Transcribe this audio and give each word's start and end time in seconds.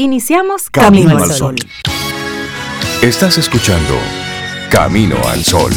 Iniciamos 0.00 0.70
Camino, 0.70 1.18
al 1.18 1.32
Sol. 1.32 1.56
Estás 3.02 3.36
escuchando 3.36 3.94
Camino 4.70 5.16
al 5.26 5.42
Sol. 5.42 5.72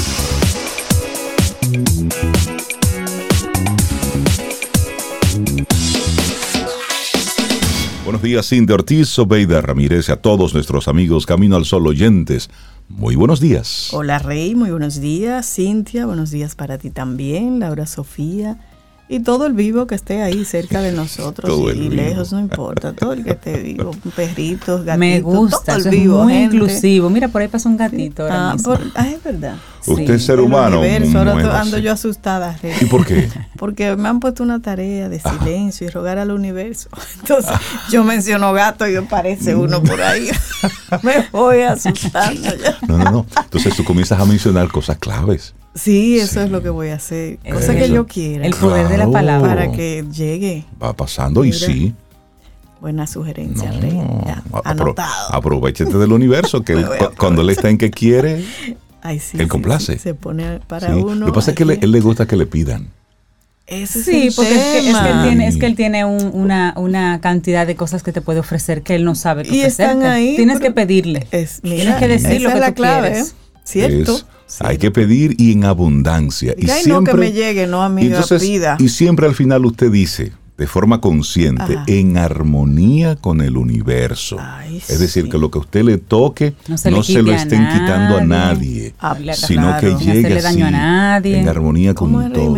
Buenos 8.04 8.22
días, 8.22 8.48
Cindy 8.48 8.72
Ortiz, 8.72 9.18
Obeida 9.18 9.60
Ramírez 9.60 10.08
y 10.10 10.12
a 10.12 10.18
todos 10.18 10.54
nuestros 10.54 10.88
amigos 10.88 11.26
Camino 11.26 11.56
al 11.56 11.66
Sol 11.66 11.88
oyentes. 11.88 12.52
Muy 12.90 13.16
buenos 13.16 13.40
días. 13.40 13.90
Hola 13.92 14.20
Rey, 14.20 14.54
muy 14.54 14.70
buenos 14.70 15.02
días. 15.02 15.52
Cintia, 15.52 16.06
buenos 16.06 16.30
días 16.30 16.54
para 16.54 16.78
ti 16.78 16.92
también. 16.92 17.60
Laura 17.60 17.88
Sofía. 17.88 18.60
Y 19.12 19.20
todo 19.20 19.46
el 19.46 19.52
vivo 19.52 19.88
que 19.88 19.96
esté 19.96 20.22
ahí 20.22 20.46
cerca 20.46 20.82
de 20.82 20.94
nosotros 20.94 21.52
y, 21.76 21.90
lejos, 21.90 22.32
no 22.32 22.40
importa. 22.40 22.94
Todo 22.94 23.12
el 23.12 23.26
que 23.26 23.32
esté 23.32 23.62
vivo, 23.62 23.92
perritos, 24.16 24.86
gatitos. 24.86 24.98
Me 24.98 25.20
gusta, 25.20 25.76
todo 25.76 25.90
el 25.90 25.90
vivo, 25.90 26.20
es 26.20 26.24
muy 26.24 26.38
inclusivo. 26.38 27.10
Mira, 27.10 27.28
por 27.28 27.42
ahí 27.42 27.50
pasa 27.50 27.68
un 27.68 27.76
gatito. 27.76 28.26
ah, 28.32 28.56
ah, 28.96 29.10
es 29.10 29.22
verdad. 29.22 29.58
Usted 29.88 30.10
es 30.12 30.26
ser 30.26 30.40
humano. 30.40 30.82
ahora 31.16 31.62
ando 31.62 31.78
yo 31.78 31.92
asustada. 31.92 32.58
¿Y 32.80 32.86
por 32.86 33.06
qué? 33.06 33.30
Porque 33.58 33.96
me 33.96 34.10
han 34.10 34.20
puesto 34.20 34.44
una 34.44 34.62
tarea 34.62 35.10
de 35.10 35.20
silencio 35.20 35.88
y 35.88 35.90
rogar 35.90 36.18
al 36.18 36.32
universo. 36.32 36.90
Entonces, 37.20 37.52
yo 37.92 38.04
menciono 38.04 38.54
gato 38.54 38.88
y 38.88 38.96
aparece 38.96 39.56
uno 39.56 39.82
por 39.82 40.02
ahí. 40.02 40.30
me 41.04 41.28
voy 41.32 41.62
asustando 41.62 42.50
ya. 42.56 42.78
No, 42.88 42.98
no, 42.98 43.12
no. 43.12 43.26
Entonces 43.44 43.76
tú 43.76 43.84
comienzas 43.84 44.20
a 44.20 44.26
mencionar 44.26 44.68
cosas 44.70 44.98
claves. 44.98 45.54
Sí, 45.74 46.20
eso 46.20 46.42
es 46.42 46.52
lo 46.52 46.62
que 46.62 46.70
voy 46.70 46.90
a 46.90 46.96
hacer. 46.96 47.40
Cosa 47.52 47.74
que 47.74 47.90
yo 47.90 48.06
quiera. 48.06 48.46
El 48.46 48.54
poder 48.54 48.88
de 48.90 48.98
la 48.98 49.10
palabra. 49.10 49.56
Para 49.56 49.72
que 49.72 50.06
llegue. 50.12 50.66
Va 50.82 50.94
pasando 50.94 51.46
y 51.46 51.54
sí. 51.54 51.96
Buena 52.82 53.06
sugerencia, 53.06 53.72
Rey. 53.72 54.02
anotado. 54.64 55.36
Aprovechate 55.36 55.98
del 56.00 56.12
universo, 56.12 56.64
que 56.64 56.84
cuando 57.16 57.44
él 57.44 57.52
está 57.52 57.70
en 57.70 57.78
que 57.78 57.92
quiere, 57.92 58.44
él 59.04 59.48
complace. 59.48 59.98
se 59.98 60.14
pone 60.14 60.60
para 60.68 60.96
uno. 60.96 61.16
Lo 61.16 61.26
que 61.28 61.32
pasa 61.32 61.52
es 61.52 61.58
que 61.58 61.64
él 61.64 61.92
le 61.92 62.00
gusta 62.02 62.26
que 62.26 62.36
le 62.36 62.46
pidan. 62.46 62.90
Ese 63.68 64.04
sí, 64.04 64.30
porque 64.36 64.54
es 64.54 64.84
que, 64.84 64.90
él 64.90 64.96
tiene, 65.24 65.48
es 65.48 65.58
que 65.58 65.66
él 65.66 65.76
tiene 65.76 66.04
una, 66.04 66.74
una, 66.76 67.22
cantidad 67.22 67.66
de 67.66 67.78
cosas 67.78 68.04
que 68.04 68.12
te 68.12 68.20
puede 68.20 68.40
ofrecer 68.40 68.82
que 68.82 68.96
él 68.96 69.06
no 69.06 69.16
sabe 69.16 69.44
que 69.44 69.56
Y 69.56 69.62
están 69.62 70.04
ahí. 70.04 70.36
Tienes 70.36 70.60
que 70.60 70.72
pedirle. 70.72 71.26
Tienes 71.62 71.96
que 71.96 72.08
decir 72.08 72.42
lo 72.42 72.52
que 72.52 72.60
tú 72.60 72.74
clave, 72.74 73.10
quieres. 73.12 73.36
¿Cierto? 73.64 74.20
Hay 74.60 74.78
que 74.78 74.92
pedir 74.92 75.36
y 75.40 75.54
en 75.54 75.64
abundancia. 75.64 76.54
Y, 76.58 76.68
siempre, 76.68 76.92
no 76.92 77.04
que 77.04 77.14
me 77.14 77.32
llegue, 77.32 77.68
no 77.68 77.82
amiga, 77.84 78.22
pida. 78.40 78.76
Y 78.80 78.90
siempre 78.90 79.26
al 79.26 79.36
final 79.36 79.66
usted 79.66 79.90
dice, 79.90 80.34
de 80.62 80.68
forma 80.68 81.02
consciente, 81.02 81.80
en 81.88 82.18
armonía 82.18 83.16
con 83.16 83.42
el 83.42 83.58
universo. 83.58 84.38
es 84.88 85.00
decir, 85.00 85.28
que 85.28 85.40
lo 85.40 85.50
que 85.50 85.58
a 85.58 85.62
usted 85.62 85.84
le 85.84 85.98
toque 85.98 86.54
no 86.68 86.78
se, 86.78 86.92
lo 87.24 87.34
estén 87.34 87.68
quitando 87.68 88.20
a 88.20 88.24
nadie, 88.24 88.94
sino 89.34 89.76
que 89.80 89.96
llegue 89.96 90.38
así, 90.38 90.62
en 90.62 91.50
armonía 91.50 91.96
con 91.96 92.32
todo. 92.32 92.56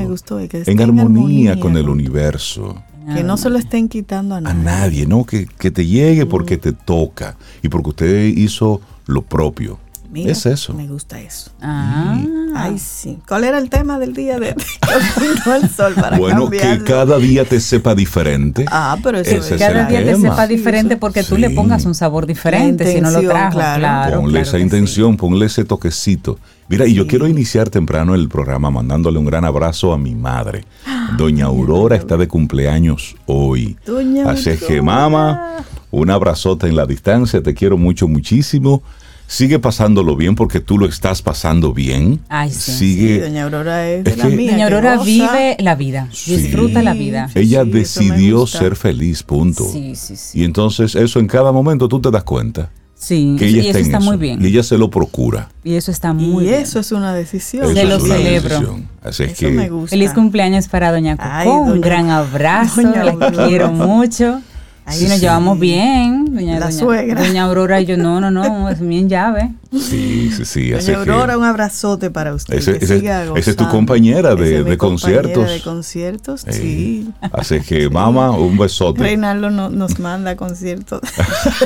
en 0.51 0.81
armonía, 0.81 1.57
con 1.57 1.77
el 1.77 1.87
universo. 1.87 2.75
Que 3.15 3.23
no 3.23 3.37
se 3.37 3.49
lo 3.49 3.57
estén 3.57 3.87
quitando 3.87 4.35
a 4.35 4.41
nadie. 4.41 4.59
A 4.59 4.63
nadie, 4.63 5.05
¿no? 5.05 5.23
Que, 5.23 5.47
que 5.57 5.71
te 5.71 5.85
llegue 5.85 6.25
porque 6.25 6.57
te 6.57 6.73
toca 6.73 7.37
y 7.61 7.69
porque 7.69 7.89
usted 7.89 8.25
hizo 8.25 8.81
lo 9.05 9.21
propio 9.21 9.79
es 10.15 10.45
eso. 10.45 10.73
Me 10.73 10.87
gusta 10.87 11.19
eso. 11.19 11.51
Ah. 11.61 12.19
Ay, 12.55 12.77
sí. 12.77 13.17
¿Cuál 13.27 13.43
era 13.45 13.57
el 13.57 13.69
tema 13.69 13.99
del 13.99 14.13
día 14.13 14.39
de 14.39 14.49
el 15.55 15.69
sol 15.69 15.93
para 15.95 16.17
Bueno, 16.17 16.49
que 16.49 16.81
cada 16.85 17.17
día 17.17 17.45
te 17.45 17.59
sepa 17.59 17.95
diferente. 17.95 18.65
Ah, 18.69 18.97
pero 19.01 19.19
eso 19.19 19.55
es 19.55 19.59
cada 19.59 19.85
día 19.85 20.03
te 20.03 20.15
sepa 20.15 20.47
diferente 20.47 20.97
porque 20.97 21.23
tú 21.23 21.37
le 21.37 21.49
pongas 21.49 21.85
un 21.85 21.95
sabor 21.95 22.25
diferente 22.25 22.91
si 22.91 23.01
no 23.01 23.11
lo 23.11 23.21
trajo. 23.21 23.57
Claro, 23.57 24.21
ponle 24.21 24.41
esa 24.41 24.59
intención, 24.59 25.17
ponle 25.17 25.47
ese 25.47 25.65
toquecito. 25.65 26.37
Mira, 26.69 26.87
y 26.87 26.93
yo 26.93 27.07
quiero 27.07 27.27
iniciar 27.27 27.69
temprano 27.69 28.15
el 28.15 28.29
programa 28.29 28.71
mandándole 28.71 29.19
un 29.19 29.25
gran 29.25 29.45
abrazo 29.45 29.93
a 29.93 29.97
mi 29.97 30.15
madre. 30.15 30.63
Doña 31.17 31.45
Aurora 31.45 31.95
está 31.95 32.17
de 32.17 32.27
cumpleaños 32.27 33.15
hoy. 33.25 33.77
Doña 33.85 34.29
Así 34.29 34.51
que, 34.57 34.81
mamá, 34.81 35.57
un 35.91 36.09
abrazote 36.09 36.67
en 36.67 36.75
la 36.75 36.85
distancia. 36.85 37.43
Te 37.43 37.53
quiero 37.53 37.77
mucho, 37.77 38.07
muchísimo. 38.07 38.81
Sigue 39.27 39.59
pasándolo 39.59 40.15
bien 40.15 40.35
porque 40.35 40.59
tú 40.59 40.77
lo 40.77 40.85
estás 40.85 41.21
pasando 41.21 41.73
bien. 41.73 42.19
Ay, 42.29 42.51
sí. 42.51 42.71
Sigue. 42.71 43.21
Doña 43.21 43.45
Aurora 43.45 43.89
es, 43.89 44.03
de 44.03 44.15
la 44.15 44.25
mía. 44.25 44.51
Doña 44.51 44.65
Aurora 44.65 44.97
vive 45.03 45.57
la 45.59 45.75
vida, 45.75 46.07
disfruta 46.25 46.83
la 46.83 46.93
vida. 46.93 47.29
Ella 47.33 47.63
decidió 47.65 48.45
ser 48.45 48.75
feliz, 48.75 49.23
punto. 49.23 49.63
Sí, 49.71 49.95
sí, 49.95 50.15
sí. 50.15 50.41
Y 50.41 50.43
entonces 50.43 50.95
eso 50.95 51.19
en 51.19 51.27
cada 51.27 51.51
momento 51.51 51.87
tú 51.87 51.99
te 51.99 52.11
das 52.11 52.23
cuenta. 52.23 52.69
Sí, 53.03 53.35
que 53.37 53.47
ella 53.47 53.63
y 53.63 53.67
eso 53.67 53.79
está 53.79 53.99
muy 53.99 54.15
bien. 54.15 54.41
Y 54.41 54.47
ella 54.47 54.63
se 54.63 54.77
lo 54.77 54.89
procura. 54.89 55.49
Y 55.63 55.73
eso 55.73 55.91
está 55.91 56.13
muy 56.13 56.45
bien. 56.45 56.59
Y 56.59 56.63
eso 56.63 56.79
es 56.79 56.91
una 56.93 57.13
decisión. 57.13 57.73
Se 57.73 57.83
lo 57.83 57.99
celebro. 57.99 58.79
Así 59.01 59.23
es 59.23 59.37
que. 59.37 59.49
Me 59.49 59.69
gusta. 59.69 59.89
Feliz 59.89 60.13
cumpleaños 60.13 60.69
para 60.69 60.91
Doña 60.91 61.17
Coco. 61.17 61.63
un 61.63 61.81
gran 61.81 62.09
abrazo. 62.09 62.81
la 62.81 63.31
quiero 63.47 63.71
mucho. 63.71 64.41
Ahí 64.85 65.05
nos 65.07 65.19
llevamos 65.19 65.59
bien. 65.59 66.35
Doña, 66.35 66.59
la 66.59 66.71
suegra. 66.71 67.23
Doña 67.23 67.43
Aurora 67.43 67.79
y 67.79 67.85
yo, 67.85 67.97
no, 67.97 68.19
no, 68.19 68.31
no, 68.31 68.69
es 68.69 68.79
bien 68.79 69.07
llave. 69.07 69.51
Sí, 69.71 70.29
sí, 70.31 70.45
sí. 70.45 70.71
Doña 70.71 70.99
Aurora, 70.99 71.37
un 71.37 71.45
abrazote 71.45 72.11
para 72.11 72.33
usted. 72.33 72.55
Esa 72.55 72.71
es 72.71 73.55
tu 73.55 73.67
compañera 73.69 74.35
de, 74.35 74.63
de 74.63 74.77
conciertos. 74.77 75.49
de 75.49 75.61
conciertos, 75.61 76.45
sí. 76.49 77.09
Así 77.31 77.61
que, 77.61 77.89
mamá, 77.91 78.31
un 78.31 78.57
besote. 78.57 79.01
Reinaldo 79.01 79.49
no, 79.49 79.69
nos 79.69 79.99
manda 79.99 80.35
conciertos. 80.35 81.01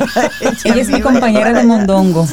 ella 0.65 0.81
es 0.81 0.89
mi 0.89 1.01
compañera 1.01 1.53
de 1.53 1.63
mondongo. 1.63 2.27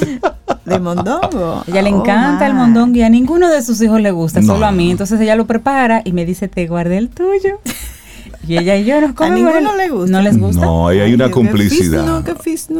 ¿De 0.65 0.78
mondongo? 0.78 1.65
Ella 1.66 1.83
le 1.83 1.93
oh, 1.93 2.01
encanta 2.01 2.47
el 2.47 2.55
mondongo 2.55 2.97
y 2.97 3.03
a 3.03 3.09
ninguno 3.09 3.49
de 3.49 3.62
sus 3.62 3.81
hijos 3.81 4.01
le 4.01 4.11
gusta, 4.11 4.43
solo 4.43 4.66
a 4.66 4.72
mí. 4.72 4.91
Entonces 4.91 5.21
ella 5.21 5.37
lo 5.37 5.47
prepara 5.47 6.03
y 6.05 6.12
me 6.12 6.27
dice, 6.27 6.49
te 6.49 6.66
guardé 6.66 6.99
el 6.99 7.09
tuyo. 7.09 7.61
Y 8.47 8.59
ella 8.59 8.77
y 8.77 8.84
yo 8.84 9.00
nos 9.00 9.12
comemos. 9.12 9.55
¿A 9.55 9.60
ninguno 9.60 9.77
le 9.77 9.88
gusta? 9.88 10.10
¿No 10.10 10.22
les 10.22 10.38
gusta? 10.38 10.60
No, 10.60 10.88
ahí 10.88 11.00
hay 11.00 11.15
una 11.15 11.31
complicidad. 11.31 12.22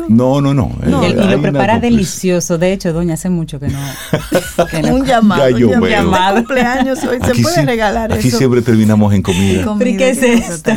No, 0.09 0.41
no, 0.41 0.55
no. 0.55 0.73
Y, 0.87 0.91
lo 0.91 1.43
prepara 1.43 1.81
delicioso. 1.81 2.59
De 2.59 2.73
hecho, 2.73 2.93
doña, 2.93 3.15
hace 3.15 3.31
mucho 3.31 3.59
que 3.59 3.69
no. 3.69 3.79
un 4.93 5.05
llamado. 5.05 5.45
un 5.47 5.89
llamado. 5.89 6.37
cumpleaños 6.37 7.03
hoy. 7.05 7.19
¿Se 7.25 7.43
puede 7.43 7.65
regalar 7.65 8.13
aquí 8.13 8.21
eso? 8.21 8.29
Aquí 8.29 8.39
siempre 8.39 8.63
terminamos 8.63 9.13
en 9.15 9.23
comida. 9.23 9.65
¿Y 9.85 9.97
qué 9.97 10.11
es 10.11 10.23
esto? 10.23 10.73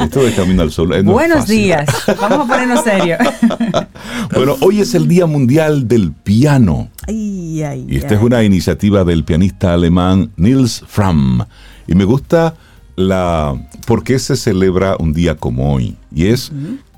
Esto 0.00 0.22
de 0.24 0.32
Camino 0.32 0.62
al 0.62 0.70
Sol. 0.70 1.02
Buenos 1.02 1.46
días. 1.46 1.88
Vamos 2.20 2.40
a 2.40 2.46
ponernos 2.46 2.84
serios. 2.84 3.18
bueno, 4.34 4.56
hoy 4.60 4.80
es 4.80 4.94
el 4.94 5.08
Día 5.08 5.26
Mundial 5.26 5.88
del 5.88 6.12
Piano. 6.12 6.88
Ay, 7.06 7.62
ay, 7.62 7.86
y 7.88 7.96
esta 7.96 8.14
es 8.14 8.22
una 8.22 8.42
iniciativa 8.42 9.04
del 9.04 9.24
pianista 9.24 9.74
alemán 9.74 10.30
Nils 10.36 10.84
Fram. 10.86 11.44
Y 11.86 11.94
me 11.94 12.04
gusta 12.04 12.54
la 12.96 13.68
por 13.86 14.04
qué 14.04 14.18
se 14.18 14.36
celebra 14.36 14.96
un 14.98 15.12
día 15.12 15.36
como 15.36 15.74
hoy. 15.74 15.96
Y 16.14 16.26
es 16.26 16.52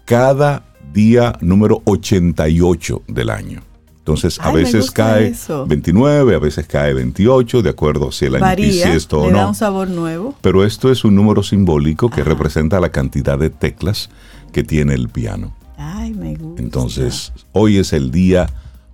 cada 0.04 0.64
día 0.92 1.36
número 1.40 1.82
88 1.84 3.02
del 3.08 3.30
año. 3.30 3.62
Entonces, 3.98 4.38
a 4.38 4.52
veces 4.52 4.90
cae 4.90 5.34
29, 5.66 6.34
a 6.34 6.38
veces 6.38 6.66
cae 6.66 6.92
28, 6.92 7.62
de 7.62 7.70
acuerdo 7.70 8.12
si 8.12 8.26
el 8.26 8.34
año 8.34 8.44
Varía, 8.44 8.92
esto 8.92 9.22
o 9.22 9.30
no. 9.30 9.38
da 9.38 9.48
un 9.48 9.54
sabor 9.54 9.88
nuevo. 9.88 10.34
Pero 10.42 10.62
esto 10.62 10.92
es 10.92 11.04
un 11.04 11.14
número 11.14 11.42
simbólico 11.42 12.10
que 12.10 12.22
representa 12.22 12.80
la 12.80 12.90
cantidad 12.90 13.38
de 13.38 13.48
teclas 13.48 14.10
que 14.52 14.62
tiene 14.62 14.92
el 14.92 15.08
piano. 15.08 15.56
Ay, 15.78 16.12
me 16.12 16.34
gusta. 16.36 16.60
Entonces, 16.60 17.32
hoy 17.52 17.78
es 17.78 17.94
el 17.94 18.10
día 18.10 18.46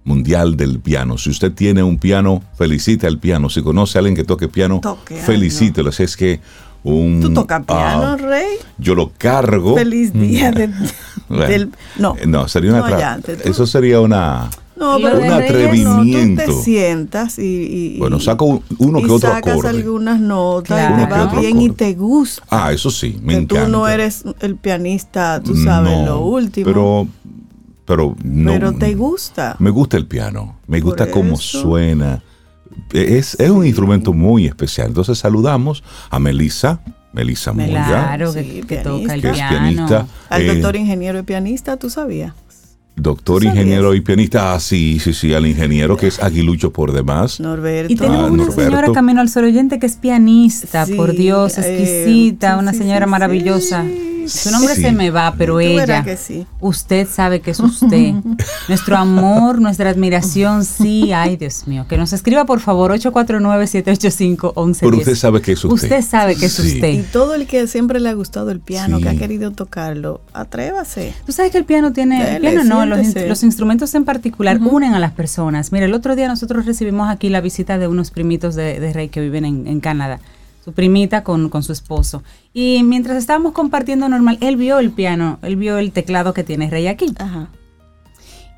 mundial 0.05 0.57
del 0.57 0.79
piano. 0.79 1.19
Si 1.19 1.31
usted 1.31 1.53
tiene 1.53 1.83
un 1.83 1.99
piano, 1.99 2.43
felicite 2.55 3.09
al 3.09 3.19
piano. 3.19 3.51
Si 3.51 3.63
conoce 3.63 3.99
a 3.99 4.01
alguien 4.01 4.15
que 4.15 4.25
toque 4.25 4.47
piano, 4.47 4.81
felicítelo. 5.25 5.91
Es 5.91 6.17
que 6.17 6.41
un... 6.83 7.21
¿Tú 7.21 7.33
tocas 7.33 7.65
piano, 7.65 8.03
ah, 8.03 8.17
Rey? 8.17 8.57
Yo 8.79 8.95
lo 8.95 9.13
cargo. 9.17 9.75
Feliz 9.75 10.13
día 10.13 10.51
mm. 10.51 10.55
del... 11.29 11.71
No, 11.99 12.17
eh, 12.19 12.27
no, 12.27 12.49
sería 12.49 12.75
una... 12.75 13.21
eso 13.45 13.67
sería 13.67 14.01
una... 14.01 14.51
No, 14.77 14.97
pero 14.97 15.19
un 15.19 15.31
atrevimiento. 15.31 16.43
tú 16.43 16.53
te 16.53 16.63
sientas 16.63 17.39
y, 17.39 17.99
bueno, 17.99 18.19
saco 18.19 18.63
uno 18.79 19.03
que 19.03 19.11
otro 19.11 19.31
sacas 19.31 19.63
algunas 19.67 20.19
notas 20.21 20.91
y 20.91 21.05
te 21.05 21.11
va 21.11 21.27
bien 21.39 21.61
y 21.61 21.69
te 21.69 21.93
gusta. 21.93 22.43
Ah, 22.49 22.73
eso 22.73 22.91
sí, 22.91 23.21
me 23.23 23.35
que 23.35 23.41
encanta. 23.41 23.67
Tú 23.67 23.73
no 23.73 23.87
eres 23.87 24.25
el 24.41 24.57
pianista, 24.57 25.43
tú 25.45 25.55
sabes 25.55 26.07
lo 26.07 26.23
último. 26.23 26.65
Pero 26.65 27.07
pero 27.85 28.17
no. 28.23 28.53
Pero 28.53 28.73
te 28.73 28.95
gusta. 28.95 29.57
Me 29.59 29.69
gusta 29.69 29.99
el 29.99 30.07
piano, 30.07 30.57
me 30.67 30.81
gusta 30.81 31.11
cómo 31.11 31.37
suena 31.37 32.23
es, 32.93 33.37
un 33.51 33.67
instrumento 33.67 34.13
muy 34.13 34.47
especial. 34.47 34.89
Entonces 34.89 35.19
saludamos 35.19 35.83
a 36.11 36.19
Melissa, 36.19 36.81
Melissa 37.13 37.53
Moya, 37.53 37.87
claro, 37.87 38.33
que, 38.33 38.81
toca 38.83 39.15
el 39.15 39.23
que 39.23 39.31
es 39.31 39.35
pianista. 39.35 40.07
Al 40.29 40.43
eh, 40.43 40.55
doctor 40.55 40.77
ingeniero 40.77 41.19
y 41.19 41.23
pianista, 41.23 41.77
¿tú 41.77 41.91
sabías? 41.91 42.33
Doctor, 42.97 43.45
ingeniero 43.45 43.95
y 43.95 44.03
pianista, 44.03 44.53
ah, 44.53 44.61
sí, 44.61 44.99
sí, 44.99 45.15
sí, 45.15 45.33
al 45.33 45.47
ingeniero 45.47 45.97
que 45.97 46.09
es 46.09 46.23
aguilucho 46.23 46.71
por 46.71 46.93
demás. 46.93 47.41
Norberto. 47.41 47.91
Y 47.91 47.97
tenemos 47.97 48.29
ah, 48.29 48.33
una 48.33 48.51
señora 48.51 48.93
Camino 48.93 49.23
al 49.23 49.31
Sol 49.31 49.45
Oyente 49.45 49.79
que 49.79 49.87
es 49.87 49.97
pianista, 49.97 50.85
por 50.97 51.13
Dios, 51.13 51.57
eh, 51.57 51.81
exquisita, 51.81 52.59
una 52.59 52.75
señora 52.75 53.07
maravillosa. 53.07 53.87
Su 54.29 54.51
nombre 54.51 54.75
se 54.75 54.93
me 54.93 55.11
va, 55.11 55.35
pero 55.37 55.61
ella, 55.61 56.05
usted 56.61 57.09
sabe 57.09 57.41
que 57.41 57.51
es 57.53 57.61
usted. 57.61 58.15
Nuestro 58.69 58.97
amor, 58.97 59.61
nuestra 59.61 59.91
admiración, 59.91 60.65
sí, 60.65 61.13
ay 61.13 61.37
Dios 61.37 61.67
mío. 61.67 61.87
Que 61.89 61.97
nos 61.97 62.13
escriba 62.13 62.45
por 62.45 62.61
favor 62.61 62.93
849-785-1110. 62.93 64.79
Pero 64.81 64.97
usted 64.97 65.15
sabe 65.15 65.41
que 65.43 65.53
es 65.53 65.65
usted. 65.65 65.75
Usted 65.75 66.03
sabe 66.03 66.37
que 66.37 66.47
es 66.47 66.59
usted. 66.59 66.89
Y 66.89 67.03
todo 67.03 67.35
el 67.35 67.47
que 67.47 67.67
siempre 67.67 68.01
le 68.01 68.09
ha 68.09 68.15
gustado 68.15 68.51
el 68.51 68.61
piano, 68.61 69.01
que 69.01 69.09
ha 69.09 69.17
querido 69.17 69.51
tocarlo, 69.51 70.21
atrévase. 70.33 71.15
Tú 71.27 71.33
sabes 71.33 71.53
que 71.53 71.59
el 71.59 71.65
piano 71.65 71.93
tiene, 71.93 72.37
el 72.37 72.41
piano 72.43 72.65
no, 72.65 72.87
los, 72.87 73.43
instrumentos 73.43 73.95
en 73.95 74.05
particular 74.05 74.59
unen 74.61 74.95
a 74.95 74.99
las 74.99 75.13
personas. 75.13 75.73
Mira, 75.73 75.87
el 75.87 75.95
otro 75.95 76.17
día 76.17 76.29
nosotros 76.29 76.67
recibimos 76.67 77.09
aquí 77.09 77.29
la 77.29 77.41
visita 77.41 77.79
de 77.79 77.89
unos 77.89 78.11
primitos 78.11 78.55
de, 78.55 78.91
Rey 78.93 79.09
que 79.09 79.21
viven 79.21 79.45
en 79.45 79.81
Canadá 79.81 80.21
su 80.65 80.73
primita 80.73 81.25
con, 81.25 81.49
con, 81.49 81.63
su 81.63 81.73
esposo. 81.73 82.23
Y 82.53 82.83
mientras 82.83 83.17
estábamos 83.17 83.53
compartiendo 83.53 84.09
normal, 84.09 84.39
él 84.41 84.57
vio 84.57 84.79
el 84.79 84.91
piano, 84.91 85.39
él 85.43 85.57
vio 85.57 85.79
el 85.79 85.93
teclado 85.93 86.35
que 86.35 86.45
tiene 86.45 86.71
Rey 86.71 86.87
aquí. 86.87 87.15
Ajá 87.19 87.49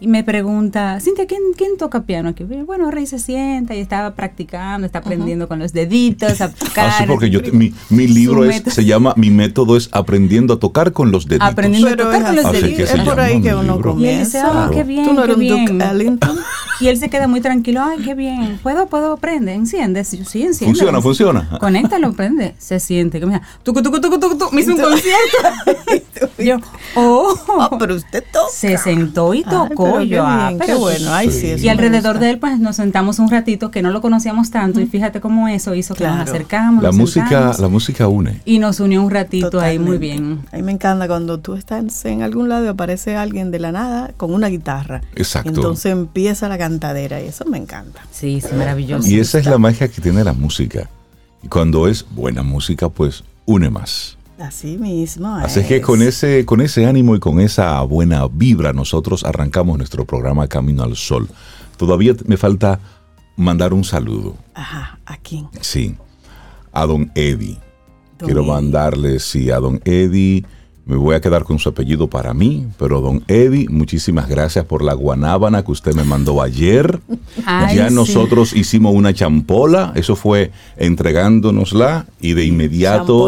y 0.02 0.08
me 0.08 0.24
pregunta, 0.24 0.98
Cintia, 1.00 1.26
¿quién, 1.26 1.40
¿quién 1.56 1.76
toca 1.78 2.02
piano 2.02 2.30
aquí? 2.30 2.42
Bueno, 2.42 2.90
Rey 2.90 3.06
se 3.06 3.20
sienta 3.20 3.76
y 3.76 3.78
estaba 3.78 4.16
practicando, 4.16 4.84
está 4.84 4.98
aprendiendo 4.98 5.46
con 5.46 5.60
los 5.60 5.72
deditos 5.72 6.40
a 6.40 6.52
tocar. 6.52 6.90
Ah, 6.90 7.04
porque 7.06 7.30
yo, 7.30 7.38
mi, 7.52 7.72
mi 7.88 8.08
libro 8.08 8.44
es, 8.44 8.64
se 8.66 8.84
llama, 8.84 9.14
mi 9.16 9.30
método 9.30 9.76
es 9.76 9.88
aprendiendo 9.92 10.54
a 10.54 10.58
tocar 10.58 10.92
con 10.92 11.12
los 11.12 11.28
deditos. 11.28 11.48
Aprendiendo 11.48 11.88
a 11.90 11.96
tocar 11.96 12.22
con 12.24 12.34
los 12.34 12.50
deditos. 12.50 12.90
Es 12.90 13.00
por 13.02 13.20
ahí 13.20 13.40
que 13.40 13.54
uno 13.54 13.80
comienza. 13.80 14.02
Y 14.02 14.08
él 14.08 14.24
dice, 14.24 14.42
oh, 14.44 14.70
qué 14.72 14.82
bien, 14.82 15.04
¿Tú 15.04 15.12
no 15.12 15.22
qué 15.22 15.34
bien. 15.36 15.78
Y 16.80 16.88
él 16.88 16.96
se 16.96 17.08
queda 17.08 17.28
muy 17.28 17.40
tranquilo, 17.40 17.80
ay, 17.80 17.98
qué 18.04 18.14
bien, 18.14 18.58
puedo, 18.60 18.86
puedo, 18.86 19.16
prende, 19.18 19.54
enciende, 19.54 20.02
sí, 20.02 20.16
enciende. 20.18 20.64
Funciona, 20.64 21.00
funciona. 21.00 21.48
Conéctalo, 21.60 22.12
prende, 22.12 22.56
se 22.58 22.80
siente, 22.80 23.20
que 23.20 23.26
mira, 23.26 23.40
tucu, 23.62 23.82
tucu, 23.82 24.00
tucu, 24.00 24.18
tucu, 24.18 24.48
me 24.52 24.62
hizo 24.62 24.72
un 24.72 24.80
concierto. 24.80 26.32
yo, 26.42 26.56
oh, 26.96 27.38
oh, 27.46 27.78
pero 27.78 27.94
usted 27.94 28.24
toca. 28.32 28.48
Se 28.52 28.76
sentó 28.78 29.32
y 29.32 29.44
tocó 29.44 29.91
qué 29.98 30.74
bueno, 30.74 31.10
Y 31.58 31.68
alrededor 31.68 32.18
de 32.18 32.30
él, 32.30 32.38
pues 32.38 32.58
nos 32.58 32.76
sentamos 32.76 33.18
un 33.18 33.30
ratito 33.30 33.70
que 33.70 33.82
no 33.82 33.90
lo 33.90 34.00
conocíamos 34.00 34.50
tanto 34.50 34.80
y 34.80 34.86
fíjate 34.86 35.20
cómo 35.20 35.48
eso 35.48 35.74
hizo 35.74 35.94
que 35.94 36.04
nos 36.04 36.20
acercamos. 36.20 36.82
La 36.82 36.92
música, 36.92 37.52
la 37.58 37.68
música 37.68 38.08
une. 38.08 38.40
Y 38.44 38.58
nos 38.58 38.80
unió 38.80 39.02
un 39.02 39.10
ratito 39.10 39.60
ahí 39.60 39.78
muy 39.78 39.98
bien. 39.98 40.40
A 40.52 40.56
mí 40.56 40.62
me 40.62 40.72
encanta 40.72 41.06
cuando 41.06 41.38
tú 41.38 41.54
estás 41.54 42.04
en 42.04 42.22
algún 42.22 42.48
lado 42.48 42.64
y 42.64 42.68
aparece 42.68 43.16
alguien 43.16 43.50
de 43.50 43.58
la 43.58 43.72
nada 43.72 44.12
con 44.16 44.32
una 44.32 44.48
guitarra. 44.48 45.02
Exacto. 45.14 45.48
Entonces 45.50 45.92
empieza 45.92 46.48
la 46.48 46.58
cantadera 46.58 47.20
y 47.20 47.28
eso 47.28 47.44
me 47.44 47.58
encanta. 47.58 48.02
Sí, 48.10 48.40
sí, 48.40 48.54
maravilloso. 48.54 49.08
Y 49.08 49.20
esa 49.20 49.38
es 49.38 49.46
la 49.46 49.58
magia 49.58 49.88
que 49.88 50.00
tiene 50.00 50.24
la 50.24 50.32
música. 50.32 50.88
Y 51.42 51.48
cuando 51.48 51.88
es 51.88 52.06
buena 52.10 52.42
música, 52.42 52.88
pues 52.88 53.24
une 53.46 53.70
más. 53.70 54.16
Así 54.42 54.76
mismo. 54.76 55.36
Así 55.36 55.62
que 55.62 55.80
con 55.80 56.02
ese, 56.02 56.44
con 56.44 56.60
ese 56.60 56.86
ánimo 56.86 57.14
y 57.14 57.20
con 57.20 57.38
esa 57.38 57.80
buena 57.82 58.26
vibra 58.26 58.72
nosotros 58.72 59.22
arrancamos 59.22 59.78
nuestro 59.78 60.04
programa 60.04 60.48
Camino 60.48 60.82
al 60.82 60.96
Sol. 60.96 61.28
Todavía 61.76 62.14
me 62.26 62.36
falta 62.36 62.80
mandar 63.36 63.72
un 63.72 63.84
saludo. 63.84 64.34
Ajá, 64.54 64.98
¿a 65.06 65.16
quién? 65.18 65.48
Sí, 65.60 65.96
a 66.72 66.86
don 66.86 67.12
Eddie. 67.14 67.58
Quiero 68.18 68.44
mandarle, 68.44 69.20
sí, 69.20 69.50
a 69.50 69.58
don 69.58 69.80
Eddie 69.84 70.44
me 70.84 70.96
voy 70.96 71.14
a 71.14 71.20
quedar 71.20 71.44
con 71.44 71.58
su 71.58 71.68
apellido 71.68 72.08
para 72.08 72.34
mí, 72.34 72.66
pero 72.78 73.00
don 73.00 73.22
Eddie, 73.28 73.68
muchísimas 73.68 74.28
gracias 74.28 74.64
por 74.64 74.82
la 74.82 74.94
guanábana 74.94 75.64
que 75.64 75.70
usted 75.70 75.94
me 75.94 76.02
mandó 76.02 76.42
ayer. 76.42 77.00
ya 77.74 77.88
nosotros 77.90 78.52
hicimos 78.52 78.94
una 78.94 79.14
champola, 79.14 79.92
eso 79.94 80.16
fue 80.16 80.50
entregándonosla 80.76 82.06
y 82.20 82.34
de 82.34 82.46
inmediato 82.46 83.26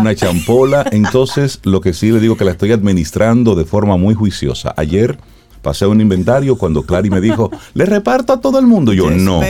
una 0.00 0.14
champola. 0.14 0.84
Entonces, 0.92 1.60
lo 1.64 1.80
que 1.80 1.94
sí 1.94 2.10
le 2.10 2.20
digo 2.20 2.36
que 2.36 2.44
la 2.44 2.50
estoy 2.52 2.72
administrando 2.72 3.54
de 3.54 3.64
forma 3.64 3.96
muy 3.96 4.14
juiciosa. 4.14 4.74
Ayer 4.76 5.18
pasé 5.64 5.86
un 5.86 6.00
inventario 6.00 6.56
cuando 6.56 6.84
Clary 6.84 7.10
me 7.10 7.20
dijo, 7.20 7.50
le 7.74 7.86
reparto 7.86 8.32
a 8.34 8.40
todo 8.40 8.60
el 8.60 8.66
mundo. 8.66 8.92
Yo, 8.92 9.10
no, 9.10 9.40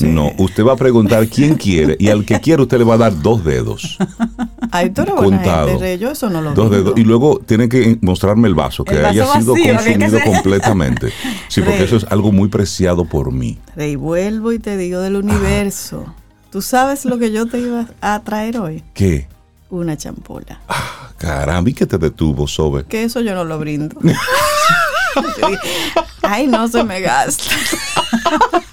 no, 0.00 0.32
usted 0.38 0.64
va 0.64 0.72
a 0.72 0.76
preguntar 0.76 1.28
quién 1.28 1.56
quiere 1.56 1.96
y 1.98 2.08
al 2.08 2.24
que 2.24 2.40
quiere 2.40 2.62
usted 2.62 2.78
le 2.78 2.84
va 2.84 2.94
a 2.94 2.98
dar 2.98 3.20
dos 3.20 3.44
dedos. 3.44 3.98
Ay, 4.70 4.90
tú 4.90 5.04
contado. 5.04 5.78
yo 5.96 6.10
eso 6.10 6.30
no 6.30 6.40
lo 6.40 6.54
Dos 6.54 6.70
dedos. 6.70 6.94
Y 6.96 7.04
luego 7.04 7.40
tiene 7.44 7.68
que 7.68 7.98
mostrarme 8.00 8.48
el 8.48 8.54
vaso, 8.54 8.84
que 8.84 8.96
haya 9.04 9.26
sido 9.38 9.54
consumido 9.54 10.18
completamente. 10.24 11.12
Sí, 11.48 11.60
porque 11.60 11.84
eso 11.84 11.96
es 11.96 12.04
algo 12.04 12.32
muy 12.32 12.48
preciado 12.48 13.04
por 13.04 13.32
mí. 13.32 13.58
Rey, 13.74 13.96
vuelvo 13.96 14.52
y 14.52 14.58
te 14.58 14.76
digo 14.76 15.00
del 15.00 15.16
universo. 15.16 16.06
¿Tú 16.50 16.62
sabes 16.62 17.04
lo 17.04 17.18
que 17.18 17.32
yo 17.32 17.46
te 17.46 17.58
iba 17.58 17.86
a 18.00 18.20
traer 18.20 18.58
hoy? 18.58 18.84
¿Qué? 18.94 19.28
Una 19.68 19.96
champola. 19.96 20.60
Ah, 20.68 21.10
caramba, 21.18 21.68
¿y 21.68 21.74
qué 21.74 21.86
te 21.86 21.98
detuvo, 21.98 22.46
Sobe? 22.46 22.84
Que 22.84 23.02
eso 23.02 23.20
yo 23.20 23.34
no 23.34 23.44
lo 23.44 23.58
brindo. 23.58 23.96
Ay, 26.22 26.46
no 26.46 26.68
se 26.68 26.84
me 26.84 27.00
gasta. 27.00 27.50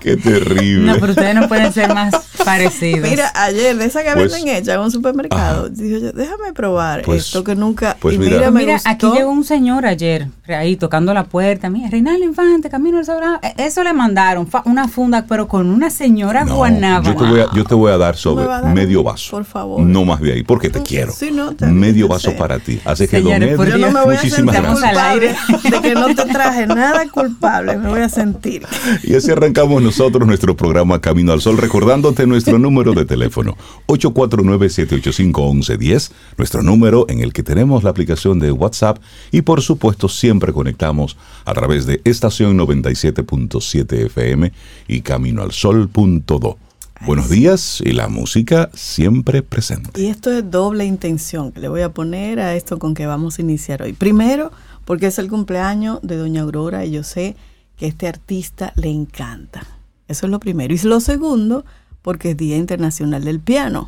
Qué 0.00 0.16
terrible. 0.16 0.92
No, 0.92 0.98
pero 0.98 1.12
ustedes 1.12 1.34
no 1.34 1.48
pueden 1.48 1.72
ser 1.72 1.92
más 1.92 2.14
parecidos. 2.44 3.08
Mira, 3.08 3.30
ayer 3.34 3.76
de 3.76 3.84
esa 3.84 4.02
que 4.02 4.12
pues, 4.12 4.32
venden 4.32 4.56
hecha 4.56 4.74
en 4.74 4.80
un 4.80 4.90
supermercado, 4.90 5.68
dije 5.68 6.00
yo, 6.00 6.12
déjame 6.12 6.52
probar 6.52 7.02
pues, 7.02 7.26
esto 7.26 7.44
que 7.44 7.54
nunca. 7.54 7.96
Pues 8.00 8.14
y 8.14 8.18
mira, 8.18 8.50
mira, 8.50 8.80
aquí 8.84 9.10
llegó 9.10 9.30
un 9.30 9.44
señor 9.44 9.86
ayer, 9.86 10.28
ahí 10.46 10.76
tocando 10.76 11.12
la 11.12 11.24
puerta. 11.24 11.68
Mira, 11.68 11.90
Reinaldo 11.90 12.24
Infante, 12.24 12.70
Camino 12.70 12.98
al 12.98 13.04
Sagrado. 13.04 13.40
E, 13.42 13.64
eso 13.64 13.82
le 13.82 13.92
mandaron, 13.92 14.48
una 14.64 14.88
funda, 14.88 15.24
pero 15.28 15.48
con 15.48 15.68
una 15.68 15.90
señora 15.90 16.44
no, 16.44 17.02
Yo 17.02 17.14
te 17.14 17.24
voy 17.24 17.40
a, 17.40 17.46
yo 17.54 17.64
te 17.64 17.74
voy 17.74 17.92
a 17.92 17.98
dar 17.98 18.16
sobre 18.16 18.46
medio 18.72 19.02
vaso. 19.02 19.30
Por 19.30 19.44
favor. 19.44 19.80
No 19.80 20.04
más 20.04 20.20
de 20.20 20.32
ahí, 20.32 20.42
porque 20.42 20.70
te 20.70 20.82
quiero. 20.82 21.12
medio 21.60 22.08
vaso 22.08 22.34
para 22.36 22.58
ti. 22.58 22.80
Así 22.84 23.08
que, 23.08 23.20
don 23.20 23.42
Edwin, 23.42 23.70
yo 23.70 23.78
no 23.78 23.90
me 23.90 24.04
voy 24.04 24.16
muchísimas 24.16 24.54
gracias. 24.54 25.17
De 25.18 25.80
que 25.82 25.94
no 25.94 26.14
te 26.14 26.24
traje 26.24 26.66
nada 26.66 27.08
culpable, 27.08 27.76
me 27.76 27.88
voy 27.88 28.00
a 28.00 28.08
sentir. 28.08 28.66
Y 29.02 29.14
así 29.14 29.30
arrancamos 29.30 29.82
nosotros 29.82 30.26
nuestro 30.26 30.56
programa 30.56 31.00
Camino 31.00 31.32
al 31.32 31.40
Sol, 31.40 31.58
recordándote 31.58 32.26
nuestro 32.26 32.58
número 32.58 32.92
de 32.92 33.04
teléfono, 33.04 33.56
849-785-1110, 33.86 36.10
nuestro 36.36 36.62
número 36.62 37.06
en 37.08 37.20
el 37.20 37.32
que 37.32 37.42
tenemos 37.42 37.84
la 37.84 37.90
aplicación 37.90 38.38
de 38.38 38.52
WhatsApp 38.52 38.98
y 39.30 39.42
por 39.42 39.62
supuesto 39.62 40.08
siempre 40.08 40.52
conectamos 40.52 41.16
a 41.44 41.54
través 41.54 41.86
de 41.86 42.00
estación 42.04 42.58
97.7 42.58 44.06
FM 44.06 44.52
y 44.86 45.00
caminoalsol.do. 45.00 46.58
Buenos 47.06 47.30
días 47.30 47.80
y 47.84 47.92
la 47.92 48.08
música 48.08 48.70
siempre 48.74 49.42
presente. 49.42 50.00
Y 50.00 50.06
esto 50.06 50.32
es 50.32 50.50
doble 50.50 50.84
intención 50.84 51.52
que 51.52 51.60
le 51.60 51.68
voy 51.68 51.82
a 51.82 51.90
poner 51.90 52.40
a 52.40 52.56
esto 52.56 52.78
con 52.78 52.94
que 52.94 53.06
vamos 53.06 53.38
a 53.38 53.42
iniciar 53.42 53.82
hoy. 53.82 53.92
Primero, 53.92 54.50
porque 54.88 55.08
es 55.08 55.18
el 55.18 55.28
cumpleaños 55.28 55.98
de 56.00 56.16
Doña 56.16 56.40
Aurora 56.40 56.86
y 56.86 56.92
yo 56.92 57.02
sé 57.02 57.36
que 57.76 57.86
este 57.86 58.08
artista 58.08 58.72
le 58.74 58.88
encanta. 58.88 59.66
Eso 60.08 60.24
es 60.24 60.32
lo 60.32 60.40
primero. 60.40 60.72
Y 60.72 60.78
lo 60.78 61.00
segundo, 61.00 61.66
porque 62.00 62.30
es 62.30 62.38
Día 62.38 62.56
Internacional 62.56 63.22
del 63.22 63.38
Piano. 63.38 63.86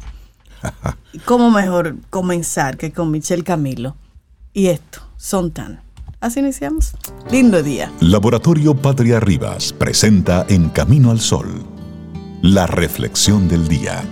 ¿Y 1.14 1.18
cómo 1.24 1.50
mejor 1.50 1.96
comenzar 2.10 2.76
que 2.76 2.92
con 2.92 3.10
Michelle 3.10 3.44
Camilo? 3.44 3.96
Y 4.52 4.66
esto, 4.66 5.00
son 5.16 5.52
tan. 5.52 5.80
Así 6.20 6.40
iniciamos. 6.40 6.92
Lindo 7.30 7.62
día. 7.62 7.90
Laboratorio 8.00 8.76
Patria 8.76 9.20
Rivas 9.20 9.72
presenta 9.72 10.44
En 10.50 10.68
Camino 10.68 11.12
al 11.12 11.20
Sol, 11.20 11.64
la 12.42 12.66
reflexión 12.66 13.48
del 13.48 13.68
día. 13.68 14.04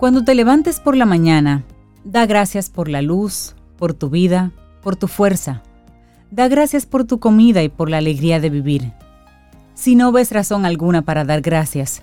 Cuando 0.00 0.24
te 0.24 0.34
levantes 0.34 0.80
por 0.80 0.96
la 0.96 1.04
mañana, 1.04 1.62
da 2.04 2.24
gracias 2.24 2.70
por 2.70 2.88
la 2.88 3.02
luz, 3.02 3.54
por 3.76 3.92
tu 3.92 4.08
vida, 4.08 4.50
por 4.82 4.96
tu 4.96 5.08
fuerza. 5.08 5.62
Da 6.30 6.48
gracias 6.48 6.86
por 6.86 7.04
tu 7.04 7.20
comida 7.20 7.62
y 7.62 7.68
por 7.68 7.90
la 7.90 7.98
alegría 7.98 8.40
de 8.40 8.48
vivir. 8.48 8.94
Si 9.74 9.96
no 9.96 10.10
ves 10.10 10.32
razón 10.32 10.64
alguna 10.64 11.02
para 11.02 11.26
dar 11.26 11.42
gracias, 11.42 12.02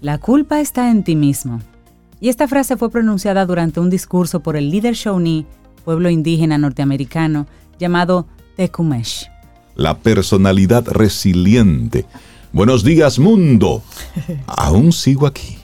la 0.00 0.18
culpa 0.18 0.58
está 0.58 0.90
en 0.90 1.04
ti 1.04 1.14
mismo. 1.14 1.60
Y 2.18 2.28
esta 2.28 2.48
frase 2.48 2.76
fue 2.76 2.90
pronunciada 2.90 3.46
durante 3.46 3.78
un 3.78 3.88
discurso 3.88 4.40
por 4.40 4.56
el 4.56 4.68
líder 4.68 4.94
Shawnee, 4.94 5.46
pueblo 5.84 6.10
indígena 6.10 6.58
norteamericano, 6.58 7.46
llamado 7.78 8.26
Tekumesh. 8.56 9.28
La 9.76 9.96
personalidad 9.96 10.88
resiliente. 10.88 12.04
Buenos 12.52 12.82
días, 12.82 13.20
mundo. 13.20 13.84
Aún 14.48 14.90
sigo 14.90 15.24
aquí. 15.24 15.56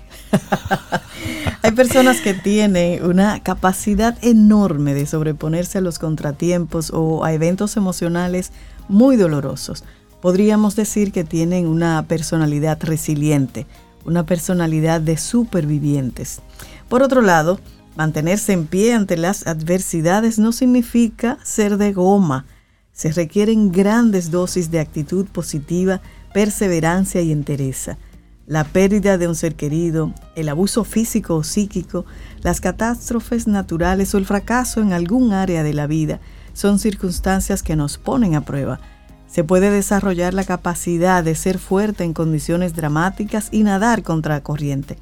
Hay 1.62 1.72
personas 1.72 2.20
que 2.20 2.34
tienen 2.34 3.04
una 3.04 3.40
capacidad 3.40 4.16
enorme 4.22 4.94
de 4.94 5.06
sobreponerse 5.06 5.78
a 5.78 5.80
los 5.80 5.98
contratiempos 5.98 6.90
o 6.92 7.24
a 7.24 7.32
eventos 7.32 7.76
emocionales 7.76 8.52
muy 8.88 9.16
dolorosos. 9.16 9.84
Podríamos 10.20 10.76
decir 10.76 11.12
que 11.12 11.24
tienen 11.24 11.66
una 11.66 12.02
personalidad 12.06 12.78
resiliente, 12.82 13.66
una 14.04 14.26
personalidad 14.26 15.00
de 15.00 15.16
supervivientes. 15.16 16.40
Por 16.88 17.02
otro 17.02 17.22
lado, 17.22 17.58
mantenerse 17.96 18.52
en 18.52 18.66
pie 18.66 18.94
ante 18.94 19.16
las 19.16 19.46
adversidades 19.46 20.38
no 20.38 20.52
significa 20.52 21.38
ser 21.42 21.76
de 21.76 21.92
goma, 21.92 22.46
Se 22.92 23.10
requieren 23.10 23.72
grandes 23.72 24.30
dosis 24.30 24.70
de 24.70 24.78
actitud 24.78 25.26
positiva, 25.26 26.00
perseverancia 26.32 27.22
y 27.22 27.32
entereza. 27.32 27.98
La 28.46 28.64
pérdida 28.64 29.16
de 29.16 29.26
un 29.26 29.34
ser 29.34 29.54
querido, 29.54 30.12
el 30.36 30.50
abuso 30.50 30.84
físico 30.84 31.34
o 31.36 31.44
psíquico, 31.44 32.04
las 32.42 32.60
catástrofes 32.60 33.46
naturales 33.46 34.14
o 34.14 34.18
el 34.18 34.26
fracaso 34.26 34.82
en 34.82 34.92
algún 34.92 35.32
área 35.32 35.62
de 35.62 35.72
la 35.72 35.86
vida 35.86 36.20
son 36.52 36.78
circunstancias 36.78 37.62
que 37.62 37.74
nos 37.74 37.96
ponen 37.96 38.34
a 38.34 38.42
prueba. 38.42 38.80
Se 39.26 39.44
puede 39.44 39.70
desarrollar 39.70 40.34
la 40.34 40.44
capacidad 40.44 41.24
de 41.24 41.34
ser 41.34 41.58
fuerte 41.58 42.04
en 42.04 42.12
condiciones 42.12 42.74
dramáticas 42.74 43.48
y 43.50 43.62
nadar 43.62 44.02
contra 44.02 44.42
corriente. 44.42 44.98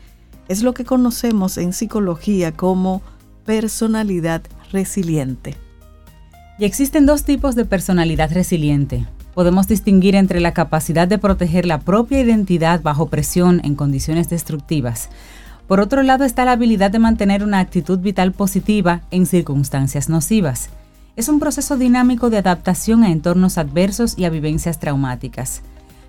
Es 0.49 0.63
lo 0.63 0.73
que 0.73 0.85
conocemos 0.85 1.59
en 1.59 1.73
psicología 1.73 2.53
como 2.53 3.03
personalidad 3.45 4.43
resiliente. 4.71 5.57
Y 6.61 6.65
existen 6.65 7.07
dos 7.07 7.25
tipos 7.25 7.57
de 7.57 7.65
personalidad 7.65 8.31
resiliente. 8.33 9.05
Podemos 9.35 9.67
distinguir 9.67 10.15
entre 10.15 10.41
la 10.41 10.53
capacidad 10.53 11.09
de 11.09 11.19
proteger 11.19 11.67
la 11.67 11.81
propia 11.81 12.21
identidad 12.21 12.83
bajo 12.83 13.07
presión 13.07 13.61
en 13.65 13.75
condiciones 13.75 14.29
destructivas. 14.29 15.09
Por 15.67 15.81
otro 15.81 16.03
lado 16.03 16.25
está 16.25 16.45
la 16.45 16.53
habilidad 16.53 16.91
de 16.91 16.99
mantener 16.99 17.43
una 17.43 17.59
actitud 17.59 17.99
vital 17.99 18.33
positiva 18.33 19.01
en 19.11 19.27
circunstancias 19.27 20.09
nocivas. 20.09 20.69
Es 21.17 21.29
un 21.29 21.41
proceso 21.41 21.77
dinámico 21.77 22.31
de 22.31 22.39
adaptación 22.39 23.05
a 23.05 23.11
entornos 23.11 23.59
adversos 23.59 24.19
y 24.19 24.25
a 24.25 24.31
vivencias 24.31 24.79
traumáticas. 24.79 25.63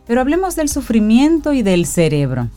Pero 0.06 0.22
hablemos 0.22 0.56
del 0.56 0.70
sufrimiento 0.70 1.53
y 1.53 1.62
del 1.62 1.86
cerebro. 1.86 2.50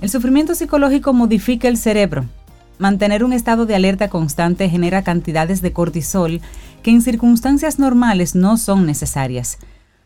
El 0.00 0.08
sufrimiento 0.08 0.54
psicológico 0.54 1.12
modifica 1.12 1.68
el 1.68 1.76
cerebro, 1.76 2.24
Mantener 2.78 3.24
un 3.24 3.32
estado 3.32 3.64
de 3.64 3.74
alerta 3.74 4.08
constante 4.08 4.68
genera 4.68 5.02
cantidades 5.02 5.62
de 5.62 5.72
cortisol 5.72 6.42
que 6.82 6.90
en 6.90 7.00
circunstancias 7.00 7.78
normales 7.78 8.34
no 8.34 8.58
son 8.58 8.84
necesarias. 8.84 9.58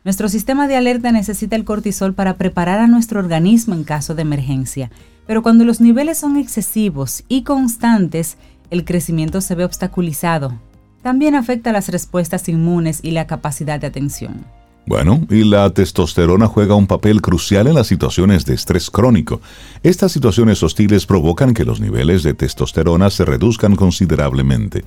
Nuestro 0.03 0.31
sistema 0.31 0.67
de 0.67 0.77
alerta 0.77 1.13
necesita 1.13 1.57
el 1.57 1.67
cortisol 1.67 2.15
para 2.15 2.37
preparar 2.37 2.79
a 2.81 2.87
nuestro 2.87 3.21
organismo 3.21 3.75
en 3.75 3.85
caso 3.85 4.15
de 4.15 4.23
emergencia, 4.23 4.91
pero 5.27 5.43
cuando 5.43 5.67
los 5.67 5.83
niveles 5.83 6.17
son 6.17 6.39
excesivos 6.39 7.23
y 7.29 7.43
constantes, 7.43 8.39
el 8.71 8.87
crecimiento 8.87 9.43
se 9.43 9.55
ve 9.55 9.65
obstaculizado. 9.65 10.59
También 11.03 11.35
afecta 11.35 11.71
las 11.71 11.89
respuestas 11.91 12.49
inmunes 12.49 13.01
y 13.03 13.11
la 13.11 13.27
capacidad 13.27 13.79
de 13.79 13.89
atención. 13.89 14.47
Bueno, 14.87 15.21
y 15.29 15.45
la 15.45 15.69
testosterona 15.69 16.47
juega 16.47 16.75
un 16.75 16.87
papel 16.87 17.21
crucial 17.21 17.67
en 17.67 17.75
las 17.75 17.87
situaciones 17.87 18.47
de 18.47 18.55
estrés 18.55 18.91
crónico. 18.91 19.43
Estas 19.83 20.13
situaciones 20.13 20.63
hostiles 20.63 21.05
provocan 21.05 21.53
que 21.53 21.67
los 21.67 21.79
niveles 21.79 22.23
de 22.23 22.33
testosterona 22.33 23.11
se 23.11 23.27
reduzcan 23.27 23.77
considerablemente, 23.77 24.83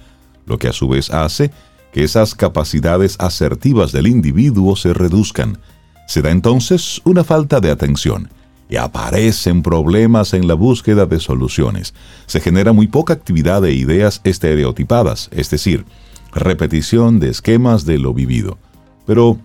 lo 0.48 0.58
que 0.58 0.70
a 0.70 0.74
su 0.74 0.88
vez 0.88 1.12
hace 1.12 1.52
que 1.94 2.04
esas 2.04 2.36
capacidades 2.36 3.16
asertivas 3.20 3.92
del 3.92 4.08
individuo 4.08 4.76
se 4.76 4.94
reduzcan. 4.94 5.60
Se 6.08 6.22
da 6.22 6.32
entonces 6.32 7.00
una 7.06 7.24
falta 7.24 7.62
de 7.62 7.72
atención 7.72 8.30
y 8.68 8.78
aparecen 8.78 9.62
problemas 9.62 10.34
en 10.34 10.48
la 10.48 10.56
búsqueda 10.56 11.06
de 11.06 11.20
soluciones. 11.20 11.94
Se 12.26 12.40
genera 12.40 12.74
muy 12.74 12.88
poca 12.88 13.14
actividad 13.14 13.62
de 13.62 13.74
ideas 13.74 14.22
estereotipadas, 14.24 15.30
es 15.32 15.52
decir, 15.52 15.86
repetición 16.34 17.20
de 17.20 17.30
esquemas 17.30 17.86
de 17.86 18.00
lo 18.00 18.14
vivido. 18.14 18.58
Pero 19.06 19.38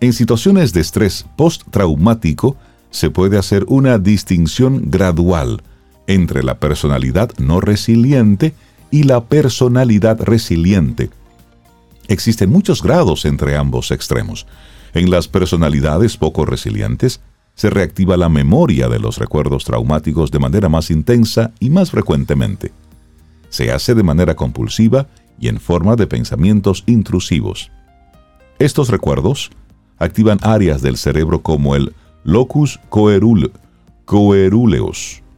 en 0.00 0.12
situaciones 0.12 0.72
de 0.72 0.80
estrés 0.80 1.24
postraumático 1.36 2.56
se 2.90 3.10
puede 3.10 3.38
hacer 3.38 3.64
una 3.68 3.98
distinción 3.98 4.90
gradual 4.90 5.62
entre 6.08 6.42
la 6.42 6.58
personalidad 6.58 7.30
no 7.38 7.60
resiliente 7.60 8.54
y 8.90 9.04
la 9.04 9.24
personalidad 9.24 10.20
resiliente. 10.20 11.10
Existen 12.08 12.50
muchos 12.50 12.82
grados 12.82 13.24
entre 13.24 13.56
ambos 13.56 13.90
extremos. 13.90 14.46
En 14.92 15.10
las 15.10 15.28
personalidades 15.28 16.16
poco 16.16 16.44
resilientes, 16.44 17.20
se 17.54 17.70
reactiva 17.70 18.16
la 18.16 18.28
memoria 18.28 18.88
de 18.88 18.98
los 18.98 19.18
recuerdos 19.18 19.64
traumáticos 19.64 20.30
de 20.30 20.38
manera 20.38 20.68
más 20.68 20.90
intensa 20.90 21.52
y 21.60 21.70
más 21.70 21.90
frecuentemente. 21.90 22.72
Se 23.48 23.72
hace 23.72 23.94
de 23.94 24.02
manera 24.02 24.34
compulsiva 24.34 25.06
y 25.38 25.48
en 25.48 25.60
forma 25.60 25.96
de 25.96 26.06
pensamientos 26.06 26.82
intrusivos. 26.86 27.70
Estos 28.58 28.88
recuerdos 28.88 29.50
activan 29.98 30.38
áreas 30.42 30.82
del 30.82 30.96
cerebro 30.96 31.42
como 31.42 31.76
el 31.76 31.94
locus 32.24 32.80
coeruleus, 32.88 33.52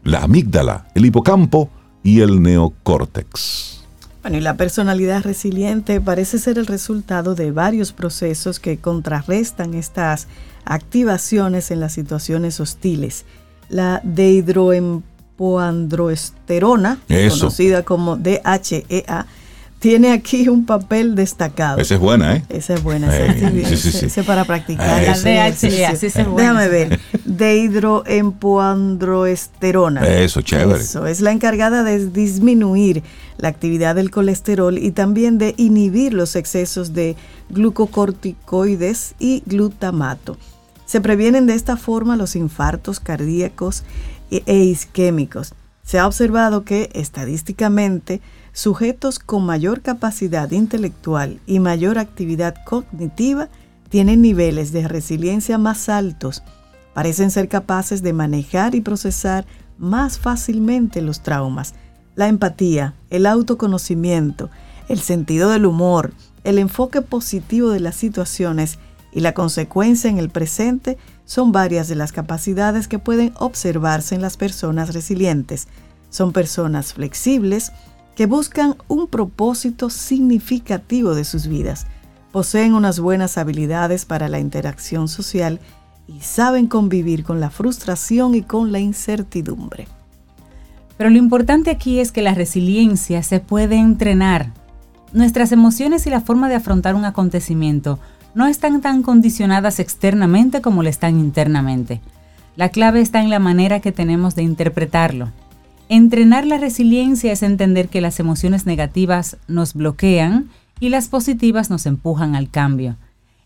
la 0.03 0.23
amígdala, 0.23 0.89
el 0.95 1.07
hipocampo 1.07 1.71
y 2.03 2.21
el 2.21 2.43
neocórtex. 2.43 3.86
Bueno, 4.27 4.39
y 4.39 4.41
la 4.41 4.57
personalidad 4.57 5.23
resiliente 5.23 6.01
parece 6.01 6.41
ser 6.41 6.59
el 6.59 6.67
resultado 6.67 7.37
de 7.37 7.53
varios 7.53 7.93
procesos 7.93 8.59
que 8.59 8.77
contrarrestan 8.77 9.75
estas 9.75 10.27
activaciones 10.65 11.71
en 11.71 11.79
las 11.79 11.93
situaciones 11.93 12.59
hostiles. 12.59 13.25
La 13.69 14.01
dehidroempoandroesterona, 14.03 16.99
conocida 17.07 17.85
como 17.85 18.17
DHEA, 18.17 19.27
tiene 19.87 20.11
aquí 20.11 20.49
un 20.49 20.67
papel 20.67 21.15
destacado. 21.15 21.79
Esa 21.79 21.95
es 21.95 22.01
buena, 22.01 22.35
¿eh? 22.35 22.43
Esa 22.49 22.75
es 22.75 22.83
buena, 22.83 23.17
esa 23.17 24.21
es 24.21 24.27
para 24.27 24.45
practicar. 24.45 25.01
La 25.01 25.15
Déjame 25.15 26.69
ver. 26.69 26.99
Dehidroempoandroesterona. 27.25 30.05
Eso, 30.05 30.43
chévere. 30.43 30.81
Eso, 30.81 31.07
es 31.07 31.21
la 31.21 31.31
encargada 31.31 31.85
de 31.85 32.11
disminuir 32.11 33.05
la 33.39 33.47
actividad 33.47 33.95
del 33.95 34.11
colesterol 34.11 34.77
y 34.77 34.91
también 34.91 35.39
de 35.39 35.55
inhibir 35.57 36.15
los 36.15 36.35
excesos 36.35 36.93
de 36.93 37.15
glucocorticoides 37.51 39.15
y 39.21 39.45
glutamato. 39.47 40.37
Se 40.85 41.01
previenen 41.01 41.47
de 41.47 41.55
esta 41.55 41.77
forma 41.77 42.17
los 42.17 42.35
infartos 42.35 42.99
cardíacos 42.99 43.85
e, 44.33 44.43
e 44.47 44.57
isquémicos. 44.57 45.55
Se 45.85 46.01
ha 46.01 46.09
observado 46.09 46.65
que 46.65 46.91
estadísticamente 46.93 48.21
sujetos 48.57 49.19
con 49.19 49.45
mayor 49.45 49.83
capacidad 49.83 50.51
intelectual 50.51 51.41
y 51.47 51.61
mayor 51.61 51.99
actividad 51.99 52.55
cognitiva 52.65 53.51
tienen 53.91 54.23
niveles 54.23 54.73
de 54.73 54.89
resiliencia 54.89 55.59
más 55.59 55.91
altos, 55.91 56.43
parecen 56.95 57.31
ser 57.31 57.49
capaces 57.51 58.03
de 58.03 58.15
manejar 58.15 58.75
y 58.75 58.81
procesar 58.81 59.45
más 59.77 60.19
fácilmente 60.19 61.03
los 61.03 61.21
traumas. 61.21 61.75
La 62.15 62.29
empatía, 62.29 62.95
el 63.11 63.27
autoconocimiento, 63.27 64.49
el 64.89 65.01
sentido 65.01 65.51
del 65.51 65.67
humor, 65.67 66.15
el 66.43 66.59
enfoque 66.59 67.03
positivo 67.03 67.69
de 67.69 67.81
las 67.81 67.97
situaciones 67.97 68.79
y 69.13 69.21
la 69.21 69.35
consecuencia 69.35 70.09
en 70.09 70.17
el 70.17 70.31
presente 70.31 70.97
son 71.27 71.53
varias 71.53 71.89
de 71.89 71.97
las 71.97 72.11
capacidades 72.11 72.89
que 72.89 72.99
pueden 72.99 73.35
observarse 73.39 74.15
en 74.15 74.23
las 74.23 74.39
personas 74.39 74.95
resilientes. 74.95 75.69
Son 76.09 76.33
personas 76.33 76.95
flexibles, 76.95 77.73
que 78.17 78.27
buscan 78.27 78.77
un 78.89 79.07
propósito 79.07 79.91
significativo 79.91 81.15
de 81.15 81.25
sus 81.25 81.47
vidas, 81.47 81.87
poseen 82.33 82.75
unas 82.75 82.99
buenas 82.99 83.39
habilidades 83.39 84.07
para 84.07 84.29
la 84.29 84.41
interacción 84.41 85.07
social 85.07 85.61
y 86.09 86.21
saben 86.21 86.67
convivir 86.67 87.25
con 87.25 87.41
la 87.41 87.51
frustración 87.51 88.35
y 88.35 88.43
con 88.43 88.73
la 88.73 88.79
incertidumbre. 88.79 89.87
Pero 90.97 91.11
lo 91.11 91.19
importante 91.19 91.71
aquí 91.71 92.01
es 92.01 92.11
que 92.11 92.23
la 92.23 92.35
resiliencia 92.35 93.23
se 93.23 93.39
puede 93.39 93.77
entrenar. 93.77 94.53
Nuestras 95.13 95.53
emociones 95.53 96.07
y 96.07 96.11
la 96.11 96.23
forma 96.23 96.49
de 96.49 96.55
afrontar 96.55 96.95
un 96.95 97.05
acontecimiento 97.05 97.99
no 98.35 98.47
están 98.47 98.81
tan 98.81 99.03
condicionadas 99.03 99.79
externamente 99.79 100.63
como 100.63 100.83
lo 100.83 100.89
están 100.89 101.19
internamente. 101.19 102.01
La 102.57 102.71
clave 102.71 103.03
está 103.03 103.23
en 103.23 103.29
la 103.29 103.39
manera 103.39 103.81
que 103.81 103.93
tenemos 103.93 104.35
de 104.35 104.43
interpretarlo. 104.43 105.29
Entrenar 105.89 106.45
la 106.47 106.59
resiliencia 106.59 107.31
es 107.31 107.45
entender 107.45 107.89
que 107.89 108.01
las 108.01 108.19
emociones 108.19 108.67
negativas 108.67 109.37
nos 109.47 109.75
bloquean 109.75 110.49
y 110.81 110.89
las 110.89 111.09
positivas 111.09 111.71
nos 111.71 111.87
empujan 111.87 112.35
al 112.35 112.51
cambio. 112.51 112.97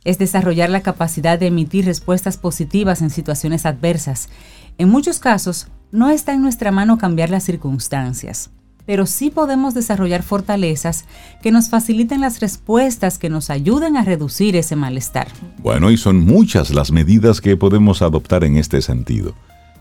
Es 0.04 0.16
desarrollar 0.16 0.70
la 0.70 0.80
capacidad 0.80 1.38
de 1.38 1.48
emitir 1.48 1.84
respuestas 1.84 2.38
positivas 2.38 3.02
en 3.02 3.10
situaciones 3.10 3.66
adversas. 3.66 4.30
En 4.78 4.88
muchos 4.88 5.18
casos, 5.18 5.68
no 5.92 6.08
está 6.08 6.32
en 6.32 6.40
nuestra 6.40 6.70
mano 6.70 6.96
cambiar 6.96 7.28
las 7.28 7.44
circunstancias, 7.44 8.48
pero 8.86 9.04
sí 9.04 9.28
podemos 9.30 9.74
desarrollar 9.74 10.22
fortalezas 10.22 11.04
que 11.42 11.52
nos 11.52 11.68
faciliten 11.68 12.22
las 12.22 12.40
respuestas 12.40 13.18
que 13.18 13.28
nos 13.28 13.50
ayuden 13.50 13.98
a 13.98 14.04
reducir 14.04 14.56
ese 14.56 14.76
malestar. 14.76 15.28
Bueno, 15.58 15.90
y 15.90 15.98
son 15.98 16.24
muchas 16.24 16.70
las 16.70 16.90
medidas 16.90 17.42
que 17.42 17.58
podemos 17.58 18.00
adoptar 18.00 18.44
en 18.44 18.56
este 18.56 18.80
sentido. 18.80 19.34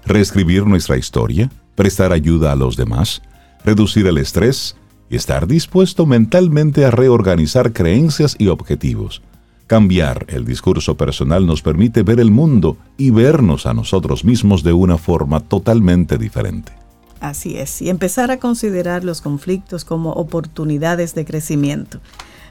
Reescribir 0.06 0.66
nuestra 0.66 0.98
historia, 0.98 1.50
prestar 1.80 2.12
ayuda 2.12 2.52
a 2.52 2.58
los 2.58 2.76
demás, 2.76 3.22
reducir 3.64 4.06
el 4.06 4.18
estrés 4.18 4.76
y 5.10 5.16
estar 5.16 5.48
dispuesto 5.48 6.06
mentalmente 6.06 6.84
a 6.84 6.92
reorganizar 6.92 7.72
creencias 7.72 8.36
y 8.38 8.50
objetivos. 8.50 9.22
Cambiar 9.66 10.26
el 10.28 10.44
discurso 10.44 10.98
personal 10.98 11.48
nos 11.48 11.62
permite 11.62 12.04
ver 12.04 12.20
el 12.20 12.32
mundo 12.32 12.76
y 12.98 13.12
vernos 13.12 13.66
a 13.66 13.74
nosotros 13.74 14.26
mismos 14.26 14.62
de 14.62 14.74
una 14.74 14.98
forma 14.98 15.40
totalmente 15.40 16.18
diferente. 16.18 16.74
Así 17.22 17.58
es, 17.58 17.82
y 17.82 17.90
empezar 17.90 18.30
a 18.30 18.40
considerar 18.40 19.06
los 19.06 19.22
conflictos 19.22 19.86
como 19.86 20.12
oportunidades 20.12 21.16
de 21.16 21.24
crecimiento. 21.24 22.02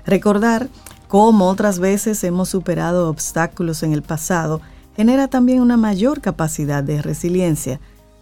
Recordar 0.07 0.71
Como 1.07 1.51
otras 1.51 1.81
veces 1.81 2.25
hemos 2.25 2.49
superado 2.49 3.11
obstáculos 3.11 3.83
en 3.83 3.93
el 3.93 4.01
pasado, 4.01 4.63
genera 4.97 5.29
también 5.29 5.61
una 5.61 5.77
mayor 5.77 6.23
capacidad 6.23 6.83
de 6.83 7.03
resiliencia. 7.03 7.79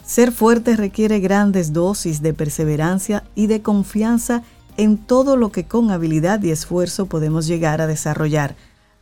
Ser 0.07 0.31
fuerte 0.31 0.77
requiere 0.77 1.19
grandes 1.19 1.73
dosis 1.73 2.23
de 2.23 2.33
perseverancia 2.33 3.25
y 3.35 3.49
de 3.49 3.61
confianza 3.61 4.45
en 4.77 4.99
todo 4.99 5.37
lo 5.37 5.51
que 5.51 5.65
con 5.65 5.91
habilidad 5.91 6.41
y 6.45 6.53
esfuerzo 6.53 7.07
podemos 7.07 7.49
llegar 7.49 7.81
a 7.81 7.89
desarrollar, 7.89 8.55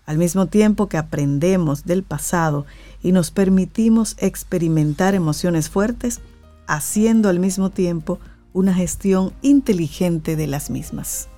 al 0.07 0.17
mismo 0.17 0.47
tiempo 0.47 0.89
que 0.89 0.97
aprendemos 0.97 1.85
del 1.85 2.05
pasado 2.05 2.65
y 3.03 3.13
nos 3.13 3.31
permitimos 3.31 4.17
experimentar 4.19 5.15
emociones 5.15 5.69
fuertes, 5.69 6.21
haciendo 6.67 7.29
al 7.29 7.39
mismo 7.39 7.69
tiempo 7.69 8.19
una 8.55 8.73
gestión 8.73 9.35
inteligente 9.43 10.37
de 10.37 10.47
las 10.47 10.71
mismas. 10.71 11.29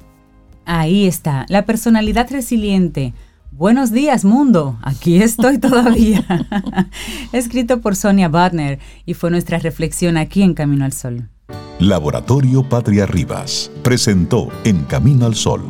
Ahí 0.65 1.07
está, 1.07 1.45
la 1.49 1.67
personalidad 1.67 2.31
resiliente. 2.31 3.15
Buenos 3.59 3.91
días 3.91 4.27
mundo, 4.27 4.79
aquí 4.83 5.23
estoy 5.23 5.57
todavía. 5.57 6.23
Escrito 7.33 7.81
por 7.81 7.97
Sonia 7.97 8.29
Butner 8.29 8.79
y 9.07 9.15
fue 9.15 9.31
nuestra 9.31 9.59
reflexión 9.59 10.19
aquí 10.19 10.43
en 10.43 10.53
Camino 10.53 10.85
al 10.85 10.93
Sol. 10.93 11.31
Laboratorio 11.79 12.69
Patria 12.69 13.07
Rivas 13.07 13.71
presentó 13.83 14.51
En 14.65 14.85
Camino 14.85 15.25
al 15.25 15.37
Sol, 15.37 15.63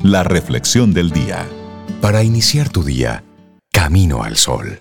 la 0.00 0.22
reflexión 0.22 0.94
del 0.94 1.10
día. 1.10 1.44
Para 2.00 2.22
iniciar 2.22 2.68
tu 2.68 2.84
día, 2.84 3.24
Camino 3.72 4.22
al 4.22 4.36
Sol. 4.36 4.78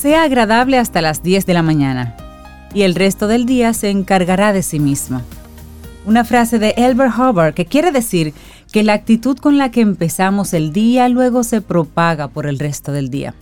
Sea 0.00 0.22
agradable 0.22 0.78
hasta 0.78 1.02
las 1.02 1.22
10 1.22 1.44
de 1.44 1.52
la 1.52 1.62
mañana 1.62 2.16
y 2.72 2.84
el 2.84 2.94
resto 2.94 3.26
del 3.26 3.44
día 3.44 3.74
se 3.74 3.90
encargará 3.90 4.54
de 4.54 4.62
sí 4.62 4.80
mismo. 4.80 5.20
Una 6.06 6.24
frase 6.24 6.58
de 6.58 6.70
Elbert 6.78 7.12
Hubbard 7.18 7.52
que 7.52 7.66
quiere 7.66 7.92
decir 7.92 8.32
que 8.72 8.82
la 8.82 8.94
actitud 8.94 9.36
con 9.36 9.58
la 9.58 9.70
que 9.70 9.82
empezamos 9.82 10.54
el 10.54 10.72
día 10.72 11.10
luego 11.10 11.44
se 11.44 11.60
propaga 11.60 12.28
por 12.28 12.46
el 12.46 12.58
resto 12.58 12.92
del 12.92 13.10
día. 13.10 13.34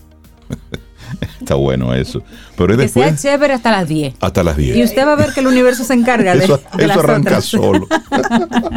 Está 1.40 1.54
bueno 1.54 1.94
eso. 1.94 2.22
Pero 2.56 2.76
que 2.76 2.82
después, 2.82 3.20
sea 3.20 3.32
chévere 3.32 3.54
hasta 3.54 3.70
las 3.70 3.88
10. 3.88 4.14
Hasta 4.20 4.42
las 4.42 4.56
10. 4.56 4.76
Y 4.76 4.82
usted 4.82 5.06
va 5.06 5.12
a 5.12 5.16
ver 5.16 5.32
que 5.32 5.40
el 5.40 5.46
universo 5.46 5.84
se 5.84 5.94
encarga 5.94 6.34
de 6.34 6.44
Eso, 6.44 6.56
de 6.56 6.84
eso 6.84 6.86
las 6.86 6.98
arranca 6.98 7.30
otras. 7.30 7.44
solo. 7.44 7.86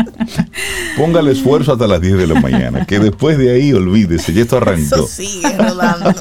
Ponga 0.98 1.20
el 1.20 1.28
esfuerzo 1.30 1.74
hasta 1.74 1.88
las 1.88 2.02
10 2.02 2.18
de 2.18 2.28
la 2.28 2.40
mañana, 2.40 2.86
que 2.86 3.00
después 3.00 3.38
de 3.38 3.52
ahí 3.54 3.74
olvídese, 3.74 4.34
ya 4.34 4.42
esto 4.42 4.58
arrancó. 4.58 4.96
Eso 4.96 5.08
sigue 5.08 5.58
rodando. 5.58 6.14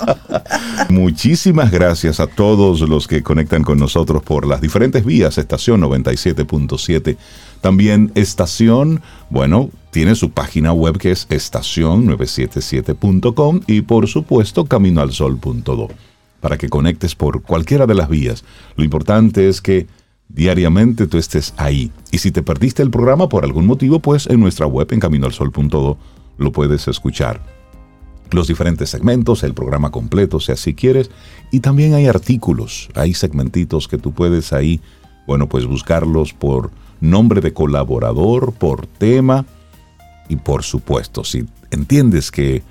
Muchísimas 0.88 1.70
gracias 1.70 2.20
a 2.20 2.26
todos 2.26 2.80
los 2.80 3.06
que 3.06 3.22
conectan 3.22 3.62
con 3.62 3.78
nosotros 3.78 4.22
por 4.22 4.46
las 4.46 4.60
diferentes 4.60 5.04
vías, 5.04 5.38
estación 5.38 5.80
97.7, 5.82 7.16
también 7.60 8.12
estación, 8.14 9.02
bueno, 9.28 9.70
tiene 9.90 10.14
su 10.14 10.30
página 10.30 10.72
web 10.72 10.98
que 10.98 11.10
es 11.10 11.28
estación977.com 11.28 13.60
y 13.66 13.82
por 13.82 14.08
supuesto 14.08 14.64
caminoalsol.do 14.66 15.88
para 16.40 16.56
que 16.56 16.68
conectes 16.68 17.14
por 17.14 17.42
cualquiera 17.42 17.86
de 17.86 17.94
las 17.94 18.08
vías. 18.08 18.44
Lo 18.76 18.84
importante 18.84 19.48
es 19.48 19.60
que 19.60 19.86
diariamente 20.28 21.06
tú 21.06 21.18
estés 21.18 21.54
ahí. 21.56 21.90
Y 22.10 22.18
si 22.18 22.30
te 22.30 22.42
perdiste 22.42 22.82
el 22.82 22.90
programa 22.90 23.28
por 23.28 23.44
algún 23.44 23.66
motivo, 23.66 24.00
pues 24.00 24.26
en 24.26 24.40
nuestra 24.40 24.66
web 24.66 24.88
en 24.90 25.00
caminoalsol.do 25.00 25.98
lo 26.38 26.52
puedes 26.52 26.88
escuchar 26.88 27.42
los 28.30 28.48
diferentes 28.48 28.90
segmentos, 28.90 29.42
el 29.42 29.54
programa 29.54 29.90
completo, 29.90 30.40
si 30.40 30.52
así 30.52 30.74
quieres. 30.74 31.10
Y 31.50 31.60
también 31.60 31.94
hay 31.94 32.06
artículos, 32.06 32.88
hay 32.94 33.12
segmentitos 33.12 33.88
que 33.88 33.98
tú 33.98 34.12
puedes 34.12 34.52
ahí, 34.52 34.80
bueno, 35.26 35.48
pues 35.48 35.66
buscarlos 35.66 36.32
por 36.32 36.70
nombre 37.00 37.40
de 37.40 37.52
colaborador, 37.52 38.52
por 38.52 38.86
tema. 38.86 39.44
Y 40.28 40.36
por 40.36 40.62
supuesto, 40.62 41.24
si 41.24 41.44
entiendes 41.70 42.30
que 42.30 42.62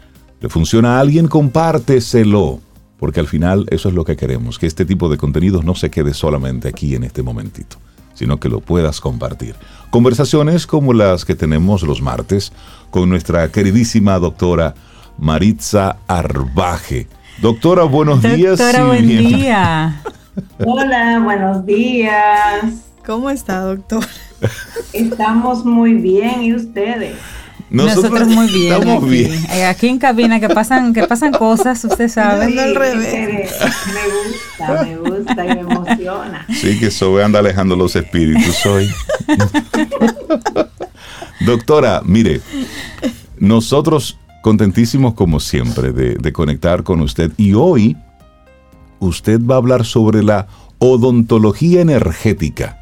le 0.41 0.49
funciona 0.49 0.97
a 0.97 0.99
alguien, 1.01 1.27
compárteselo. 1.27 2.59
Porque 2.97 3.19
al 3.21 3.27
final 3.27 3.65
eso 3.69 3.87
es 3.89 3.95
lo 3.95 4.03
que 4.03 4.17
queremos, 4.17 4.59
que 4.59 4.65
este 4.67 4.85
tipo 4.85 5.07
de 5.09 5.17
contenidos 5.17 5.63
no 5.63 5.73
se 5.75 5.89
quede 5.89 6.13
solamente 6.13 6.67
aquí 6.67 6.95
en 6.95 7.03
este 7.05 7.23
momentito, 7.23 7.77
sino 8.13 8.39
que 8.41 8.49
lo 8.49 8.59
puedas 8.59 8.99
compartir. 8.99 9.55
Conversaciones 9.89 10.67
como 10.67 10.91
las 10.93 11.23
que 11.23 11.35
tenemos 11.35 11.83
los 11.83 12.01
martes 12.01 12.51
con 12.89 13.07
nuestra 13.09 13.49
queridísima 13.51 14.19
doctora 14.19 14.75
Maritza 15.17 15.97
Arbaje. 16.07 17.07
Doctora, 17.41 17.83
buenos 17.83 18.21
días. 18.21 18.57
Doctora, 18.59 18.85
buen 18.87 19.07
bien- 19.07 19.27
día. 19.27 20.01
Hola, 20.65 21.21
buenos 21.23 21.65
días. 21.65 22.88
¿Cómo 23.09 23.31
está, 23.31 23.61
doctor? 23.61 24.05
Estamos 24.93 25.65
muy 25.65 25.95
bien 25.95 26.43
y 26.43 26.53
ustedes. 26.53 27.15
Nosotros, 27.71 28.27
muy 28.27 28.45
bien. 28.51 28.73
Estamos 28.73 29.03
aquí. 29.03 29.09
bien. 29.09 29.45
Eh, 29.51 29.65
Aquí 29.65 29.87
en 29.87 29.97
cabina 29.97 30.39
que 30.39 30.47
pasan, 30.47 30.93
que 30.93 31.07
pasan 31.07 31.33
cosas, 31.33 31.83
usted 31.83 32.07
sabe. 32.07 32.61
Al 32.61 32.75
revés. 32.75 33.51
Me 33.87 34.03
gusta, 34.13 34.83
me 34.83 34.95
gusta 34.97 35.43
y 35.43 35.47
me 35.55 35.61
emociona. 35.61 36.45
Sí, 36.53 36.77
que 36.77 36.85
eso 36.85 37.17
anda 37.17 37.39
alejando 37.39 37.75
los 37.75 37.95
espíritus 37.95 38.63
hoy. 38.67 38.87
Doctora, 41.47 42.03
mire, 42.05 42.41
nosotros 43.39 44.19
contentísimos 44.43 45.15
como 45.15 45.39
siempre 45.39 45.93
de, 45.93 46.13
de 46.13 46.31
conectar 46.31 46.83
con 46.83 47.01
usted 47.01 47.31
y 47.37 47.55
hoy 47.55 47.97
usted 48.99 49.41
va 49.43 49.55
a 49.55 49.57
hablar 49.57 49.83
sobre 49.83 50.21
la 50.21 50.45
odontología 50.77 51.81
energética. 51.81 52.78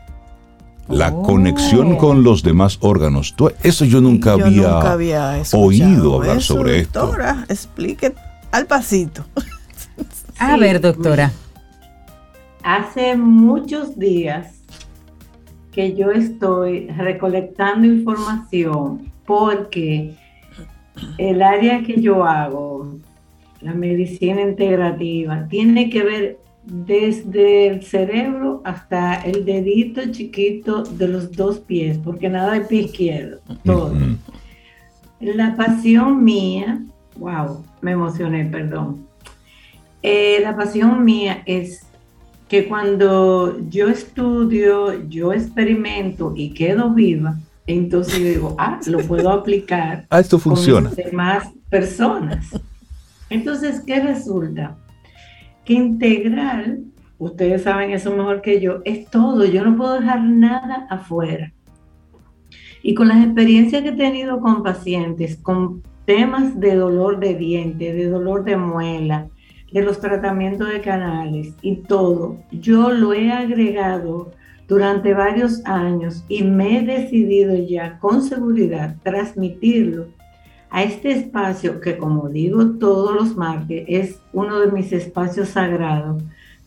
La 0.89 1.09
Oh. 1.09 1.21
conexión 1.23 1.97
con 1.97 2.23
los 2.23 2.43
demás 2.43 2.77
órganos. 2.81 3.35
Tú- 3.35 3.51
Eso 3.63 3.83
yo 3.85 3.99
nunca 4.01 4.37
Yo 4.37 4.45
había, 4.45 4.61
nunca 4.71 4.91
había 4.93 5.37
escuchado 5.37 5.63
oído 5.65 6.15
hablar 6.15 6.37
eso, 6.37 6.53
sobre 6.55 6.79
esto. 6.79 6.99
Doctora, 7.01 7.45
explique 7.49 8.13
al 8.51 8.65
pasito. 8.67 9.25
A 10.39 10.53
Sí, 10.55 10.59
ver, 10.61 10.79
doctora. 10.79 11.31
Hace 12.63 13.17
muchos 13.17 13.97
días 13.97 14.53
que 15.71 15.95
yo 15.95 16.11
estoy 16.11 16.87
recolectando 16.87 17.85
información 17.87 19.11
porque 19.25 20.15
el 21.17 21.41
área 21.41 21.83
que 21.83 22.01
yo 22.01 22.23
hago, 22.25 22.95
la 23.61 23.73
medicina 23.73 24.41
integrativa, 24.41 25.47
tiene 25.49 25.89
que 25.89 26.03
ver 26.03 26.39
desde 26.69 27.67
el 27.67 27.83
cerebro 27.83 28.61
hasta 28.65 29.15
el 29.21 29.45
dedito 29.45 30.01
chiquito 30.11 30.83
de 30.83 31.07
los 31.07 31.31
dos 31.31 31.59
pies, 31.59 31.97
porque 32.03 32.27
nada 32.27 32.53
de 32.53 32.61
pie 32.61 32.81
izquierdo, 32.81 33.39
todo. 33.63 33.93
La 35.21 35.55
pasión 35.55 36.23
mía, 36.23 36.83
wow, 37.17 37.63
me 37.81 37.91
emocioné, 37.91 38.45
perdón. 38.45 39.07
Eh, 40.03 40.39
la 40.41 40.55
pasión 40.55 41.05
mía 41.05 41.41
es 41.45 41.87
que 42.49 42.67
cuando 42.67 43.59
yo 43.69 43.87
estudio, 43.87 45.07
yo 45.07 45.31
experimento 45.33 46.33
y 46.35 46.49
quedo 46.49 46.93
viva, 46.93 47.37
entonces 47.65 48.19
yo 48.19 48.25
digo, 48.25 48.55
ah, 48.59 48.79
lo 48.87 48.99
puedo 48.99 49.29
aplicar 49.31 50.05
Ah, 50.09 50.19
esto 50.19 50.37
funciona. 50.37 50.89
con 50.89 50.97
las 50.97 51.05
demás 51.05 51.47
personas. 51.69 52.47
Entonces, 53.29 53.81
¿qué 53.85 54.01
resulta? 54.01 54.75
Que 55.67 55.73
integral, 55.73 56.85
ustedes 57.17 57.63
saben 57.63 57.91
eso 57.91 58.15
mejor 58.15 58.41
que 58.41 58.61
yo, 58.61 58.79
es 58.85 59.09
todo. 59.09 59.43
Yo 59.43 59.65
no 59.65 59.75
puedo 59.75 59.99
dejar 59.99 60.21
nada 60.21 60.87
afuera. 60.89 61.51
Y 62.81 62.93
con 62.93 63.09
las 63.09 63.21
experiencias 63.21 63.81
que 63.81 63.89
he 63.89 63.97
tenido 63.97 64.39
con 64.39 64.63
pacientes, 64.63 65.35
con 65.35 65.83
temas 66.05 66.57
de 66.57 66.73
dolor 66.73 67.19
de 67.19 67.35
diente, 67.35 67.93
de 67.93 68.07
dolor 68.07 68.45
de 68.45 68.55
muela, 68.55 69.27
de 69.73 69.81
los 69.81 69.99
tratamientos 69.99 70.69
de 70.69 70.79
canales 70.79 71.53
y 71.61 71.75
todo, 71.75 72.37
yo 72.49 72.91
lo 72.91 73.11
he 73.11 73.29
agregado 73.29 74.31
durante 74.69 75.13
varios 75.13 75.65
años 75.65 76.23
y 76.29 76.43
me 76.43 76.79
he 76.79 76.85
decidido 76.85 77.57
ya 77.57 77.99
con 77.99 78.21
seguridad 78.21 78.95
transmitirlo 79.03 80.07
a 80.69 80.83
este 80.83 81.11
espacio 81.11 81.79
que 81.79 81.97
como 81.97 82.29
digo 82.29 82.71
todos 82.71 83.15
los 83.15 83.35
martes 83.35 83.85
es 83.87 84.21
uno 84.33 84.59
de 84.59 84.71
mis 84.71 84.91
espacios 84.91 85.49
sagrados 85.49 86.21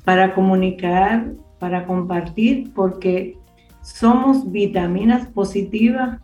para 0.04 0.34
comunicar, 0.34 1.32
para 1.58 1.86
compartir, 1.86 2.72
porque 2.74 3.36
somos 3.82 4.50
vitaminas 4.50 5.26
positivas 5.28 6.18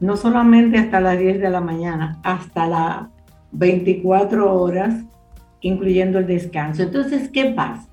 no 0.00 0.16
solamente 0.16 0.78
hasta 0.78 1.00
las 1.00 1.18
10 1.18 1.40
de 1.40 1.50
la 1.50 1.60
mañana, 1.60 2.18
hasta 2.24 2.66
las 2.66 3.08
24 3.52 4.60
horas, 4.60 5.04
incluyendo 5.60 6.18
el 6.18 6.26
descanso. 6.26 6.82
Entonces, 6.82 7.28
¿qué 7.28 7.46
pasa? 7.46 7.88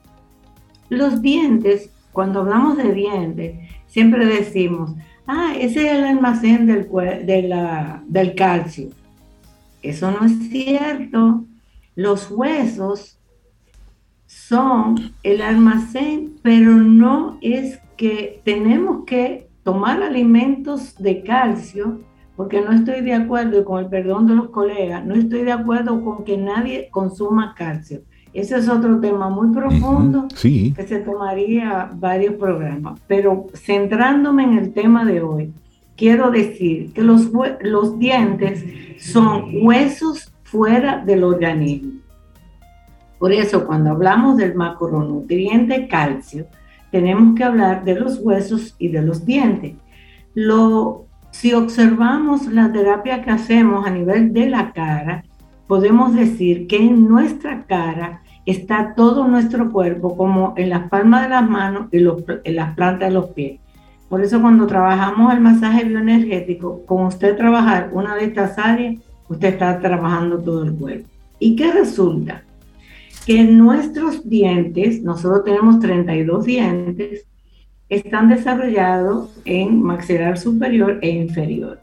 Los 0.90 1.22
dientes, 1.22 1.92
cuando 2.12 2.40
hablamos 2.40 2.78
de 2.78 2.94
dientes, 2.94 3.60
siempre 3.86 4.26
decimos, 4.26 4.96
ah, 5.28 5.54
ese 5.56 5.86
es 5.86 6.00
el 6.00 6.04
almacén 6.04 6.66
del, 6.66 6.90
del 8.08 8.36
calcio. 8.36 8.90
Eso 9.82 10.12
no 10.12 10.26
es 10.26 10.50
cierto. 10.50 11.46
Los 11.96 12.30
huesos 12.32 13.20
son 14.26 15.14
el 15.24 15.42
almacén, 15.42 16.36
pero 16.42 16.72
no 16.72 17.38
es 17.42 17.80
que 17.98 18.42
tenemos 18.46 19.06
que 19.06 19.50
tomar 19.64 20.02
alimentos 20.02 20.96
de 20.98 21.24
calcio, 21.24 22.00
porque 22.36 22.62
no 22.62 22.72
estoy 22.72 23.02
de 23.02 23.14
acuerdo, 23.14 23.60
y 23.60 23.64
con 23.64 23.84
el 23.84 23.90
perdón 23.90 24.28
de 24.28 24.36
los 24.36 24.50
colegas, 24.50 25.06
no 25.06 25.16
estoy 25.16 25.44
de 25.44 25.52
acuerdo 25.52 26.04
con 26.04 26.24
que 26.24 26.38
nadie 26.38 26.90
consuma 26.90 27.54
calcio. 27.56 28.02
Ese 28.34 28.58
es 28.58 28.70
otro 28.70 29.00
tema 29.00 29.30
muy 29.30 29.54
profundo 29.54 30.28
que 30.40 30.86
se 30.88 31.00
tomaría 31.00 31.90
varios 31.96 32.36
programas. 32.36 33.00
Pero 33.08 33.48
centrándome 33.56 34.44
en 34.44 34.58
el 34.60 34.72
tema 34.72 35.04
de 35.04 35.22
hoy, 35.22 35.52
quiero 36.00 36.32
decir 36.32 36.94
que 36.94 37.04
los, 37.04 37.30
los 37.62 38.00
dientes 38.00 38.64
son 39.00 39.50
huesos 39.62 40.34
fuera 40.44 41.04
del 41.06 41.26
organismo. 41.26 42.00
Por 43.20 43.34
eso, 43.34 43.68
cuando 43.68 43.92
hablamos 43.92 44.38
del 44.38 44.56
macronutriente 44.56 45.90
calcio, 45.90 46.48
tenemos 46.90 47.36
que 47.36 47.44
hablar 47.44 47.84
de 47.84 48.00
los 48.00 48.18
huesos 48.20 48.76
y 48.80 48.88
de 48.88 49.02
los 49.02 49.26
dientes. 49.26 49.74
Lo, 50.34 51.06
si 51.32 51.54
observamos 51.54 52.48
la 52.48 52.72
terapia 52.72 53.22
que 53.22 53.32
hacemos 53.32 53.86
a 53.86 53.92
nivel 53.92 54.32
de 54.32 54.50
la 54.50 54.72
cara, 54.72 55.26
podemos 55.68 56.16
decir 56.16 56.66
que 56.68 56.78
en 56.78 57.10
nuestra 57.10 57.66
cara 57.66 58.24
está 58.46 58.96
todo 58.96 59.28
nuestro 59.28 59.70
cuerpo, 59.70 60.16
como 60.16 60.54
en 60.56 60.70
las 60.70 60.90
palmas 60.90 61.24
de 61.24 61.30
las 61.30 61.48
manos 61.48 61.90
y 61.92 61.98
en 61.98 62.56
las 62.56 62.74
plantas 62.74 63.10
de 63.10 63.14
los 63.14 63.28
pies. 63.32 63.60
Por 64.10 64.24
eso 64.24 64.42
cuando 64.42 64.66
trabajamos 64.66 65.32
el 65.32 65.40
masaje 65.40 65.86
bioenergético, 65.86 66.84
con 66.86 67.06
usted 67.06 67.38
trabajar 67.38 67.92
una 67.94 68.16
de 68.16 68.26
estas 68.26 68.58
áreas, 68.58 68.96
usted 69.30 69.50
está 69.50 69.80
trabajando 69.80 70.40
todo 70.40 70.64
el 70.64 70.74
cuerpo. 70.74 71.08
¿Y 71.38 71.56
qué 71.56 71.72
resulta? 71.72 72.44
Que 73.26 73.44
nuestros 73.44 74.28
dientes, 74.28 75.04
nosotros 75.04 75.44
tenemos 75.44 75.80
32 75.80 76.44
dientes, 76.44 77.28
están 77.88 78.30
desarrollados 78.30 79.40
en 79.46 79.82
maxilar 79.82 80.40
superior 80.40 80.98
e 81.04 81.10
inferior. 81.10 81.80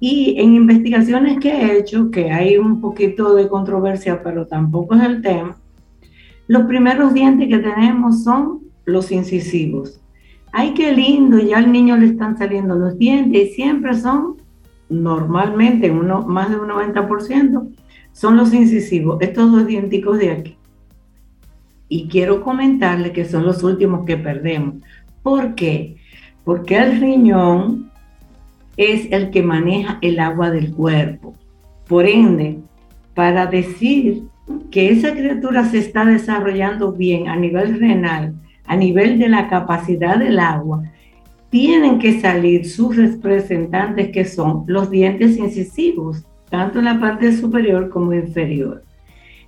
Y 0.00 0.38
en 0.40 0.54
investigaciones 0.54 1.38
que 1.38 1.50
he 1.50 1.78
hecho, 1.78 2.10
que 2.10 2.32
hay 2.32 2.56
un 2.58 2.80
poquito 2.80 3.34
de 3.34 3.48
controversia, 3.48 4.22
pero 4.22 4.46
tampoco 4.46 4.96
es 4.96 5.02
el 5.04 5.22
tema, 5.22 5.56
los 6.46 6.64
primeros 6.64 7.14
dientes 7.14 7.48
que 7.48 7.58
tenemos 7.58 8.24
son 8.24 8.60
los 8.84 9.10
incisivos. 9.10 10.00
Ay, 10.56 10.72
qué 10.72 10.92
lindo, 10.92 11.36
ya 11.40 11.58
al 11.58 11.72
niño 11.72 11.96
le 11.96 12.06
están 12.06 12.38
saliendo 12.38 12.76
los 12.76 12.96
dientes 12.96 13.42
y 13.42 13.54
siempre 13.54 13.92
son, 13.94 14.36
normalmente, 14.88 15.90
uno, 15.90 16.22
más 16.22 16.48
de 16.48 16.60
un 16.60 16.68
90%, 16.68 17.74
son 18.12 18.36
los 18.36 18.54
incisivos, 18.54 19.20
estos 19.20 19.50
dos 19.50 19.66
dienticos 19.66 20.16
de 20.20 20.30
aquí. 20.30 20.56
Y 21.88 22.06
quiero 22.06 22.40
comentarle 22.40 23.10
que 23.10 23.24
son 23.24 23.44
los 23.44 23.64
últimos 23.64 24.04
que 24.04 24.16
perdemos. 24.16 24.76
¿Por 25.24 25.56
qué? 25.56 25.96
Porque 26.44 26.76
el 26.76 27.00
riñón 27.00 27.90
es 28.76 29.10
el 29.10 29.30
que 29.30 29.42
maneja 29.42 29.98
el 30.02 30.20
agua 30.20 30.52
del 30.52 30.72
cuerpo. 30.72 31.34
Por 31.88 32.06
ende, 32.06 32.60
para 33.16 33.46
decir 33.46 34.22
que 34.70 34.92
esa 34.92 35.14
criatura 35.14 35.64
se 35.64 35.78
está 35.78 36.04
desarrollando 36.04 36.92
bien 36.92 37.26
a 37.26 37.34
nivel 37.34 37.80
renal, 37.80 38.36
a 38.66 38.76
nivel 38.76 39.18
de 39.18 39.28
la 39.28 39.48
capacidad 39.48 40.18
del 40.18 40.38
agua, 40.38 40.82
tienen 41.50 41.98
que 41.98 42.20
salir 42.20 42.68
sus 42.68 42.96
representantes 42.96 44.10
que 44.10 44.24
son 44.24 44.64
los 44.66 44.90
dientes 44.90 45.36
incisivos, 45.36 46.24
tanto 46.50 46.80
en 46.80 46.86
la 46.86 46.98
parte 46.98 47.36
superior 47.36 47.90
como 47.90 48.12
inferior. 48.12 48.82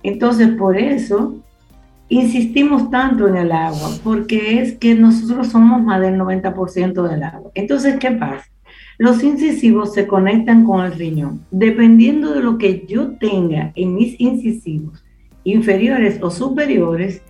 Entonces, 0.03 0.49
por 0.49 0.77
eso 0.77 1.35
insistimos 2.09 2.89
tanto 2.89 3.27
en 3.27 3.35
el 3.35 3.51
agua, 3.51 3.89
porque 4.03 4.61
es 4.61 4.77
que 4.77 4.95
nosotros 4.95 5.47
somos 5.47 5.83
más 5.83 5.99
del 5.99 6.15
90% 6.15 7.09
del 7.09 7.23
agua. 7.23 7.51
Entonces, 7.55 7.97
¿qué 7.99 8.11
pasa? 8.11 8.45
Los 8.97 9.23
incisivos 9.23 9.93
se 9.93 10.07
conectan 10.07 10.63
con 10.63 10.85
el 10.85 10.93
riñón. 10.93 11.45
Dependiendo 11.51 12.33
de 12.33 12.41
lo 12.41 12.57
que 12.57 12.85
yo 12.87 13.17
tenga 13.17 13.71
en 13.75 13.95
mis 13.95 14.19
incisivos, 14.19 15.03
inferiores 15.43 16.19
o 16.21 16.31
superiores, 16.31 17.21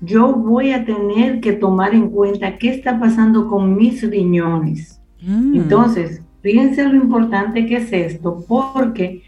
yo 0.00 0.32
voy 0.34 0.72
a 0.72 0.84
tener 0.84 1.40
que 1.40 1.52
tomar 1.52 1.94
en 1.94 2.10
cuenta 2.10 2.58
qué 2.58 2.70
está 2.70 2.98
pasando 2.98 3.48
con 3.48 3.76
mis 3.76 4.08
riñones. 4.08 5.00
Mm. 5.22 5.54
Entonces, 5.56 6.22
fíjense 6.42 6.84
lo 6.84 6.94
importante 6.96 7.66
que 7.66 7.76
es 7.76 7.92
esto, 7.92 8.44
porque 8.46 9.22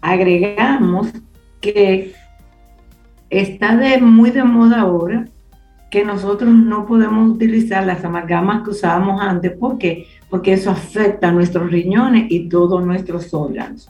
agregamos 0.00 1.12
que 1.60 2.12
está 3.30 3.76
de, 3.76 3.98
muy 4.00 4.30
de 4.30 4.44
moda 4.44 4.82
ahora 4.82 5.28
que 5.90 6.04
nosotros 6.04 6.52
no 6.52 6.86
podemos 6.86 7.30
utilizar 7.30 7.86
las 7.86 8.04
amalgamas 8.04 8.64
que 8.64 8.70
usábamos 8.70 9.20
antes. 9.20 9.52
¿Por 9.52 9.78
qué? 9.78 10.06
porque 10.34 10.54
eso 10.54 10.72
afecta 10.72 11.28
a 11.28 11.30
nuestros 11.30 11.70
riñones 11.70 12.26
y 12.28 12.48
todos 12.48 12.84
nuestros 12.84 13.32
órganos. 13.32 13.88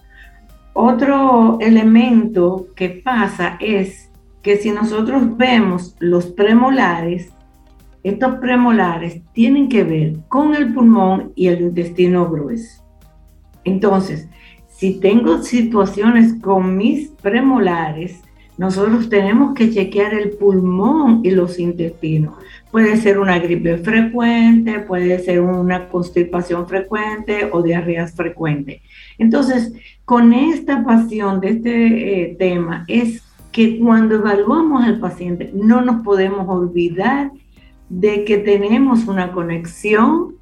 Otro 0.74 1.56
elemento 1.58 2.66
que 2.76 3.00
pasa 3.02 3.56
es 3.60 4.10
que 4.44 4.58
si 4.58 4.70
nosotros 4.70 5.36
vemos 5.36 5.96
los 5.98 6.26
premolares, 6.26 7.32
estos 8.04 8.36
premolares 8.36 9.22
tienen 9.32 9.70
que 9.70 9.82
ver 9.82 10.16
con 10.28 10.54
el 10.54 10.74
pulmón 10.74 11.32
y 11.34 11.48
el 11.48 11.62
intestino 11.62 12.28
grueso. 12.28 12.84
Entonces, 13.64 14.28
si 14.68 15.00
tengo 15.00 15.42
situaciones 15.42 16.34
con 16.42 16.76
mis 16.76 17.08
premolares, 17.08 18.20
nosotros 18.58 19.08
tenemos 19.08 19.54
que 19.54 19.70
chequear 19.70 20.12
el 20.12 20.32
pulmón 20.32 21.22
y 21.24 21.30
los 21.30 21.58
intestinos, 21.58 22.34
Puede 22.70 22.96
ser 22.96 23.20
una 23.20 23.38
gripe 23.38 23.78
frecuente, 23.78 24.80
puede 24.80 25.20
ser 25.20 25.40
una 25.40 25.88
constipación 25.88 26.66
frecuente 26.66 27.48
o 27.52 27.62
diarreas 27.62 28.12
frecuentes. 28.16 28.82
Entonces, 29.16 29.72
con 30.04 30.32
esta 30.32 30.84
pasión 30.84 31.40
de 31.40 31.50
este 31.50 32.22
eh, 32.22 32.36
tema 32.36 32.84
es 32.88 33.22
que 33.54 33.78
cuando 33.78 34.16
evaluamos 34.16 34.82
al 34.82 34.98
paciente 34.98 35.52
no 35.54 35.80
nos 35.80 36.04
podemos 36.04 36.48
olvidar 36.48 37.30
de 37.88 38.24
que 38.24 38.38
tenemos 38.38 39.06
una 39.06 39.30
conexión 39.30 40.34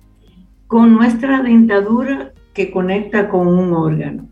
con 0.67 0.95
nuestra 0.95 1.43
dentadura 1.43 2.33
que 2.55 2.71
conecta 2.71 3.29
con 3.29 3.49
un 3.49 3.75
órgano. 3.75 4.27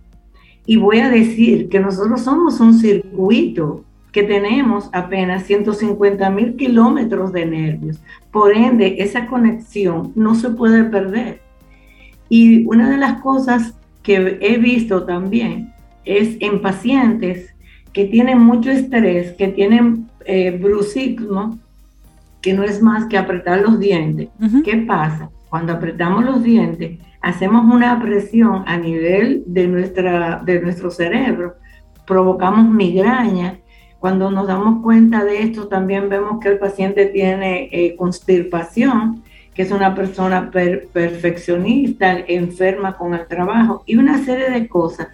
Y 0.64 0.78
voy 0.78 1.00
a 1.00 1.10
decir 1.10 1.68
que 1.68 1.78
nosotros 1.78 2.22
somos 2.22 2.58
un 2.58 2.72
circuito 2.72 3.84
que 4.12 4.22
tenemos 4.22 4.88
apenas 4.94 5.44
150 5.44 6.30
mil 6.30 6.56
kilómetros 6.56 7.34
de 7.34 7.44
nervios. 7.44 8.00
Por 8.32 8.56
ende, 8.56 8.96
esa 9.00 9.26
conexión 9.26 10.12
no 10.14 10.34
se 10.34 10.48
puede 10.48 10.84
perder. 10.84 11.42
Y 12.30 12.64
una 12.64 12.88
de 12.88 12.96
las 12.96 13.20
cosas 13.20 13.74
que 14.02 14.38
he 14.40 14.56
visto 14.56 15.04
también 15.04 15.74
es 16.06 16.38
en 16.40 16.62
pacientes 16.62 17.54
que 17.92 18.05
tienen 18.07 18.38
mucho 18.38 18.70
estrés, 18.70 19.33
que 19.33 19.48
tienen 19.48 20.09
eh, 20.24 20.50
bruxismo, 20.50 21.59
que 22.40 22.53
no 22.53 22.62
es 22.62 22.81
más 22.81 23.07
que 23.07 23.18
apretar 23.18 23.61
los 23.61 23.79
dientes. 23.79 24.29
¿Qué 24.64 24.76
pasa? 24.79 25.31
Cuando 25.48 25.72
apretamos 25.72 26.24
los 26.24 26.42
dientes, 26.42 26.98
hacemos 27.20 27.72
una 27.72 28.00
presión 28.00 28.62
a 28.66 28.76
nivel 28.76 29.42
de, 29.46 29.66
nuestra, 29.66 30.40
de 30.44 30.61
nuestro 30.61 30.90
cerebro, 30.90 31.57
provocamos 32.07 32.68
migraña 32.68 33.59
cuando 34.00 34.31
nos 34.31 34.46
damos 34.46 34.83
cuenta 34.83 35.24
de 35.24 35.42
esto, 35.42 35.68
también 35.68 36.09
vemos 36.09 36.40
que 36.40 36.48
el 36.48 36.59
paciente 36.59 37.07
tiene 37.07 37.68
eh, 37.70 37.96
constipación, 37.96 39.22
que 39.53 39.61
es 39.61 39.70
una 39.70 39.94
persona 39.94 40.50
perfeccionista, 40.50 42.18
enferma 42.26 42.96
con 42.96 43.12
el 43.12 43.26
trabajo 43.26 43.83
y 43.85 43.96
una 43.96 44.24
serie 44.24 44.48
de 44.48 44.68
cosas 44.68 45.09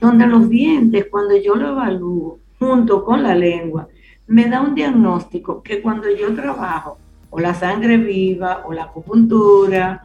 donde 0.00 0.26
los 0.26 0.48
dientes, 0.48 1.06
cuando 1.10 1.36
yo 1.36 1.54
lo 1.54 1.70
evalúo 1.70 2.38
junto 2.58 3.04
con 3.04 3.22
la 3.22 3.34
lengua, 3.34 3.88
me 4.26 4.46
da 4.46 4.60
un 4.60 4.74
diagnóstico 4.74 5.62
que 5.62 5.80
cuando 5.80 6.10
yo 6.10 6.34
trabajo 6.34 6.98
o 7.30 7.40
la 7.40 7.54
sangre 7.54 7.96
viva 7.96 8.62
o 8.66 8.72
la 8.72 8.84
acupuntura 8.84 10.04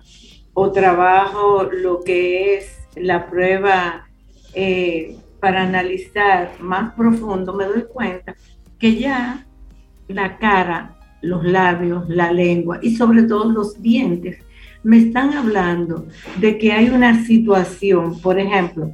o 0.53 0.71
trabajo 0.71 1.63
lo 1.63 2.03
que 2.03 2.55
es 2.55 2.87
la 2.95 3.27
prueba 3.27 4.07
eh, 4.53 5.17
para 5.39 5.63
analizar 5.63 6.51
más 6.59 6.93
profundo, 6.93 7.53
me 7.53 7.65
doy 7.65 7.85
cuenta 7.91 8.35
que 8.77 8.95
ya 8.95 9.45
la 10.07 10.37
cara, 10.37 10.97
los 11.21 11.43
labios, 11.43 12.07
la 12.09 12.31
lengua 12.31 12.79
y 12.81 12.95
sobre 12.95 13.23
todo 13.23 13.51
los 13.51 13.81
dientes 13.81 14.43
me 14.83 14.97
están 14.97 15.33
hablando 15.33 16.07
de 16.39 16.57
que 16.57 16.71
hay 16.71 16.89
una 16.89 17.23
situación, 17.23 18.19
por 18.19 18.39
ejemplo, 18.39 18.91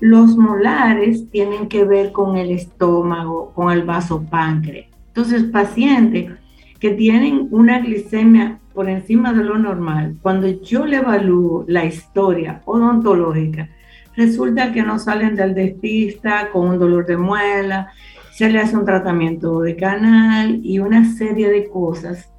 los 0.00 0.36
molares 0.36 1.30
tienen 1.30 1.68
que 1.68 1.84
ver 1.84 2.12
con 2.12 2.36
el 2.36 2.50
estómago, 2.50 3.52
con 3.54 3.72
el 3.72 3.82
vaso 3.82 4.22
páncreas. 4.22 4.86
Entonces, 5.08 5.44
pacientes 5.44 6.32
que 6.78 6.90
tienen 6.90 7.48
una 7.50 7.78
glicemia 7.80 8.58
por 8.74 8.88
encima 8.90 9.32
de 9.32 9.44
lo 9.44 9.58
normal, 9.58 10.16
cuando 10.20 10.48
yo 10.62 10.84
le 10.84 10.98
evalúo 10.98 11.64
la 11.66 11.86
historia 11.86 12.60
odontológica, 12.66 13.70
resulta 14.14 14.72
que 14.72 14.82
no 14.82 14.98
salen 14.98 15.34
del 15.34 15.54
dentista 15.54 16.50
con 16.50 16.68
un 16.68 16.78
dolor 16.78 17.06
de 17.06 17.16
muela, 17.16 17.92
se 18.32 18.50
le 18.50 18.58
hace 18.58 18.76
un 18.76 18.84
tratamiento 18.84 19.60
de 19.60 19.76
canal 19.76 20.60
y 20.62 20.78
una 20.78 21.10
serie 21.14 21.48
de 21.48 21.70
cosas 21.70 22.30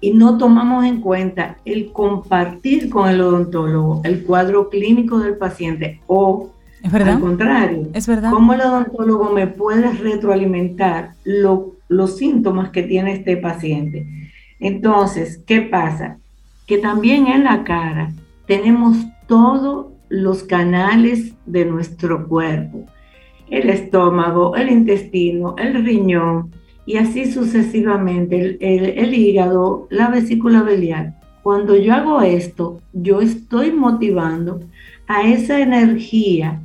y 0.00 0.12
no 0.12 0.38
tomamos 0.38 0.84
en 0.84 1.00
cuenta 1.00 1.58
el 1.64 1.92
compartir 1.92 2.88
con 2.88 3.08
el 3.08 3.20
odontólogo 3.20 4.00
el 4.04 4.24
cuadro 4.24 4.70
clínico 4.70 5.18
del 5.18 5.36
paciente 5.36 6.00
o 6.06 6.50
al 6.82 7.20
contrario, 7.20 7.88
es 7.92 8.06
verdad. 8.06 8.30
cómo 8.30 8.54
el 8.54 8.62
odontólogo 8.62 9.30
me 9.30 9.46
puede 9.46 9.92
retroalimentar 9.92 11.12
los 11.24 12.16
síntomas 12.16 12.70
que 12.70 12.82
tiene 12.82 13.12
este 13.12 13.36
paciente. 13.36 14.06
Entonces, 14.58 15.42
¿qué 15.46 15.60
pasa? 15.60 16.18
Que 16.66 16.78
también 16.78 17.26
en 17.26 17.44
la 17.44 17.64
cara 17.64 18.12
tenemos 18.46 18.96
todos 19.26 19.88
los 20.08 20.42
canales 20.42 21.34
de 21.46 21.66
nuestro 21.66 22.26
cuerpo, 22.26 22.86
el 23.50 23.68
estómago, 23.68 24.56
el 24.56 24.70
intestino, 24.70 25.56
el 25.58 25.84
riñón, 25.84 26.50
y 26.90 26.96
así 26.96 27.30
sucesivamente, 27.30 28.58
el, 28.58 29.14
hígado, 29.14 29.86
la 29.90 30.08
vesícula 30.08 30.64
biliar. 30.64 31.14
Cuando 31.40 31.76
yo 31.76 31.94
hago 31.94 32.20
esto, 32.20 32.80
yo 32.92 33.20
estoy 33.20 33.70
motivando 33.70 34.58
a 35.06 35.22
esa 35.22 35.60
energía 35.60 36.60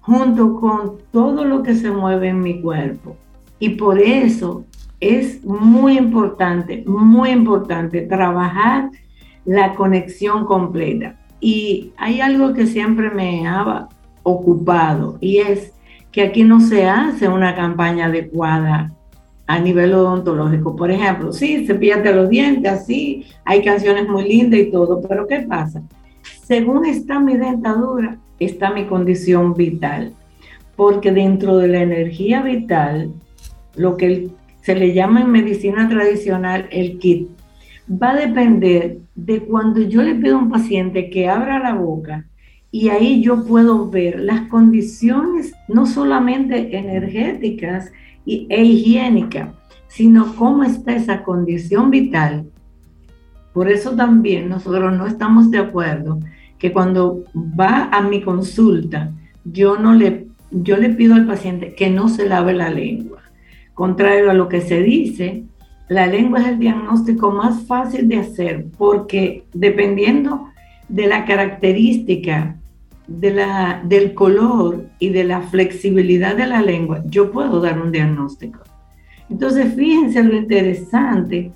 junto 0.00 0.58
con 0.58 0.92
todo 1.12 1.44
lo 1.44 1.62
que 1.62 1.74
se 1.74 1.90
mueve 1.90 2.28
en 2.28 2.40
mi 2.40 2.62
cuerpo. 2.62 3.18
Y 3.58 3.68
por 3.70 3.98
eso 3.98 4.64
es 4.98 5.44
muy 5.44 5.98
importante, 5.98 6.82
muy 6.86 7.28
importante 7.28 8.00
trabajar 8.00 8.88
la 9.44 9.74
conexión 9.74 10.46
completa. 10.46 11.20
Y 11.38 11.92
hay 11.98 12.22
algo 12.22 12.54
que 12.54 12.66
siempre 12.66 13.10
me 13.10 13.46
ha 13.46 13.88
ocupado 14.22 15.18
y 15.20 15.36
es 15.36 15.74
que 16.12 16.22
aquí 16.22 16.44
no 16.44 16.60
se 16.60 16.88
hace 16.88 17.28
una 17.28 17.54
campaña 17.54 18.06
adecuada 18.06 18.95
a 19.46 19.58
nivel 19.58 19.94
odontológico. 19.94 20.74
Por 20.76 20.90
ejemplo, 20.90 21.32
sí, 21.32 21.66
cepillate 21.66 22.12
los 22.12 22.28
dientes, 22.28 22.70
así, 22.70 23.26
hay 23.44 23.62
canciones 23.62 24.08
muy 24.08 24.28
lindas 24.28 24.60
y 24.60 24.70
todo, 24.70 25.00
pero 25.06 25.26
¿qué 25.26 25.40
pasa? 25.40 25.82
Según 26.44 26.86
está 26.86 27.20
mi 27.20 27.36
dentadura, 27.36 28.18
está 28.38 28.72
mi 28.72 28.86
condición 28.86 29.54
vital, 29.54 30.12
porque 30.74 31.12
dentro 31.12 31.58
de 31.58 31.68
la 31.68 31.82
energía 31.82 32.42
vital, 32.42 33.12
lo 33.76 33.96
que 33.96 34.28
se 34.62 34.74
le 34.74 34.92
llama 34.92 35.20
en 35.20 35.30
medicina 35.30 35.88
tradicional 35.88 36.66
el 36.70 36.98
kit, 36.98 37.28
va 37.90 38.10
a 38.10 38.16
depender 38.16 38.98
de 39.14 39.40
cuando 39.40 39.80
yo 39.80 40.02
le 40.02 40.16
pido 40.16 40.36
a 40.36 40.40
un 40.40 40.50
paciente 40.50 41.08
que 41.08 41.28
abra 41.28 41.60
la 41.60 41.74
boca 41.74 42.26
y 42.72 42.88
ahí 42.88 43.22
yo 43.22 43.44
puedo 43.44 43.88
ver 43.88 44.18
las 44.20 44.48
condiciones 44.48 45.52
no 45.68 45.86
solamente 45.86 46.76
energéticas, 46.76 47.92
e 48.26 48.64
higiénica, 48.64 49.54
sino 49.88 50.34
cómo 50.34 50.64
está 50.64 50.94
esa 50.94 51.22
condición 51.22 51.90
vital. 51.90 52.46
Por 53.52 53.70
eso 53.70 53.92
también 53.92 54.48
nosotros 54.48 54.96
no 54.96 55.06
estamos 55.06 55.50
de 55.50 55.58
acuerdo 55.58 56.20
que 56.58 56.72
cuando 56.72 57.24
va 57.34 57.88
a 57.92 58.02
mi 58.02 58.20
consulta, 58.22 59.12
yo 59.44 59.78
no 59.78 59.94
le, 59.94 60.26
yo 60.50 60.76
le 60.76 60.90
pido 60.90 61.14
al 61.14 61.26
paciente 61.26 61.74
que 61.74 61.88
no 61.88 62.08
se 62.08 62.28
lave 62.28 62.52
la 62.52 62.70
lengua. 62.70 63.22
Contrario 63.74 64.30
a 64.30 64.34
lo 64.34 64.48
que 64.48 64.60
se 64.60 64.82
dice, 64.82 65.44
la 65.88 66.06
lengua 66.06 66.40
es 66.40 66.48
el 66.48 66.58
diagnóstico 66.58 67.30
más 67.30 67.62
fácil 67.66 68.08
de 68.08 68.18
hacer 68.18 68.66
porque 68.76 69.44
dependiendo 69.52 70.48
de 70.88 71.06
la 71.06 71.24
característica 71.24 72.55
de 73.06 73.32
la, 73.32 73.82
del 73.84 74.14
color 74.14 74.86
y 74.98 75.10
de 75.10 75.24
la 75.24 75.42
flexibilidad 75.42 76.36
de 76.36 76.46
la 76.46 76.62
lengua, 76.62 77.02
yo 77.06 77.30
puedo 77.30 77.60
dar 77.60 77.80
un 77.80 77.92
diagnóstico. 77.92 78.60
Entonces, 79.30 79.74
fíjense 79.74 80.22
lo 80.22 80.36
interesante 80.36 81.52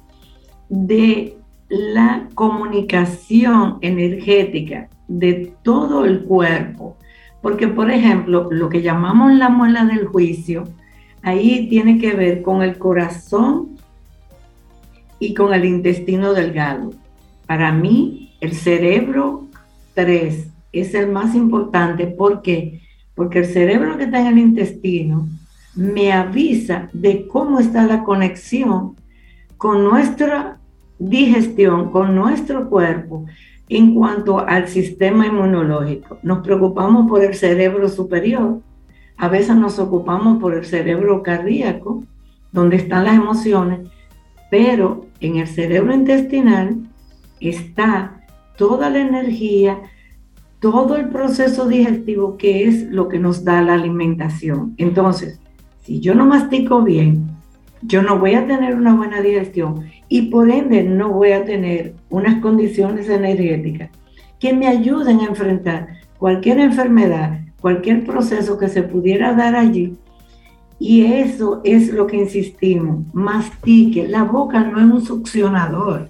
de 0.69 1.37
la 1.69 2.29
comunicación 2.35 3.79
energética 3.81 4.89
de 5.09 5.53
todo 5.63 6.05
el 6.05 6.25
cuerpo. 6.25 6.97
Porque, 7.43 7.69
por 7.69 7.91
ejemplo, 7.91 8.49
lo 8.51 8.69
que 8.69 8.83
llamamos 8.83 9.33
la 9.35 9.49
muela 9.49 9.85
del 9.85 10.07
juicio, 10.07 10.65
ahí 11.23 11.69
tiene 11.69 11.99
que 11.99 12.13
ver 12.13 12.43
con 12.43 12.63
el 12.63 12.77
corazón 12.77 13.77
y 15.19 15.35
con 15.35 15.55
el 15.55 15.65
intestino 15.65 16.33
delgado. 16.33 16.93
Para 17.47 17.73
mí, 17.73 18.35
el 18.41 18.53
cerebro 18.53 19.47
3 19.95 20.50
es 20.72 20.94
el 20.94 21.11
más 21.11 21.35
importante. 21.35 22.06
¿Por 22.06 22.42
qué? 22.42 22.80
Porque 23.14 23.40
el 23.40 23.46
cerebro 23.46 23.96
que 23.96 24.04
está 24.04 24.20
en 24.20 24.26
el 24.28 24.38
intestino 24.38 25.28
me 25.74 26.12
avisa 26.12 26.88
de 26.92 27.26
cómo 27.26 27.61
está 27.61 27.87
la 27.87 28.02
conexión 28.02 28.96
con 29.56 29.85
nuestra 29.85 30.59
digestión, 30.98 31.90
con 31.90 32.14
nuestro 32.14 32.68
cuerpo 32.68 33.26
en 33.68 33.94
cuanto 33.94 34.40
al 34.40 34.68
sistema 34.68 35.26
inmunológico. 35.26 36.18
Nos 36.22 36.44
preocupamos 36.44 37.09
por 37.09 37.24
el 37.24 37.35
cerebro 37.35 37.88
superior, 37.88 38.61
a 39.16 39.28
veces 39.28 39.54
nos 39.56 39.78
ocupamos 39.78 40.40
por 40.40 40.54
el 40.54 40.64
cerebro 40.64 41.22
cardíaco, 41.22 42.02
donde 42.52 42.76
están 42.76 43.04
las 43.04 43.16
emociones, 43.16 43.80
pero 44.50 45.06
en 45.20 45.37
el 45.37 45.46
cerebro 45.46 45.94
intestinal 45.94 46.78
está 47.38 48.20
toda 48.56 48.90
la 48.90 48.98
energía, 48.98 49.78
todo 50.61 50.96
el 50.96 51.09
proceso 51.09 51.66
digestivo 51.66 52.37
que 52.37 52.68
es 52.68 52.83
lo 52.90 53.09
que 53.09 53.18
nos 53.18 53.44
da 53.44 53.62
la 53.62 53.75
alimentación. 53.75 54.75
Entonces, 54.77 55.40
si 55.83 56.01
yo 56.01 56.14
no 56.14 56.27
mastico 56.27 56.83
bien, 56.83 57.31
yo 57.83 58.03
no 58.03 58.18
voy 58.18 58.35
a 58.35 58.46
tener 58.46 58.75
una 58.75 58.94
buena 58.94 59.23
digestión 59.23 59.87
y 60.09 60.23
por 60.23 60.51
ende 60.51 60.83
no 60.83 61.11
voy 61.11 61.33
a 61.33 61.44
tener 61.44 61.94
unas 62.11 62.40
condiciones 62.42 63.09
energéticas 63.09 63.90
que 64.38 64.53
me 64.53 64.66
ayuden 64.66 65.20
a 65.20 65.27
enfrentar 65.27 65.88
cualquier 66.18 66.61
enfermedad, 66.61 67.40
cualquier 67.61 68.05
proceso 68.05 68.59
que 68.59 68.68
se 68.68 68.83
pudiera 68.83 69.35
dar 69.35 69.57
allí. 69.57 69.96
Y 70.79 71.05
eso 71.05 71.61
es 71.64 71.92
lo 71.92 72.07
que 72.07 72.16
insistimos, 72.16 73.05
mastique. 73.12 74.09
La 74.09 74.25
boca 74.25 74.61
no 74.61 74.79
es 74.79 74.85
un 74.85 75.05
succionador. 75.05 76.09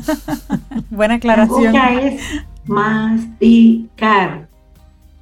Buena 0.90 1.14
aclaración. 1.14 1.72
La 1.72 1.88
boca 1.88 2.02
es 2.02 2.20
masticar. 2.68 4.48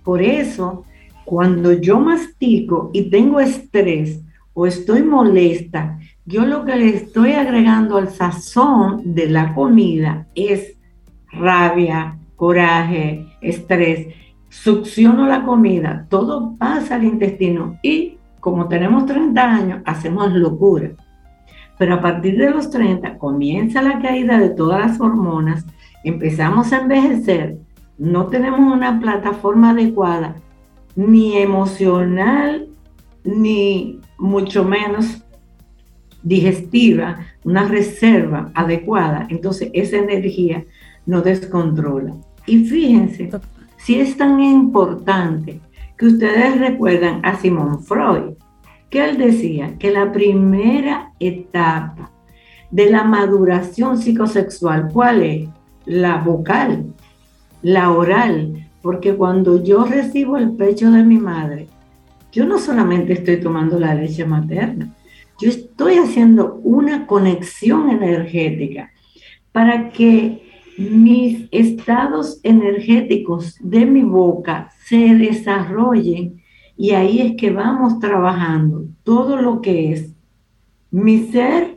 Por 0.04 0.22
eso, 0.22 0.84
cuando 1.24 1.72
yo 1.72 1.98
mastico 2.00 2.90
y 2.92 3.10
tengo 3.10 3.40
estrés 3.40 4.20
o 4.54 4.66
estoy 4.66 5.02
molesta, 5.02 5.98
yo 6.24 6.44
lo 6.46 6.64
que 6.64 6.76
le 6.76 6.88
estoy 6.88 7.32
agregando 7.32 7.96
al 7.96 8.10
sazón 8.10 9.14
de 9.14 9.28
la 9.28 9.54
comida 9.54 10.26
es 10.34 10.76
rabia, 11.32 12.18
coraje, 12.36 13.26
estrés. 13.40 14.08
Succiono 14.48 15.26
la 15.26 15.44
comida, 15.44 16.06
todo 16.08 16.56
pasa 16.56 16.94
al 16.94 17.04
intestino 17.04 17.78
y 17.82 18.16
como 18.40 18.68
tenemos 18.68 19.06
30 19.06 19.42
años, 19.42 19.82
hacemos 19.84 20.32
locura. 20.32 20.90
Pero 21.78 21.94
a 21.94 22.00
partir 22.00 22.38
de 22.38 22.50
los 22.50 22.70
30 22.70 23.18
comienza 23.18 23.82
la 23.82 24.00
caída 24.00 24.38
de 24.38 24.50
todas 24.50 24.80
las 24.80 25.00
hormonas 25.00 25.66
empezamos 26.08 26.72
a 26.72 26.78
envejecer, 26.78 27.58
no 27.98 28.26
tenemos 28.26 28.60
una 28.60 29.00
plataforma 29.00 29.70
adecuada, 29.70 30.36
ni 30.94 31.36
emocional, 31.36 32.68
ni 33.24 34.00
mucho 34.18 34.64
menos 34.64 35.24
digestiva, 36.22 37.18
una 37.44 37.64
reserva 37.64 38.50
adecuada, 38.54 39.26
entonces 39.30 39.70
esa 39.74 39.96
energía 39.96 40.64
nos 41.06 41.24
descontrola. 41.24 42.14
Y 42.46 42.64
fíjense, 42.64 43.30
si 43.76 44.00
es 44.00 44.16
tan 44.16 44.40
importante 44.40 45.60
que 45.96 46.06
ustedes 46.06 46.58
recuerdan 46.58 47.20
a 47.24 47.36
Simón 47.36 47.82
Freud, 47.82 48.34
que 48.90 49.04
él 49.04 49.18
decía 49.18 49.76
que 49.78 49.90
la 49.90 50.12
primera 50.12 51.12
etapa 51.18 52.10
de 52.70 52.90
la 52.90 53.04
maduración 53.04 53.98
psicosexual, 53.98 54.88
¿cuál 54.92 55.22
es? 55.22 55.48
La 55.86 56.18
vocal, 56.18 56.86
la 57.62 57.90
oral, 57.90 58.68
porque 58.82 59.14
cuando 59.14 59.62
yo 59.62 59.84
recibo 59.84 60.36
el 60.36 60.52
pecho 60.52 60.90
de 60.90 61.02
mi 61.02 61.18
madre, 61.18 61.68
yo 62.32 62.44
no 62.44 62.58
solamente 62.58 63.14
estoy 63.14 63.40
tomando 63.40 63.78
la 63.78 63.94
leche 63.94 64.24
materna, 64.26 64.94
yo 65.40 65.48
estoy 65.48 65.94
haciendo 65.94 66.60
una 66.62 67.06
conexión 67.06 67.90
energética 67.90 68.90
para 69.52 69.90
que 69.90 70.46
mis 70.76 71.48
estados 71.50 72.40
energéticos 72.42 73.56
de 73.60 73.86
mi 73.86 74.02
boca 74.02 74.70
se 74.84 75.14
desarrollen 75.14 76.42
y 76.76 76.90
ahí 76.90 77.20
es 77.20 77.36
que 77.36 77.50
vamos 77.50 77.98
trabajando 77.98 78.84
todo 79.02 79.36
lo 79.36 79.62
que 79.62 79.92
es 79.92 80.12
mi 80.90 81.26
ser, 81.28 81.75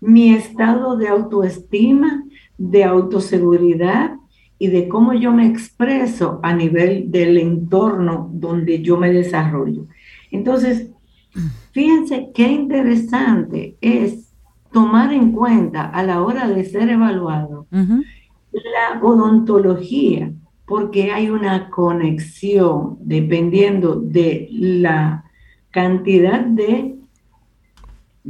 mi 0.00 0.34
estado 0.34 0.96
de 0.96 1.08
autoestima, 1.08 2.24
de 2.58 2.84
autoseguridad 2.84 4.16
y 4.58 4.68
de 4.68 4.88
cómo 4.88 5.14
yo 5.14 5.32
me 5.32 5.46
expreso 5.46 6.40
a 6.42 6.54
nivel 6.54 7.10
del 7.10 7.38
entorno 7.38 8.30
donde 8.32 8.82
yo 8.82 8.96
me 8.96 9.12
desarrollo. 9.12 9.86
Entonces, 10.30 10.90
Fíjense 11.72 12.30
qué 12.34 12.48
interesante 12.48 13.76
es 13.80 14.32
tomar 14.72 15.12
en 15.12 15.32
cuenta 15.32 15.84
a 15.84 16.02
la 16.02 16.22
hora 16.22 16.48
de 16.48 16.64
ser 16.64 16.88
evaluado 16.88 17.66
la 17.70 19.00
odontología, 19.00 20.32
porque 20.66 21.12
hay 21.12 21.30
una 21.30 21.70
conexión 21.70 22.98
dependiendo 23.00 23.96
de 23.96 24.48
la 24.50 25.24
cantidad 25.70 26.40
de 26.40 26.96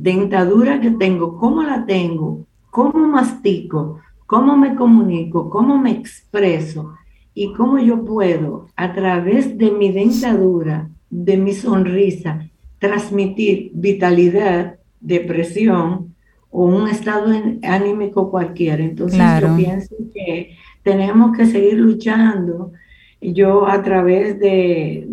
dentadura 0.02 0.80
que 0.80 0.90
tengo, 0.90 1.36
cómo 1.38 1.62
la 1.62 1.84
tengo, 1.86 2.46
cómo 2.70 3.06
mastico, 3.06 4.00
cómo 4.26 4.56
me 4.56 4.74
comunico, 4.74 5.50
cómo 5.50 5.78
me 5.78 5.90
expreso 5.90 6.94
y 7.34 7.52
cómo 7.52 7.78
yo 7.78 8.04
puedo 8.04 8.66
a 8.76 8.92
través 8.92 9.58
de 9.58 9.70
mi 9.70 9.92
dentadura, 9.92 10.88
de 11.10 11.36
mi 11.36 11.52
sonrisa, 11.52 12.48
transmitir 12.78 13.72
vitalidad, 13.74 14.76
depresión 15.00 16.14
o 16.50 16.64
un 16.64 16.88
estado 16.88 17.32
anímico 17.62 18.30
cualquiera. 18.30 18.82
Entonces 18.82 19.20
yo 19.40 19.56
pienso 19.56 19.94
que 20.14 20.56
tenemos 20.82 21.36
que 21.36 21.46
seguir 21.46 21.74
luchando. 21.74 22.72
Yo 23.20 23.66
a 23.66 23.82
través 23.82 24.38
de, 24.38 25.06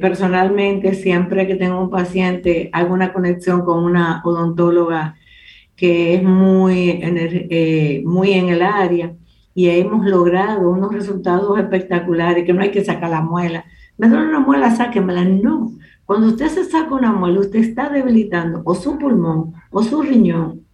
personalmente, 0.00 0.94
siempre 0.94 1.46
que 1.46 1.56
tengo 1.56 1.80
un 1.80 1.90
paciente, 1.90 2.70
hago 2.72 2.94
una 2.94 3.12
conexión 3.12 3.62
con 3.64 3.82
una 3.84 4.22
odontóloga 4.24 5.16
que 5.74 6.14
es 6.14 6.22
muy, 6.22 7.00
eh, 7.02 8.02
muy 8.06 8.32
en 8.32 8.48
el 8.48 8.62
área 8.62 9.12
y 9.54 9.68
hemos 9.68 10.06
logrado 10.06 10.70
unos 10.70 10.92
resultados 10.92 11.58
espectaculares, 11.58 12.44
que 12.44 12.52
no 12.52 12.62
hay 12.62 12.70
que 12.70 12.84
sacar 12.84 13.10
la 13.10 13.22
muela. 13.22 13.64
Me 13.98 14.08
duele 14.08 14.28
una 14.28 14.40
muela, 14.40 14.74
sáquemela. 14.74 15.24
No, 15.24 15.72
cuando 16.04 16.28
usted 16.28 16.48
se 16.48 16.64
saca 16.64 16.94
una 16.94 17.12
muela, 17.12 17.40
usted 17.40 17.60
está 17.60 17.88
debilitando 17.88 18.62
o 18.64 18.74
su 18.74 18.98
pulmón, 18.98 19.54
o 19.70 19.82
su 19.82 20.02
riñón, 20.02 20.65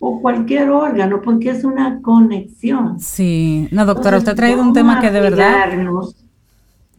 o 0.00 0.20
cualquier 0.20 0.70
órgano, 0.70 1.20
porque 1.22 1.50
es 1.50 1.62
una 1.62 2.00
conexión. 2.00 2.98
Sí, 2.98 3.68
no, 3.70 3.84
doctora, 3.84 4.16
usted 4.16 4.32
ha 4.32 4.34
traído 4.34 4.62
un 4.62 4.72
tema 4.72 5.00
que 5.00 5.10
de 5.10 5.20
verdad... 5.20 5.70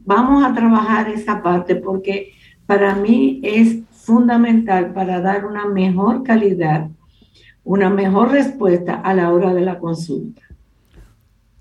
Vamos 0.04 0.44
a 0.44 0.54
trabajar 0.54 1.10
esa 1.10 1.44
parte 1.44 1.76
porque 1.76 2.32
para 2.66 2.96
mí 2.96 3.40
es 3.44 3.80
fundamental 3.92 4.94
para 4.94 5.22
dar 5.22 5.46
una 5.46 5.66
mejor 5.66 6.24
calidad, 6.24 6.90
una 7.64 7.90
mejor 7.90 8.32
respuesta 8.32 8.96
a 8.96 9.14
la 9.14 9.32
hora 9.32 9.54
de 9.54 9.62
la 9.62 9.78
consulta. 9.78 10.42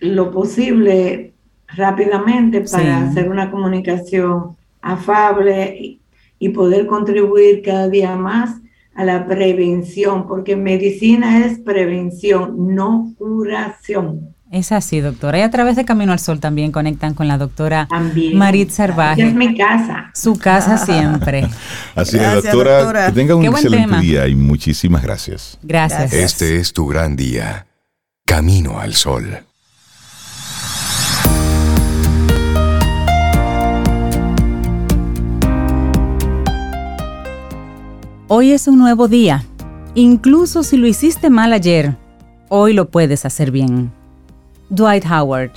lo 0.00 0.30
posible 0.30 1.34
rápidamente 1.68 2.62
para 2.62 3.02
hacer 3.02 3.28
una 3.28 3.50
comunicación 3.50 4.56
afable 4.80 5.98
y, 6.40 6.48
poder 6.50 6.86
contribuir 6.86 7.62
cada 7.62 7.88
día 7.88 8.14
más 8.16 8.60
a 8.94 9.04
la 9.04 9.26
prevención, 9.26 10.28
porque 10.28 10.54
medicina 10.56 11.44
es 11.44 11.58
prevención, 11.58 12.74
no 12.74 13.12
curación. 13.18 14.34
Es 14.50 14.72
así, 14.72 15.00
doctora. 15.00 15.38
Y 15.38 15.42
a 15.42 15.50
través 15.50 15.76
de 15.76 15.84
Camino 15.84 16.12
al 16.12 16.18
Sol 16.18 16.40
también 16.40 16.72
conectan 16.72 17.12
con 17.12 17.28
la 17.28 17.36
doctora 17.36 17.86
Marit 18.32 18.70
Sarvaje. 18.70 19.26
Es 19.28 19.34
mi 19.34 19.54
casa. 19.54 20.10
Su 20.14 20.38
casa 20.38 20.78
siempre. 20.86 21.46
así 21.94 22.16
es, 22.16 22.42
doctora, 22.44 23.06
Que 23.06 23.12
tenga 23.12 23.34
un 23.34 23.44
excelente 23.44 24.00
día 24.00 24.26
y 24.26 24.34
muchísimas 24.34 25.02
gracias. 25.02 25.58
gracias. 25.62 26.12
Este 26.14 26.56
es 26.56 26.72
tu 26.72 26.86
gran 26.86 27.14
día. 27.14 27.66
Camino 28.24 28.78
al 28.78 28.94
Sol. 28.94 29.38
Hoy 38.28 38.52
es 38.52 38.68
un 38.68 38.78
nuevo 38.78 39.08
día. 39.08 39.44
Incluso 39.94 40.62
si 40.62 40.76
lo 40.76 40.86
hiciste 40.86 41.30
mal 41.30 41.52
ayer, 41.52 41.96
hoy 42.48 42.72
lo 42.74 42.90
puedes 42.90 43.24
hacer 43.24 43.50
bien. 43.50 43.90
Dwight 44.70 45.04
Howard. 45.06 45.52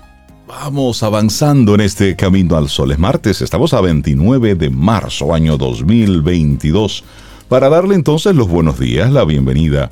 Vamos 0.47 1.03
avanzando 1.03 1.75
en 1.75 1.81
este 1.81 2.15
camino 2.15 2.57
al 2.57 2.69
sol. 2.69 2.91
Es 2.91 2.99
martes, 2.99 3.41
estamos 3.41 3.73
a 3.73 3.81
29 3.81 4.55
de 4.55 4.69
marzo, 4.69 5.33
año 5.33 5.57
2022, 5.57 7.03
para 7.47 7.69
darle 7.69 7.95
entonces 7.95 8.35
los 8.35 8.47
buenos 8.47 8.79
días, 8.79 9.11
la 9.11 9.23
bienvenida 9.23 9.91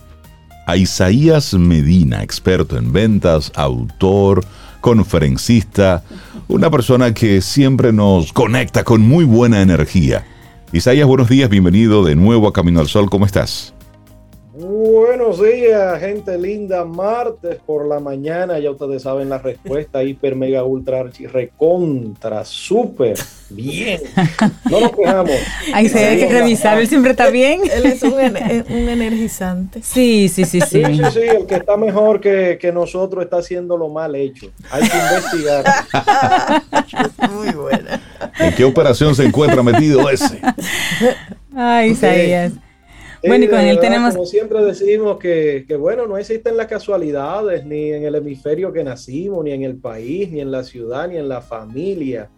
a 0.68 0.78
Isaías 0.78 1.54
Medina, 1.54 2.24
experto 2.24 2.78
en 2.78 2.92
ventas, 2.92 3.52
autor, 3.56 4.46
conferencista, 4.82 6.04
una 6.48 6.70
persona 6.70 7.14
que 7.14 7.42
siempre 7.42 7.92
nos 7.92 8.34
conecta 8.34 8.84
con 8.84 9.02
muy 9.02 9.26
buena 9.26 9.62
energía. 9.62 10.26
Isaías, 10.72 11.08
buenos 11.08 11.30
días, 11.30 11.50
bienvenido 11.50 12.04
de 12.04 12.16
nuevo 12.16 12.48
a 12.48 12.54
Camino 12.54 12.80
al 12.80 12.88
Sol, 12.88 13.10
¿cómo 13.10 13.26
estás? 13.26 13.74
Buenos 14.60 15.42
días, 15.42 16.02
gente 16.02 16.38
linda. 16.38 16.84
Martes 16.84 17.60
por 17.66 17.88
la 17.88 18.02
mañana, 18.02 18.60
ya 18.60 18.72
ustedes 18.72 19.04
saben 19.04 19.30
la 19.30 19.38
respuesta. 19.38 20.04
Hiper, 20.04 20.36
mega, 20.36 20.66
ultra, 20.66 21.00
archi, 21.00 21.28
recontra, 21.28 22.44
súper 22.44 23.18
bien. 23.50 24.02
No 24.70 24.82
nos 24.82 24.92
quejamos. 24.92 25.32
Ahí 25.74 25.88
se 25.88 26.06
hay 26.06 26.20
que 26.20 26.28
revisar, 26.28 26.78
él 26.78 26.90
siempre 26.90 27.12
está 27.12 27.30
bien. 27.30 27.62
Él 27.72 27.86
es 27.86 28.04
un, 28.04 28.20
energizante. 28.20 29.82
Sí, 29.82 30.28
sí, 30.28 30.44
sí, 30.44 30.60
sí. 30.60 30.84
Sí, 30.84 31.02
sí, 31.14 31.20
el 31.20 31.46
que 31.46 31.56
está 31.56 31.78
mejor 31.78 32.20
que, 32.20 32.58
que 32.60 32.74
nosotros 32.74 33.24
está 33.24 33.38
haciendo 33.38 33.78
lo 33.78 33.88
mal 33.88 34.14
hecho. 34.14 34.52
Hay 34.72 34.90
que 34.90 34.98
investigar. 34.98 35.64
Muy 37.32 37.52
buena. 37.52 38.02
¿En 38.38 38.54
qué 38.54 38.66
operación 38.66 39.16
se 39.16 39.24
encuentra 39.24 39.64
metido 39.64 40.10
ese? 40.10 40.42
Ay, 41.56 41.92
Isaías. 41.92 42.52
Bueno, 43.26 43.46
y 43.46 43.48
con 43.48 43.60
él 43.60 43.80
tenemos... 43.80 44.14
Como 44.14 44.26
siempre 44.26 44.64
decimos 44.64 45.18
que, 45.18 45.66
bueno, 45.80 46.08
no 46.08 46.18
existen 46.18 46.58
las 46.58 46.68
casualidades 46.68 47.66
ni 47.66 47.92
en 47.92 48.04
el 48.04 48.16
hemisferio 48.16 48.72
que 48.72 48.84
nacimos, 48.84 49.44
ni 49.44 49.52
en 49.52 49.64
el 49.64 49.78
país, 49.78 50.32
ni 50.32 50.40
en 50.40 50.52
la 50.52 50.64
ciudad, 50.64 51.08
ni 51.08 51.18
en 51.18 51.28
la 51.28 51.42
familia. 51.42 52.30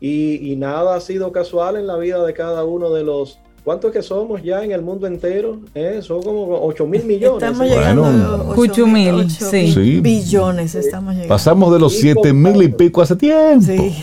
Y, 0.00 0.56
nada 0.56 0.96
ha 0.96 1.00
sido 1.00 1.32
casual 1.32 1.76
en 1.76 1.86
la 1.86 1.96
vida 1.96 2.24
de 2.24 2.34
cada 2.34 2.64
uno 2.64 2.90
de 2.90 3.04
los... 3.04 3.38
¿Cuántos 3.64 3.92
que 3.92 4.02
somos 4.02 4.42
ya 4.42 4.64
en 4.64 4.72
el 4.72 4.82
mundo 4.82 5.06
entero? 5.06 5.60
¿Eh? 5.76 6.00
Son 6.02 6.20
como 6.20 6.60
8 6.66 6.84
mil 6.84 7.04
millones. 7.04 7.44
Estamos 7.44 7.68
llegando 7.68 8.04
a 8.04 8.54
8 8.56 8.86
mil, 8.88 9.30
sí. 9.30 10.00
billones. 10.00 10.74
Estamos 10.74 11.12
llegando. 11.12 11.32
Pasamos 11.32 11.72
de 11.72 11.78
los 11.78 11.96
7 11.96 12.32
mil 12.32 12.60
y 12.60 12.68
pico 12.70 13.00
hace 13.02 13.14
tiempo. 13.14 13.64
Sí, 13.64 13.94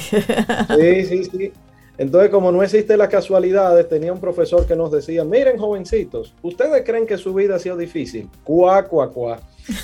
sí, 0.80 1.06
sí. 1.06 1.24
sí. 1.26 1.52
Entonces, 2.00 2.30
como 2.30 2.50
no 2.50 2.64
existe 2.64 2.96
la 2.96 3.10
casualidad, 3.10 3.86
tenía 3.88 4.14
un 4.14 4.22
profesor 4.22 4.66
que 4.66 4.74
nos 4.74 4.90
decía, 4.90 5.26
miren 5.26 5.58
jovencitos, 5.58 6.34
¿ustedes 6.42 6.86
creen 6.86 7.06
que 7.06 7.18
su 7.18 7.34
vida 7.34 7.58
ha 7.58 7.60
sido 7.60 7.76
difícil? 7.76 8.30
Cuá, 8.46 8.88
cuá, 8.88 9.10
cuá. 9.10 9.42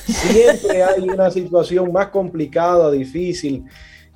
Siempre 0.08 0.82
hay 0.82 1.10
una 1.10 1.30
situación 1.30 1.92
más 1.92 2.08
complicada, 2.08 2.90
difícil, 2.90 3.66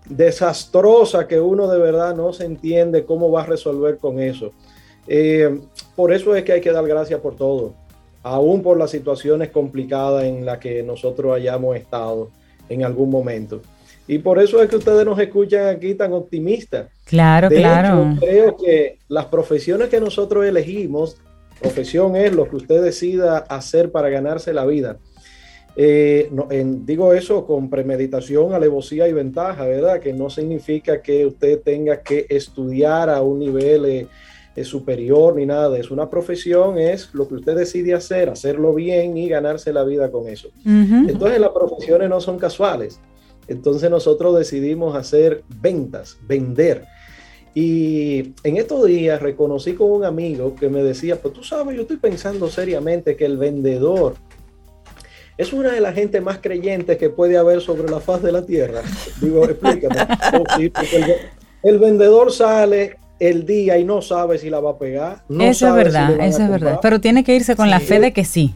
desastrosa, 0.07 1.27
que 1.27 1.41
uno 1.41 1.67
de 1.67 1.77
verdad 1.77 2.15
no 2.15 2.31
se 2.31 2.45
entiende 2.45 3.03
cómo 3.03 3.29
va 3.31 3.41
a 3.41 3.47
resolver 3.47 3.97
con 3.97 4.21
eso. 4.21 4.53
Eh, 5.05 5.59
por 5.97 6.13
eso 6.13 6.33
es 6.37 6.45
que 6.45 6.53
hay 6.53 6.61
que 6.61 6.71
dar 6.71 6.87
gracias 6.87 7.19
por 7.19 7.35
todo, 7.35 7.73
aún 8.23 8.63
por 8.63 8.77
las 8.77 8.91
situaciones 8.91 9.49
complicadas 9.49 10.23
en 10.23 10.45
las 10.45 10.59
que 10.59 10.83
nosotros 10.83 11.35
hayamos 11.35 11.75
estado 11.75 12.29
en 12.69 12.85
algún 12.85 13.09
momento. 13.09 13.61
Y 14.09 14.17
por 14.17 14.39
eso 14.39 14.59
es 14.59 14.67
que 14.67 14.77
ustedes 14.77 15.05
nos 15.05 15.19
escuchan 15.19 15.67
aquí 15.67 15.93
tan 15.93 16.13
optimistas. 16.13 16.87
Claro, 17.05 17.47
claro. 17.47 18.15
Yo 18.15 18.19
creo 18.19 18.57
que 18.57 18.97
las 19.07 19.25
profesiones 19.25 19.89
que 19.89 19.99
nosotros 19.99 20.47
elegimos, 20.47 21.17
profesión 21.61 22.15
es 22.15 22.33
lo 22.33 22.49
que 22.49 22.55
usted 22.55 22.81
decida 22.81 23.37
hacer 23.37 23.91
para 23.91 24.09
ganarse 24.09 24.51
la 24.51 24.65
vida. 24.65 24.97
Eh, 25.75 26.27
digo 26.85 27.13
eso 27.13 27.45
con 27.45 27.69
premeditación, 27.69 28.55
alevosía 28.55 29.07
y 29.07 29.13
ventaja, 29.13 29.63
¿verdad? 29.65 29.99
Que 29.99 30.11
no 30.11 30.31
significa 30.31 31.03
que 31.03 31.27
usted 31.27 31.61
tenga 31.61 32.01
que 32.01 32.25
estudiar 32.29 33.11
a 33.11 33.21
un 33.21 33.37
nivel 33.37 33.85
eh, 33.85 34.07
eh, 34.55 34.63
superior 34.63 35.35
ni 35.35 35.45
nada 35.45 35.69
de 35.69 35.81
eso. 35.81 35.93
Una 35.93 36.09
profesión 36.09 36.79
es 36.79 37.13
lo 37.13 37.27
que 37.27 37.35
usted 37.35 37.55
decide 37.55 37.93
hacer, 37.93 38.29
hacerlo 38.29 38.73
bien 38.73 39.17
y 39.17 39.29
ganarse 39.29 39.71
la 39.71 39.83
vida 39.83 40.09
con 40.09 40.27
eso. 40.27 40.49
Entonces 40.65 41.39
las 41.39 41.51
profesiones 41.51 42.09
no 42.09 42.19
son 42.19 42.39
casuales 42.39 42.99
Entonces 43.49 43.89
nosotros 43.89 44.37
decidimos 44.37 44.95
hacer 44.95 45.43
ventas, 45.61 46.17
vender. 46.27 46.85
Y 47.55 48.33
en 48.43 48.57
estos 48.57 48.85
días 48.85 49.21
reconocí 49.21 49.73
con 49.73 49.91
un 49.91 50.05
amigo 50.05 50.55
que 50.55 50.69
me 50.69 50.83
decía, 50.83 51.15
pues 51.15 51.33
tú 51.33 51.43
sabes, 51.43 51.75
yo 51.75 51.81
estoy 51.81 51.97
pensando 51.97 52.47
seriamente 52.49 53.15
que 53.15 53.25
el 53.25 53.37
vendedor 53.37 54.13
es 55.39 55.53
una 55.53 55.71
de 55.71 55.79
las 55.79 55.95
gente 55.95 56.19
más 56.19 56.39
creyentes 56.39 56.97
que 56.97 57.09
puede 57.09 57.37
haber 57.37 57.61
sobre 57.61 57.89
la 57.89 58.01
faz 58.01 58.21
de 58.21 58.31
la 58.31 58.45
tierra. 58.45 58.81
Digo, 59.21 59.45
explícame. 59.45 59.95
Oh, 61.61 61.67
el, 61.67 61.79
vendedor 61.79 62.31
sale 62.31 62.97
el 63.19 63.45
día 63.45 63.77
y 63.77 63.83
no 63.83 64.01
sabe 64.01 64.37
si 64.37 64.49
la 64.49 64.59
va 64.59 64.71
a 64.71 64.77
pegar. 64.77 65.23
eso 65.39 65.67
es 65.67 65.73
verdad, 65.73 66.19
eso 66.19 66.43
es 66.43 66.49
verdad. 66.49 66.79
Pero 66.81 67.01
tiene 67.01 67.23
que 67.23 67.35
irse 67.35 67.55
con 67.55 67.69
la 67.69 67.79
fe 67.79 67.99
de 67.99 68.13
que 68.13 68.25
sí. 68.25 68.53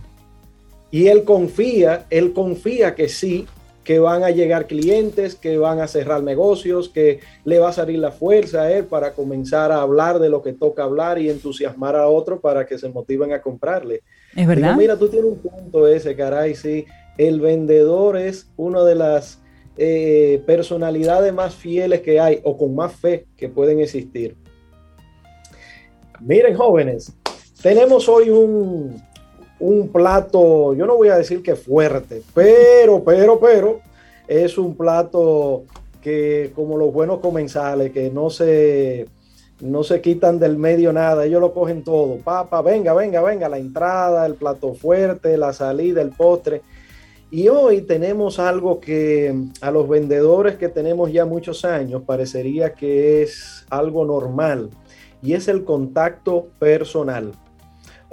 Y 0.92 1.08
él 1.08 1.24
confía, 1.24 2.06
él 2.10 2.34
confía 2.34 2.96
que 2.96 3.10
sí, 3.10 3.48
que 3.84 4.00
van 4.00 4.24
a 4.24 4.30
llegar 4.30 4.68
clientes, 4.68 5.36
que 5.36 5.58
van 5.58 5.80
a 5.80 5.88
cerrar 5.88 6.24
negocios, 6.24 6.90
que 6.90 7.20
le 7.44 7.60
va 7.60 7.70
a 7.70 7.74
salir 7.74 8.00
la 8.00 8.12
fuerza 8.12 8.64
a 8.64 8.72
él 8.72 8.86
para 8.86 9.14
comenzar 9.14 9.72
a 9.72 9.82
hablar 9.82 10.20
de 10.20 10.30
lo 10.30 10.42
que 10.42 10.54
toca 10.54 10.84
hablar 10.84 11.20
y 11.20 11.30
entusiasmar 11.30 11.96
a 11.96 12.08
otros 12.08 12.40
para 12.40 12.66
que 12.66 12.78
se 12.78 12.90
motiven 12.90 13.34
a 13.34 13.42
comprarle. 13.42 14.02
Es 14.36 14.48
verdad. 14.48 14.76
mira, 14.78 14.98
tú 14.98 15.10
tienes 15.10 15.32
un 15.32 15.40
punto 15.40 15.88
ese, 15.88 16.16
caray, 16.16 16.56
sí. 16.56 16.86
El 17.18 17.42
vendedor 17.42 18.18
es 18.18 18.50
una 18.58 18.84
de 18.84 18.96
las 18.96 19.40
eh, 19.78 20.42
personalidades 20.46 21.34
más 21.34 21.56
fieles 21.56 22.02
que 22.02 22.20
hay 22.20 22.40
o 22.44 22.58
con 22.58 22.74
más 22.76 22.94
fe 22.96 23.26
que 23.36 23.50
pueden 23.50 23.80
existir. 23.80 24.36
Miren, 26.20 26.56
jóvenes, 26.56 27.14
tenemos 27.62 28.08
hoy 28.08 28.30
un, 28.30 29.02
un 29.64 29.88
plato, 29.88 30.74
yo 30.74 30.86
no 30.86 30.98
voy 30.98 31.08
a 31.08 31.16
decir 31.16 31.42
que 31.42 31.56
fuerte, 31.56 32.22
pero, 32.34 33.02
pero, 33.02 33.40
pero, 33.40 33.80
es 34.28 34.58
un 34.58 34.76
plato 34.76 35.64
que 36.02 36.52
como 36.54 36.78
los 36.78 36.92
buenos 36.92 37.20
comensales, 37.20 37.94
que 37.94 38.10
no 38.10 38.30
se, 38.30 39.06
no 39.62 39.84
se 39.84 40.02
quitan 40.02 40.38
del 40.38 40.58
medio 40.58 40.92
nada, 40.92 41.26
ellos 41.26 41.40
lo 41.40 41.54
cogen 41.54 41.82
todo. 41.82 42.18
Papa, 42.18 42.62
venga, 42.62 42.94
venga, 42.94 43.22
venga, 43.22 43.48
la 43.48 43.58
entrada, 43.58 44.26
el 44.26 44.36
plato 44.36 44.74
fuerte, 44.74 45.38
la 45.38 45.54
salida, 45.54 46.02
el 46.02 46.10
postre. 46.10 46.62
Y 47.32 47.48
hoy 47.48 47.84
tenemos 47.84 48.40
algo 48.40 48.82
que 48.82 49.34
a 49.62 49.72
los 49.72 49.88
vendedores 49.88 50.58
que 50.58 50.68
tenemos 50.68 51.14
ya 51.14 51.26
muchos 51.26 51.64
años 51.64 52.04
parecería 52.06 52.74
que 52.74 53.24
es 53.24 53.66
algo 53.70 54.04
normal 54.04 54.72
y 55.22 55.34
es 55.34 55.48
el 55.48 55.64
contacto 55.64 56.48
personal. 56.60 57.32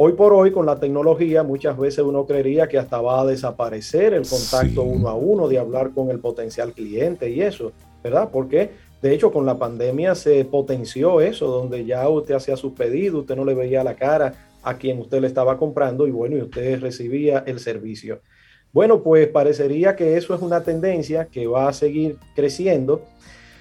Hoy 0.03 0.15
por 0.15 0.33
hoy, 0.33 0.51
con 0.51 0.65
la 0.65 0.81
tecnología, 0.81 1.43
muchas 1.43 1.77
veces 1.77 1.99
uno 1.99 2.25
creería 2.25 2.67
que 2.67 2.79
hasta 2.79 3.03
va 3.03 3.21
a 3.21 3.27
desaparecer 3.27 4.15
el 4.15 4.27
contacto 4.27 4.83
uno 4.83 5.11
a 5.11 5.15
uno 5.15 5.47
de 5.47 5.59
hablar 5.59 5.91
con 5.91 6.09
el 6.09 6.21
potencial 6.21 6.73
cliente 6.73 7.29
y 7.29 7.43
eso, 7.43 7.73
¿verdad? 8.03 8.31
Porque 8.33 8.71
de 9.03 9.13
hecho 9.13 9.31
con 9.31 9.45
la 9.45 9.59
pandemia 9.59 10.15
se 10.15 10.43
potenció 10.47 11.21
eso, 11.21 11.49
donde 11.49 11.85
ya 11.85 12.09
usted 12.09 12.35
hacía 12.35 12.57
sus 12.57 12.73
pedidos, 12.73 13.21
usted 13.21 13.37
no 13.37 13.45
le 13.45 13.53
veía 13.53 13.85
la 13.85 13.95
cara 13.95 14.33
a 14.63 14.79
quien 14.79 14.99
usted 15.01 15.21
le 15.21 15.27
estaba 15.27 15.59
comprando 15.59 16.07
y 16.07 16.11
bueno, 16.11 16.39
y 16.39 16.41
usted 16.41 16.81
recibía 16.81 17.45
el 17.47 17.61
servicio. 17.61 18.23
Bueno, 18.73 19.03
pues 19.03 19.29
parecería 19.29 19.97
que 19.97 20.17
eso 20.17 20.35
es 20.35 20.41
una 20.41 20.63
tendencia 20.63 21.27
que 21.27 21.47
va 21.47 21.69
a 21.69 21.75
seguir 21.75 22.17
creciendo. 22.35 23.03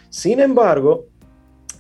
Sin 0.10 0.40
embargo, 0.40 1.04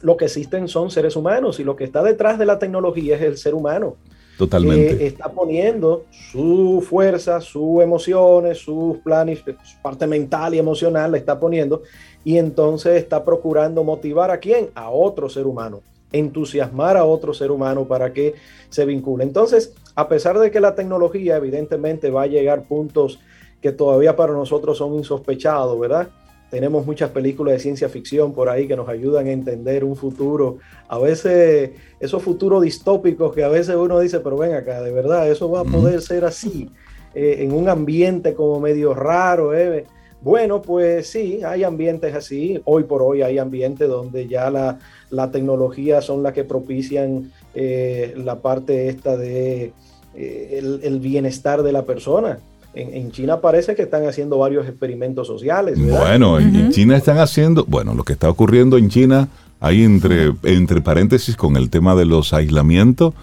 lo 0.01 0.17
que 0.17 0.25
existen 0.25 0.67
son 0.67 0.91
seres 0.91 1.15
humanos 1.15 1.61
y 1.61 1.63
lo 1.63 1.77
que 1.77 1.85
está 1.85 2.03
detrás 2.03 2.37
de 2.37 2.45
la 2.45 2.59
tecnología 2.59 3.15
es 3.15 3.21
el 3.21 3.37
ser 3.37 3.53
humano. 3.53 3.95
Totalmente. 4.39 5.05
está 5.05 5.27
poniendo 5.27 6.05
su 6.31 6.81
fuerza, 6.89 7.41
sus 7.41 7.83
emociones, 7.83 8.59
sus 8.59 8.97
planes, 8.99 9.39
su 9.39 9.81
parte 9.81 10.07
mental 10.07 10.55
y 10.55 10.59
emocional, 10.59 11.11
la 11.11 11.17
está 11.17 11.37
poniendo 11.37 11.83
y 12.23 12.37
entonces 12.37 12.95
está 12.95 13.25
procurando 13.25 13.83
motivar 13.83 14.31
a 14.31 14.37
quién? 14.37 14.69
A 14.75 14.91
otro 14.91 15.27
ser 15.27 15.45
humano, 15.45 15.81
entusiasmar 16.13 16.95
a 16.95 17.03
otro 17.03 17.33
ser 17.33 17.51
humano 17.51 17.83
para 17.83 18.13
que 18.13 18.35
se 18.69 18.85
vincule. 18.85 19.25
Entonces, 19.25 19.73
a 19.93 20.07
pesar 20.07 20.39
de 20.39 20.51
que 20.51 20.61
la 20.61 20.73
tecnología 20.73 21.35
evidentemente 21.35 22.09
va 22.09 22.21
a 22.21 22.27
llegar 22.27 22.63
puntos 22.63 23.19
que 23.61 23.73
todavía 23.73 24.15
para 24.15 24.31
nosotros 24.31 24.77
son 24.77 24.93
insospechados, 24.93 25.77
¿verdad? 25.77 26.07
Tenemos 26.49 26.85
muchas 26.85 27.11
películas 27.11 27.53
de 27.53 27.59
ciencia 27.59 27.89
ficción 27.89 28.33
por 28.33 28.49
ahí 28.49 28.67
que 28.67 28.75
nos 28.75 28.89
ayudan 28.89 29.27
a 29.27 29.31
entender 29.31 29.83
un 29.83 29.95
futuro. 29.95 30.57
A 30.87 30.97
veces 30.97 31.71
esos 31.99 32.23
futuros 32.23 32.63
distópicos 32.63 33.33
que 33.33 33.43
a 33.43 33.49
veces 33.49 33.75
uno 33.75 33.99
dice, 33.99 34.19
pero 34.19 34.37
ven 34.37 34.53
acá, 34.53 34.81
de 34.81 34.91
verdad, 34.91 35.29
eso 35.29 35.49
va 35.51 35.61
a 35.61 35.63
poder 35.63 36.01
ser 36.01 36.25
así, 36.25 36.69
eh, 37.13 37.37
en 37.39 37.53
un 37.53 37.69
ambiente 37.69 38.33
como 38.33 38.59
medio 38.59 38.95
raro. 38.95 39.53
¿eh? 39.53 39.85
Bueno, 40.21 40.61
pues 40.61 41.07
sí, 41.07 41.41
hay 41.43 41.63
ambientes 41.63 42.15
así. 42.15 42.59
Hoy 42.65 42.83
por 42.83 43.03
hoy 43.03 43.21
hay 43.21 43.37
ambientes 43.37 43.87
donde 43.87 44.27
ya 44.27 44.49
la, 44.49 44.79
la 45.11 45.29
tecnología 45.29 46.01
son 46.01 46.23
las 46.23 46.33
que 46.33 46.43
propician 46.43 47.31
eh, 47.53 48.13
la 48.17 48.39
parte 48.39 48.89
esta 48.89 49.15
de 49.15 49.73
el 50.15 50.99
bienestar 50.99 51.63
de 51.63 51.71
la 51.71 51.85
persona. 51.85 52.39
En, 52.73 53.11
China 53.11 53.41
parece 53.41 53.75
que 53.75 53.81
están 53.81 54.07
haciendo 54.07 54.37
varios 54.37 54.67
experimentos 54.67 55.27
sociales. 55.27 55.77
Bueno, 55.79 56.39
en 56.39 56.71
China 56.71 56.95
están 56.95 57.17
haciendo, 57.17 57.65
bueno, 57.65 57.95
lo 57.95 58.03
que 58.03 58.13
está 58.13 58.29
ocurriendo 58.29 58.77
en 58.77 58.89
China, 58.89 59.27
ahí 59.59 59.83
entre, 59.83 60.33
entre 60.43 60.79
paréntesis 60.79 61.35
con 61.35 61.57
el 61.57 61.69
tema 61.69 61.95
de 61.95 62.05
los 62.05 62.31
aislamientos, 62.31 63.13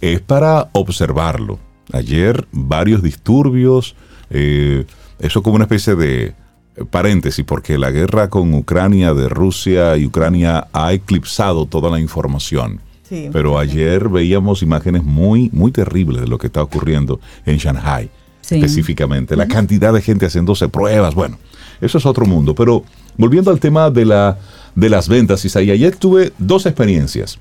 es 0.00 0.20
para 0.20 0.68
observarlo. 0.72 1.58
Ayer 1.92 2.46
varios 2.50 3.00
disturbios, 3.00 3.94
eh, 4.30 4.84
eso 5.20 5.42
como 5.42 5.54
una 5.54 5.64
especie 5.64 5.94
de 5.94 6.34
paréntesis, 6.90 7.44
porque 7.44 7.78
la 7.78 7.92
guerra 7.92 8.28
con 8.28 8.52
Ucrania, 8.54 9.14
de 9.14 9.28
Rusia 9.28 9.96
y 9.96 10.04
Ucrania 10.04 10.66
ha 10.72 10.92
eclipsado 10.92 11.66
toda 11.66 11.90
la 11.90 12.00
información. 12.00 12.80
Pero 13.08 13.56
ayer 13.56 14.08
veíamos 14.08 14.64
imágenes 14.64 15.04
muy, 15.04 15.48
muy 15.52 15.70
terribles 15.70 16.22
de 16.22 16.26
lo 16.26 16.38
que 16.38 16.48
está 16.48 16.60
ocurriendo 16.60 17.20
en 17.44 17.58
Shanghai 17.58 18.10
específicamente, 18.50 19.36
la 19.36 19.48
cantidad 19.48 19.92
de 19.92 20.02
gente 20.02 20.26
haciéndose 20.26 20.68
pruebas, 20.68 21.14
bueno, 21.14 21.38
eso 21.80 21.98
es 21.98 22.06
otro 22.06 22.26
mundo. 22.26 22.54
Pero 22.54 22.84
volviendo 23.16 23.50
al 23.50 23.60
tema 23.60 23.90
de, 23.90 24.04
la, 24.04 24.38
de 24.74 24.90
las 24.90 25.08
ventas, 25.08 25.44
Isaí, 25.44 25.70
ayer 25.70 25.96
tuve 25.96 26.32
dos 26.38 26.66
experiencias. 26.66 27.38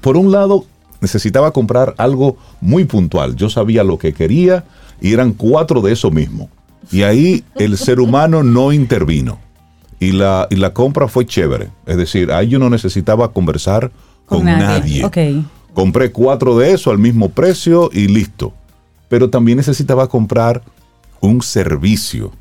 Por 0.00 0.16
un 0.16 0.32
lado, 0.32 0.64
necesitaba 1.00 1.52
comprar 1.52 1.94
algo 1.98 2.36
muy 2.60 2.84
puntual. 2.84 3.36
Yo 3.36 3.48
sabía 3.48 3.84
lo 3.84 3.98
que 3.98 4.12
quería 4.12 4.64
y 5.00 5.12
eran 5.12 5.32
cuatro 5.32 5.80
de 5.80 5.92
eso 5.92 6.10
mismo. 6.10 6.50
Y 6.90 7.02
ahí 7.02 7.44
el 7.56 7.76
ser 7.76 8.00
humano 8.00 8.42
no 8.42 8.72
intervino. 8.72 9.38
Y 10.00 10.12
la, 10.12 10.46
y 10.50 10.56
la 10.56 10.72
compra 10.72 11.08
fue 11.08 11.26
chévere. 11.26 11.70
Es 11.86 11.96
decir, 11.96 12.30
ahí 12.30 12.48
yo 12.48 12.58
no 12.58 12.70
necesitaba 12.70 13.32
conversar 13.32 13.90
con, 14.26 14.44
nadie. 14.44 15.02
Compré 15.74 16.12
cuatro 16.12 16.56
de 16.58 16.72
eso 16.72 16.90
al 16.90 16.98
mismo 16.98 17.30
precio 17.30 17.90
y 17.92 18.08
listo 18.08 18.52
pero 19.08 19.30
también 19.30 19.56
necesitaba 19.56 20.08
comprar 20.08 20.62
un 21.20 21.42
servicio. 21.42 22.32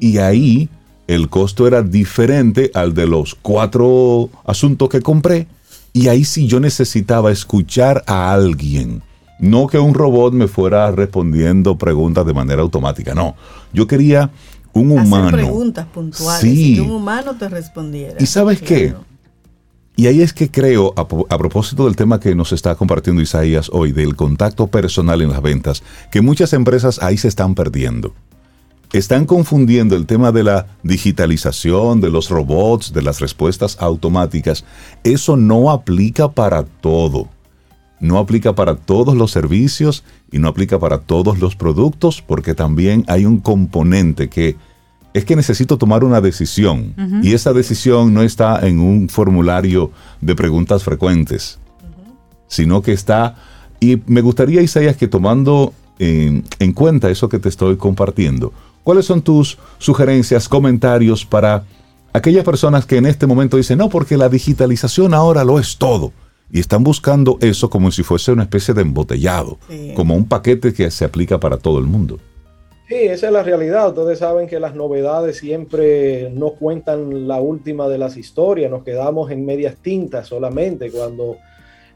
Y 0.00 0.18
ahí 0.18 0.68
el 1.06 1.28
costo 1.28 1.66
era 1.66 1.82
diferente 1.82 2.70
al 2.74 2.94
de 2.94 3.06
los 3.06 3.34
cuatro 3.34 4.28
asuntos 4.44 4.88
que 4.88 5.00
compré. 5.00 5.46
Y 5.92 6.08
ahí 6.08 6.24
sí 6.24 6.46
yo 6.46 6.60
necesitaba 6.60 7.32
escuchar 7.32 8.04
a 8.06 8.32
alguien. 8.32 9.02
No 9.40 9.68
que 9.68 9.78
un 9.78 9.94
robot 9.94 10.34
me 10.34 10.48
fuera 10.48 10.90
respondiendo 10.90 11.78
preguntas 11.78 12.26
de 12.26 12.34
manera 12.34 12.62
automática. 12.62 13.14
No, 13.14 13.36
yo 13.72 13.86
quería 13.86 14.30
un 14.72 14.90
humano. 14.92 15.30
preguntas 15.30 15.86
puntuales. 15.86 16.40
Sí. 16.40 16.74
Que 16.74 16.80
un 16.80 16.90
humano 16.90 17.36
te 17.36 17.48
respondiera. 17.48 18.16
¿Y 18.20 18.26
sabes 18.26 18.60
qué? 18.60 18.94
Y 19.98 20.06
ahí 20.06 20.22
es 20.22 20.32
que 20.32 20.48
creo, 20.48 20.94
a, 20.96 21.08
propósito 21.08 21.86
del 21.86 21.96
tema 21.96 22.20
que 22.20 22.36
nos 22.36 22.52
está 22.52 22.76
compartiendo 22.76 23.20
Isaías 23.20 23.68
hoy, 23.72 23.90
del 23.90 24.14
contacto 24.14 24.68
personal 24.68 25.22
en 25.22 25.30
las 25.30 25.42
ventas, 25.42 25.82
que 26.12 26.20
muchas 26.20 26.52
empresas 26.52 27.02
ahí 27.02 27.16
se 27.16 27.26
están 27.26 27.56
perdiendo. 27.56 28.14
Están 28.92 29.26
confundiendo 29.26 29.96
el 29.96 30.06
tema 30.06 30.30
de 30.30 30.44
la 30.44 30.68
digitalización, 30.84 32.00
de 32.00 32.10
los 32.10 32.30
robots, 32.30 32.92
de 32.92 33.02
las 33.02 33.18
respuestas 33.18 33.76
automáticas. 33.80 34.64
Eso 35.02 35.36
no 35.36 35.72
aplica 35.72 36.30
para 36.30 36.62
todo. 36.62 37.28
No 37.98 38.18
aplica 38.18 38.54
para 38.54 38.76
todos 38.76 39.16
los 39.16 39.32
servicios 39.32 40.04
y 40.30 40.38
no 40.38 40.46
aplica 40.46 40.78
para 40.78 40.98
todos 40.98 41.40
los 41.40 41.56
productos 41.56 42.22
porque 42.22 42.54
también 42.54 43.04
hay 43.08 43.24
un 43.24 43.40
componente 43.40 44.28
que 44.28 44.54
es 45.18 45.24
que 45.24 45.36
necesito 45.36 45.78
tomar 45.78 46.04
una 46.04 46.20
decisión 46.20 46.94
y 47.22 47.32
esa 47.32 47.52
decisión 47.52 48.14
no 48.14 48.22
está 48.22 48.66
en 48.66 48.78
un 48.78 49.08
formulario 49.08 49.90
de 50.20 50.34
preguntas 50.34 50.84
frecuentes, 50.84 51.58
sino 52.46 52.82
que 52.82 52.92
está, 52.92 53.36
y 53.80 54.00
me 54.06 54.20
gustaría, 54.20 54.62
Isaías, 54.62 54.96
que 54.96 55.08
tomando 55.08 55.74
en, 55.98 56.44
en, 56.60 56.72
cuenta 56.72 57.10
eso 57.10 57.28
que 57.28 57.40
te 57.40 57.48
estoy 57.48 57.76
compartiendo, 57.76 58.52
¿cuáles 58.84 59.06
son 59.06 59.20
tus 59.20 59.58
sugerencias, 59.78 60.48
comentarios 60.48 61.24
para 61.24 61.64
aquellas 62.12 62.44
personas 62.44 62.86
que 62.86 62.96
en 62.96 63.06
este 63.06 63.26
momento 63.26 63.56
dicen, 63.56 63.78
no, 63.78 63.88
porque 63.88 64.16
la 64.16 64.28
digitalización 64.28 65.14
ahora 65.14 65.42
lo 65.44 65.58
es 65.58 65.78
todo? 65.78 66.12
Y 66.50 66.60
están 66.60 66.84
buscando 66.84 67.38
eso 67.40 67.68
como 67.68 67.90
si 67.90 68.02
fuese 68.02 68.32
una 68.32 68.44
especie 68.44 68.72
de 68.72 68.82
embotellado, 68.82 69.58
como 69.96 70.14
un 70.14 70.26
paquete 70.26 70.72
que 70.72 70.90
se 70.90 71.04
aplica 71.04 71.38
para 71.40 71.58
todo 71.58 71.78
el 71.78 71.84
mundo. 71.84 72.20
Sí, 72.88 72.94
esa 72.94 73.26
es 73.26 73.32
la 73.34 73.42
realidad. 73.42 73.88
Ustedes 73.88 74.20
saben 74.20 74.46
que 74.46 74.58
las 74.58 74.74
novedades 74.74 75.36
siempre 75.36 76.30
no 76.30 76.52
cuentan 76.52 77.28
la 77.28 77.38
última 77.38 77.86
de 77.86 77.98
las 77.98 78.16
historias, 78.16 78.70
nos 78.70 78.82
quedamos 78.82 79.30
en 79.30 79.44
medias 79.44 79.76
tintas 79.76 80.28
solamente 80.28 80.90
cuando 80.90 81.36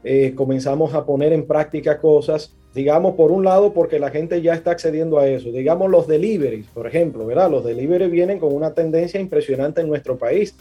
eh, 0.03 0.33
comenzamos 0.35 0.93
a 0.93 1.03
poner 1.03 1.33
en 1.33 1.47
práctica 1.47 1.99
cosas, 1.99 2.53
digamos, 2.75 3.15
por 3.15 3.31
un 3.31 3.43
lado, 3.43 3.73
porque 3.73 3.97
la 3.97 4.11
gente 4.11 4.39
ya 4.43 4.53
está 4.53 4.69
accediendo 4.69 5.17
a 5.17 5.27
eso. 5.27 5.49
Digamos, 5.51 5.89
los 5.89 6.07
deliveries, 6.07 6.67
por 6.67 6.85
ejemplo, 6.85 7.25
¿verdad? 7.25 7.49
Los 7.49 7.65
deliveries 7.65 8.11
vienen 8.11 8.37
con 8.37 8.53
una 8.53 8.75
tendencia 8.75 9.19
impresionante 9.19 9.81
en 9.81 9.87
nuestro 9.87 10.15
país, 10.15 10.55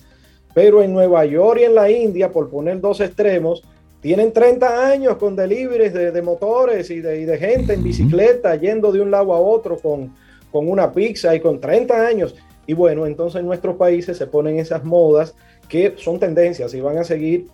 pero 0.54 0.82
en 0.82 0.94
Nueva 0.94 1.26
York 1.26 1.60
y 1.60 1.64
en 1.64 1.74
la 1.74 1.90
India, 1.90 2.32
por 2.32 2.48
poner 2.48 2.80
dos 2.80 3.02
extremos, 3.02 3.62
tienen 4.00 4.32
30 4.32 4.88
años 4.88 5.16
con 5.16 5.36
deliveries 5.36 5.92
de, 5.92 6.22
motores 6.22 6.90
y 6.90 7.02
de, 7.02 7.20
y 7.20 7.24
de, 7.26 7.36
gente 7.36 7.74
en 7.74 7.84
bicicleta 7.84 8.56
yendo 8.56 8.90
de 8.90 9.00
un 9.02 9.10
lado 9.10 9.32
a 9.32 9.38
otro 9.38 9.76
con, 9.76 10.10
con 10.52 10.68
una 10.68 10.92
pizza 10.92 11.34
y 11.34 11.40
con 11.40 11.60
30 11.60 12.06
años. 12.06 12.36
Y 12.66 12.74
bueno, 12.74 13.06
entonces 13.06 13.40
en 13.40 13.46
nuestros 13.46 13.76
países 13.76 14.16
se 14.16 14.26
ponen 14.26 14.58
esas 14.58 14.84
modas 14.84 15.34
que 15.68 15.94
son 15.96 16.20
tendencias 16.20 16.74
y 16.74 16.80
van 16.80 16.98
a 16.98 17.04
seguir 17.04 17.48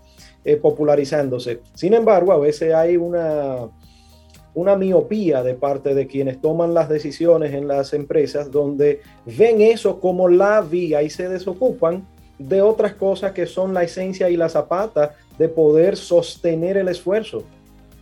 eh, 0.45 0.57
popularizándose. 0.57 1.61
Sin 1.75 1.95
embargo, 1.95 2.33
a 2.33 2.39
veces 2.39 2.75
hay 2.75 2.97
una, 2.97 3.69
una 4.55 4.77
miopía 4.77 5.43
de 5.43 5.55
parte 5.55 5.95
de 5.95 6.07
quienes 6.07 6.41
toman 6.41 6.75
las 6.75 6.89
decisiones 6.89 7.55
en 7.55 7.69
las 7.69 7.95
empresas 7.95 8.51
donde 8.51 9.01
ven 9.25 9.61
eso 9.61 10.01
como 10.01 10.29
la 10.29 10.61
vía 10.61 11.03
y 11.03 11.11
se 11.11 11.29
desocupan 11.29 12.07
de 12.39 12.63
otras 12.63 12.95
cosas 12.95 13.33
que 13.33 13.47
son 13.47 13.75
la 13.75 13.83
esencia 13.83 14.31
y 14.31 14.37
la 14.37 14.49
zapata 14.49 15.15
de 15.39 15.49
poder 15.49 15.97
sostener 15.97 16.77
el 16.77 16.89
esfuerzo. 16.89 17.45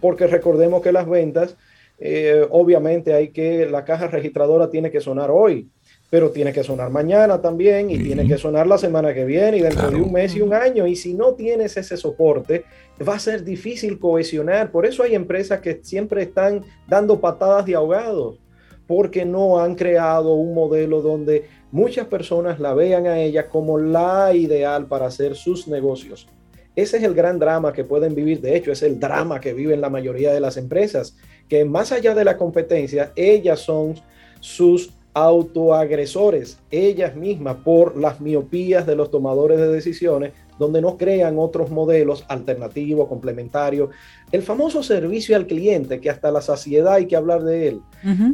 Porque 0.01 0.27
recordemos 0.27 0.83
que 0.83 0.93
las 0.93 1.09
ventas, 1.09 1.57
eh, 1.99 2.47
obviamente 2.51 3.15
hay 3.15 3.29
que, 3.29 3.67
la 3.67 3.85
caja 3.85 4.09
registradora 4.09 4.71
tiene 4.71 4.91
que 4.91 5.01
sonar 5.01 5.31
hoy, 5.31 5.71
pero 6.11 6.31
tiene 6.31 6.53
que 6.53 6.63
sonar 6.63 6.91
mañana 6.91 7.41
también 7.41 7.91
y 7.91 7.99
tiene 7.99 8.27
que 8.29 8.39
sonar 8.39 8.67
la 8.67 8.79
semana 8.79 9.13
que 9.15 9.25
viene 9.25 9.57
y 9.57 9.63
dentro 9.63 9.91
de 9.91 9.97
un 9.97 10.13
mes 10.13 10.37
y 10.37 10.43
un 10.43 10.55
año. 10.55 10.87
Y 10.87 10.95
si 10.95 11.15
no 11.15 11.35
tienes 11.35 11.77
ese 11.77 11.97
soporte, 11.97 12.65
va 13.07 13.15
a 13.17 13.19
ser 13.19 13.45
difícil 13.45 13.99
cohesionar. 13.99 14.71
Por 14.71 14.87
eso 14.87 15.03
hay 15.03 15.15
empresas 15.15 15.61
que 15.61 15.81
siempre 15.83 16.23
están 16.23 16.65
dando 16.87 17.21
patadas 17.21 17.67
de 17.67 17.75
ahogados, 17.75 18.39
porque 18.87 19.25
no 19.25 19.59
han 19.59 19.75
creado 19.75 20.35
un 20.35 20.55
modelo 20.55 21.03
donde 21.03 21.49
muchas 21.73 22.07
personas 22.07 22.61
la 22.61 22.75
vean 22.75 23.07
a 23.07 23.19
ella 23.19 23.49
como 23.49 23.79
la 23.79 24.33
ideal 24.35 24.87
para 24.87 25.07
hacer 25.07 25.35
sus 25.35 25.67
negocios. 25.67 26.29
Ese 26.77 26.99
es 26.99 27.03
el 27.05 27.15
gran 27.15 27.39
drama 27.39 27.73
que 27.73 27.85
pueden 27.85 28.15
vivir, 28.15 28.43
de 28.43 28.55
hecho 28.55 28.71
es 28.71 28.83
el 28.83 29.01
drama 29.01 29.41
que 29.41 29.55
viven 29.55 29.81
la 29.81 29.89
mayoría 29.89 30.33
de 30.35 30.41
las 30.41 30.59
empresas, 30.59 31.17
que 31.49 31.65
más 31.65 31.93
allá 31.93 32.15
de 32.15 32.25
la 32.25 32.37
competencia, 32.37 33.13
ellas 33.17 33.61
son 33.61 33.95
sus 34.41 34.91
autoagresores, 35.15 36.59
ellas 36.71 37.17
mismas, 37.17 37.57
por 37.65 37.97
las 37.97 38.21
miopías 38.21 38.87
de 38.87 38.97
los 38.97 39.11
tomadores 39.11 39.59
de 39.59 39.69
decisiones, 39.69 40.33
donde 40.59 40.81
no 40.81 40.97
crean 40.97 41.39
otros 41.39 41.71
modelos 41.71 42.25
alternativos, 42.29 43.09
complementarios. 43.09 43.91
El 44.33 44.43
famoso 44.43 44.83
servicio 44.83 45.37
al 45.37 45.47
cliente, 45.47 46.01
que 46.01 46.11
hasta 46.11 46.31
la 46.31 46.41
saciedad 46.41 46.95
hay 46.95 47.07
que 47.07 47.17
hablar 47.17 47.45
de 47.45 47.69
él, 47.69 47.81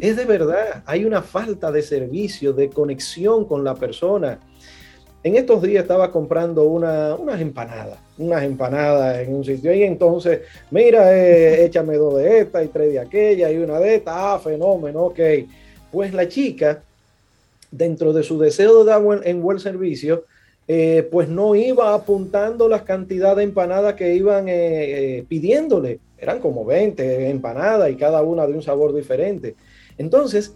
es 0.01 0.17
de 0.17 0.25
verdad, 0.25 0.83
hay 0.87 1.05
una 1.05 1.23
falta 1.23 1.71
de 1.71 1.83
servicio, 1.83 2.53
de 2.53 2.69
conexión 2.69 3.45
con 3.45 3.63
la 3.65 3.75
persona 3.75 4.41
en 5.25 5.37
estos 5.37 5.63
días 5.63 5.83
estaba 5.83 6.11
comprando 6.11 6.65
una, 6.65 7.15
unas 7.15 7.41
empanadas, 7.41 7.99
unas 8.19 8.43
empanadas 8.43 9.19
en 9.21 9.35
un 9.35 9.45
sitio 9.45 9.73
y 9.73 9.85
entonces, 9.85 10.41
mira, 10.71 11.17
eh, 11.17 11.65
échame 11.67 11.97
dos 11.97 12.17
de 12.17 12.41
esta 12.41 12.63
y 12.63 12.69
tres 12.69 12.93
de 12.93 12.99
aquella 12.99 13.51
y 13.51 13.59
una 13.59 13.79
de 13.79 13.97
esta, 13.97 14.35
ah, 14.35 14.39
fenómeno, 14.39 15.05
ok. 15.05 15.21
Pues 15.93 16.13
la 16.13 16.27
chica, 16.27 16.83
dentro 17.71 18.13
de 18.13 18.23
su 18.23 18.39
deseo 18.39 18.85
de 18.85 18.91
dar 18.91 19.03
en 19.25 19.43
buen 19.43 19.61
servicio, 19.61 20.25
eh, 20.67 21.07
pues 21.11 21.29
no 21.29 21.55
iba 21.55 21.95
apuntando 21.95 22.69
las 22.69 22.83
cantidades 22.83 23.39
de 23.39 23.43
empanadas 23.45 23.95
que 23.95 24.15
iban 24.15 24.47
eh, 24.49 25.25
pidiéndole. 25.29 26.01
Eran 26.19 26.39
como 26.39 26.65
20 26.65 27.29
empanadas 27.31 27.91
y 27.91 27.97
cada 27.97 28.23
una 28.23 28.47
de 28.47 28.55
un 28.55 28.63
sabor 28.63 28.95
diferente. 28.95 29.57
Entonces, 29.99 30.55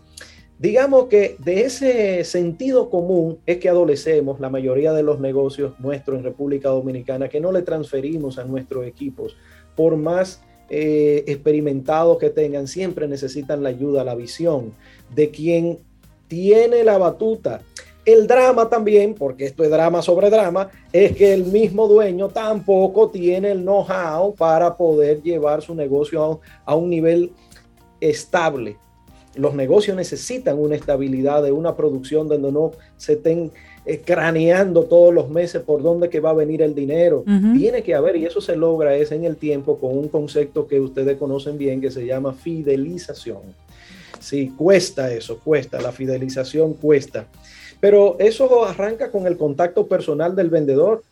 Digamos 0.59 1.09
que 1.09 1.37
de 1.39 1.67
ese 1.67 2.25
sentido 2.25 2.89
común 2.89 3.39
es 3.45 3.59
que 3.59 3.69
adolecemos 3.69 4.41
la 4.41 4.49
mayoría 4.49 4.95
de 4.95 5.03
los 5.03 5.21
negocios 5.21 5.79
nuestros 5.79 6.17
en 6.17 6.25
República 6.25 6.71
Dominicana, 6.71 7.29
que 7.29 7.41
no 7.41 7.53
le 7.53 7.61
transferimos 7.61 8.39
a 8.39 8.45
nuestros 8.45 8.87
equipos, 8.87 9.37
por 9.75 9.97
más 9.97 10.43
eh, 10.71 11.25
experimentados 11.27 12.17
que 12.17 12.31
tengan, 12.31 12.69
siempre 12.69 13.07
necesitan 13.07 13.63
la 13.63 13.69
ayuda, 13.69 14.03
la 14.03 14.15
visión 14.15 14.73
de 15.15 15.31
quien 15.31 15.81
tiene 16.27 16.85
la 16.85 16.97
batuta. 16.97 17.61
El 18.07 18.27
drama 18.27 18.71
también, 18.71 19.13
porque 19.13 19.45
esto 19.45 19.63
es 19.63 19.71
drama 19.71 20.01
sobre 20.01 20.31
drama, 20.31 20.71
es 20.91 21.15
que 21.15 21.35
el 21.35 21.45
mismo 21.45 21.87
dueño 21.87 22.29
tampoco 22.29 23.11
tiene 23.11 23.51
el 23.51 23.61
know-how 23.61 24.35
para 24.35 24.75
poder 24.75 25.23
llevar 25.23 25.61
su 25.61 25.75
negocio 25.75 26.41
a 26.65 26.75
un 26.75 26.89
nivel 26.89 27.33
estable 28.01 28.79
los 29.37 29.55
negocios 29.55 29.97
necesitan 29.97 30.59
una 30.59 30.75
estabilidad 30.75 31.43
de 31.43 31.53
una 31.53 31.77
producción 31.77 32.29
donde 32.29 32.51
no 32.51 32.73
se 32.97 33.15
estén 33.15 33.53
eh, 33.85 34.01
craneando 34.05 34.85
todos 34.85 35.15
los 35.15 35.29
meses 35.29 35.63
por 35.63 35.83
dónde 35.83 36.09
que 36.09 36.21
va 36.21 36.31
a 36.31 36.35
venir 36.35 36.63
el 36.63 36.75
dinero. 36.75 37.25
Tiene 37.57 37.83
que 37.83 37.95
haber, 37.95 38.17
y 38.17 38.25
eso 38.25 38.41
se 38.41 38.57
logra 38.57 38.97
es 38.97 39.13
en 39.13 39.25
el 39.25 39.37
tiempo 39.37 39.79
con 39.79 39.97
un 39.97 40.09
concepto 40.09 40.67
que 40.67 40.81
ustedes 40.81 41.17
conocen 41.19 41.57
bien 41.57 41.81
que 41.81 41.91
se 41.91 42.05
llama 42.05 42.33
fidelización. 42.33 43.39
Sí, 44.19 44.53
cuesta 44.57 45.13
eso, 45.13 45.39
cuesta, 45.39 45.81
la 45.81 45.93
fidelización 45.93 46.75
cuesta. 46.75 47.27
Pero 47.79 48.17
eso 48.19 48.65
arranca 48.65 49.11
con 49.11 49.27
el 49.27 49.37
contacto 49.37 49.87
personal 49.87 50.35
del 50.35 50.51
vendedor 50.51 51.05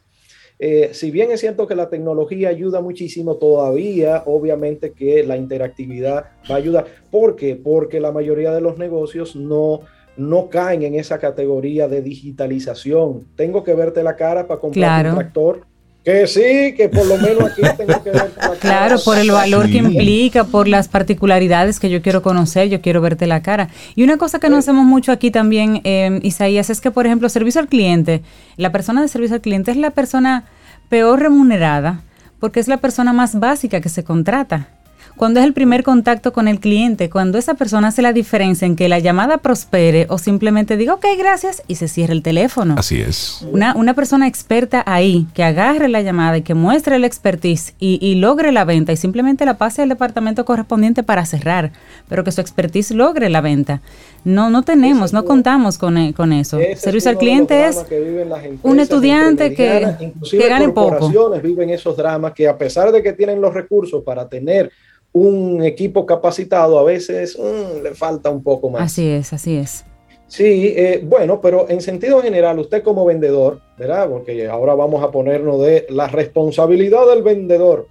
eh, 0.67 0.95
si 0.95 1.11
bien 1.11 1.31
es 1.31 1.41
cierto 1.41 1.67
que 1.67 1.75
la 1.75 1.91
tecnología 1.91 2.49
ayuda 2.49 2.81
muchísimo 2.81 3.35
todavía, 3.35 4.23
obviamente 4.25 4.93
que 4.93 5.23
la 5.23 5.37
interactividad 5.37 6.25
va 6.51 6.55
a 6.55 6.57
ayudar. 6.57 6.87
¿Por 7.11 7.37
qué? 7.37 7.55
Porque 7.55 8.01
la 8.01 8.13
mayoría 8.13 8.51
de 8.51 8.63
los 8.63 8.79
negocios 8.79 9.37
no, 9.37 9.81
no 10.17 10.49
caen 10.49 10.83
en 10.83 10.95
esa 10.95 11.19
categoría 11.19 11.87
de 11.87 12.01
digitalización. 12.01 13.27
Tengo 13.37 13.63
que 13.63 13.75
verte 13.75 14.03
la 14.03 14.17
cara 14.17 14.47
para 14.47 14.59
comprar 14.59 15.07
un 15.07 15.17
tractor. 15.17 15.67
Que 16.03 16.27
sí, 16.27 16.75
que 16.75 16.89
por 16.91 17.05
lo 17.05 17.19
menos 17.19 17.43
aquí 17.43 17.61
tengo 17.77 18.03
que 18.03 18.13
verte 18.13 18.41
la 18.41 18.47
cara. 18.59 18.59
Claro, 18.59 18.97
por 19.05 19.19
el 19.19 19.31
valor 19.31 19.67
que 19.67 19.77
implica, 19.77 20.45
por 20.45 20.67
las 20.67 20.89
particularidades 20.89 21.79
que 21.79 21.91
yo 21.91 22.01
quiero 22.01 22.23
conocer, 22.23 22.71
yo 22.71 22.81
quiero 22.81 23.03
verte 23.03 23.27
la 23.27 23.43
cara. 23.43 23.69
Y 23.97 24.03
una 24.03 24.17
cosa 24.17 24.39
que 24.39 24.49
no 24.49 24.57
hacemos 24.57 24.87
mucho 24.87 25.13
aquí 25.13 25.31
también, 25.31 25.83
eh, 25.85 26.21
Isaías, 26.23 26.71
es 26.71 26.81
que, 26.81 26.91
por 26.91 27.05
ejemplo, 27.05 27.29
servicio 27.29 27.61
al 27.61 27.69
cliente, 27.69 28.23
la 28.57 28.73
persona 28.73 29.03
de 29.03 29.09
servicio 29.09 29.35
al 29.35 29.43
cliente 29.43 29.71
es 29.71 29.77
la 29.77 29.91
persona 29.91 30.45
peor 30.95 31.19
remunerada 31.19 32.03
porque 32.39 32.61
es 32.61 32.69
la 32.69 32.77
persona 32.77 33.13
más 33.13 33.41
básica 33.41 33.81
que 33.81 33.89
se 33.89 34.05
contrata 34.05 34.69
cuando 35.17 35.41
es 35.41 35.47
el 35.47 35.53
primer 35.53 35.83
contacto 35.83 36.33
con 36.33 36.49
el 36.49 36.61
cliente, 36.61 37.09
cuando 37.09 37.39
esa 37.39 37.55
persona 37.55 37.89
hace 37.89 38.03
la 38.03 38.13
diferencia 38.13 38.67
en 38.67 38.77
que 38.77 38.89
la 38.89 38.99
llamada 38.99 39.39
prospere 39.39 40.07
o 40.09 40.19
simplemente 40.19 40.77
diga, 40.77 40.95
ok, 40.95 41.07
gracias, 41.17 41.63
y 41.69 41.77
se 41.77 41.89
cierra 41.89 42.13
el 42.13 42.23
teléfono. 42.23 42.75
Así 42.77 43.01
es. 43.01 43.45
Una, 43.51 43.75
una 43.77 43.95
persona 43.95 44.27
experta 44.27 44.83
ahí, 44.87 45.27
que 45.35 45.45
agarre 45.45 45.89
la 45.89 46.03
llamada 46.03 46.39
y 46.39 46.43
que 46.43 46.55
muestre 46.55 46.97
el 46.97 47.05
expertise 47.05 47.75
y, 47.79 48.15
logre 48.15 48.53
la 48.53 48.65
venta 48.65 48.93
y 48.93 48.97
simplemente 48.97 49.45
la 49.45 49.59
pase 49.59 49.83
al 49.83 49.89
departamento 49.89 50.45
correspondiente 50.45 51.03
para 51.03 51.27
cerrar, 51.27 51.73
pero 52.09 52.23
que 52.25 52.33
su 52.33 52.41
expertise 52.41 52.93
logre 52.93 53.29
la 53.29 53.41
venta. 53.41 53.81
No, 54.25 54.51
no 54.51 54.63
tenemos, 54.63 55.13
no 55.13 55.25
contamos 55.25 55.77
con, 55.79 55.99
eh, 55.99 56.15
con 56.15 56.33
eso. 56.33 56.59
Servicio 56.77 57.11
al 57.11 57.19
cliente 57.19 57.67
es 57.67 57.85
un 58.63 58.81
estudiante 58.81 59.55
que, 59.55 60.11
que 60.31 60.49
gane 60.49 60.71
poco. 60.71 61.11
viven 61.43 61.71
esos 61.71 61.97
dramas 61.97 62.33
que 62.33 62.49
a 62.49 62.57
pesar 62.57 62.93
de 62.93 63.03
que 63.03 63.13
tienen 63.13 63.41
los 63.41 63.53
recursos 63.53 64.03
para 64.03 64.29
tener 64.29 64.71
un 65.15 65.63
equipo 65.63 66.05
capacitado 66.05 66.79
a 66.79 66.83
veces 66.83 67.39
mm, 67.39 67.83
le 67.83 67.95
falta 67.95 68.31
un 68.31 68.43
poco 68.43 68.69
más. 68.69 68.83
Así 68.83 69.09
es, 69.09 69.33
así 69.33 69.57
es. 69.57 69.85
Sí, 70.27 70.75
eh, 70.77 71.01
bueno, 71.05 71.41
pero 71.41 71.71
en 71.71 71.81
sentido 71.81 72.21
general, 72.21 72.59
usted 72.59 72.83
como 72.83 73.05
vendedor, 73.05 73.61
¿verdad? 73.79 74.09
Porque 74.09 74.49
ahora 74.49 74.75
vamos 74.75 75.05
a 75.05 75.13
ponernos 75.13 75.61
de 75.63 75.87
la 75.91 76.09
responsabilidad 76.09 77.07
del 77.07 77.23
vendedor, 77.23 77.87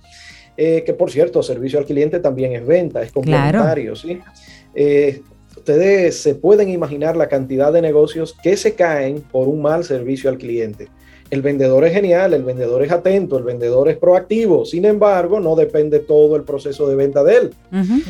eh, 0.57 0.83
que 0.85 0.93
por 0.93 1.09
cierto, 1.09 1.41
servicio 1.41 1.79
al 1.79 1.85
cliente 1.85 2.19
también 2.19 2.51
es 2.53 2.67
venta, 2.67 3.01
es 3.01 3.13
complementario, 3.13 3.95
¿sí? 3.95 4.19
Eh, 4.75 5.21
ustedes 5.55 6.17
se 6.17 6.35
pueden 6.35 6.69
imaginar 6.69 7.15
la 7.15 7.29
cantidad 7.29 7.71
de 7.71 7.81
negocios 7.81 8.35
que 8.43 8.57
se 8.57 8.73
caen 8.73 9.21
por 9.21 9.47
un 9.47 9.61
mal 9.61 9.85
servicio 9.85 10.29
al 10.29 10.37
cliente. 10.37 10.89
El 11.33 11.41
vendedor 11.41 11.83
es 11.83 11.93
genial, 11.93 12.35
el 12.35 12.43
vendedor 12.43 12.83
es 12.83 12.91
atento, 12.91 13.39
el 13.39 13.43
vendedor 13.43 13.89
es 13.89 13.97
proactivo. 13.97 14.65
Sin 14.65 14.85
embargo, 14.85 15.39
no 15.39 15.55
depende 15.55 15.97
todo 15.97 16.35
el 16.35 16.43
proceso 16.43 16.87
de 16.87 16.95
venta 16.95 17.23
de 17.23 17.37
él, 17.37 17.53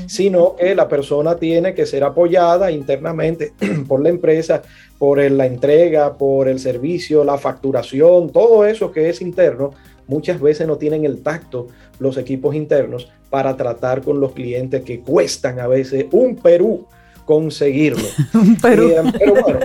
sino 0.08 0.58
que 0.58 0.76
la 0.76 0.90
persona 0.90 1.38
tiene 1.38 1.74
que 1.74 1.86
ser 1.86 2.04
apoyada 2.04 2.70
internamente 2.70 3.54
por 3.88 4.04
la 4.04 4.10
empresa, 4.10 4.62
por 4.98 5.20
la 5.32 5.46
entrega, 5.46 6.18
por 6.18 6.50
el 6.50 6.60
servicio, 6.60 7.24
la 7.24 7.38
facturación, 7.38 8.30
todo 8.30 8.66
eso 8.66 8.92
que 8.92 9.08
es 9.08 9.22
interno. 9.22 9.72
Muchas 10.06 10.42
veces 10.42 10.68
no 10.68 10.76
tienen 10.76 11.06
el 11.06 11.24
tacto 11.24 11.68
los 12.00 12.18
equipos 12.18 12.54
internos 12.56 13.10
para 13.30 13.56
tratar 13.56 14.02
con 14.02 14.20
los 14.20 14.34
clientes 14.34 14.84
que 14.84 15.00
cuestan 15.00 15.62
a 15.62 15.68
veces 15.68 16.08
un 16.12 16.36
Perú 16.36 16.88
conseguirlo. 17.24 18.04
pero... 18.62 18.90
Eh, 18.90 19.14
pero 19.18 19.34
bueno, 19.42 19.60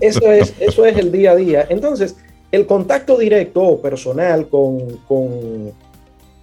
eso 0.00 0.30
es, 0.30 0.54
eso 0.60 0.86
es 0.86 0.96
el 0.96 1.10
día 1.10 1.32
a 1.32 1.34
día. 1.34 1.66
Entonces, 1.68 2.14
el 2.52 2.66
contacto 2.66 3.18
directo 3.18 3.62
o 3.62 3.80
personal 3.80 4.48
con, 4.48 4.98
con 5.08 5.72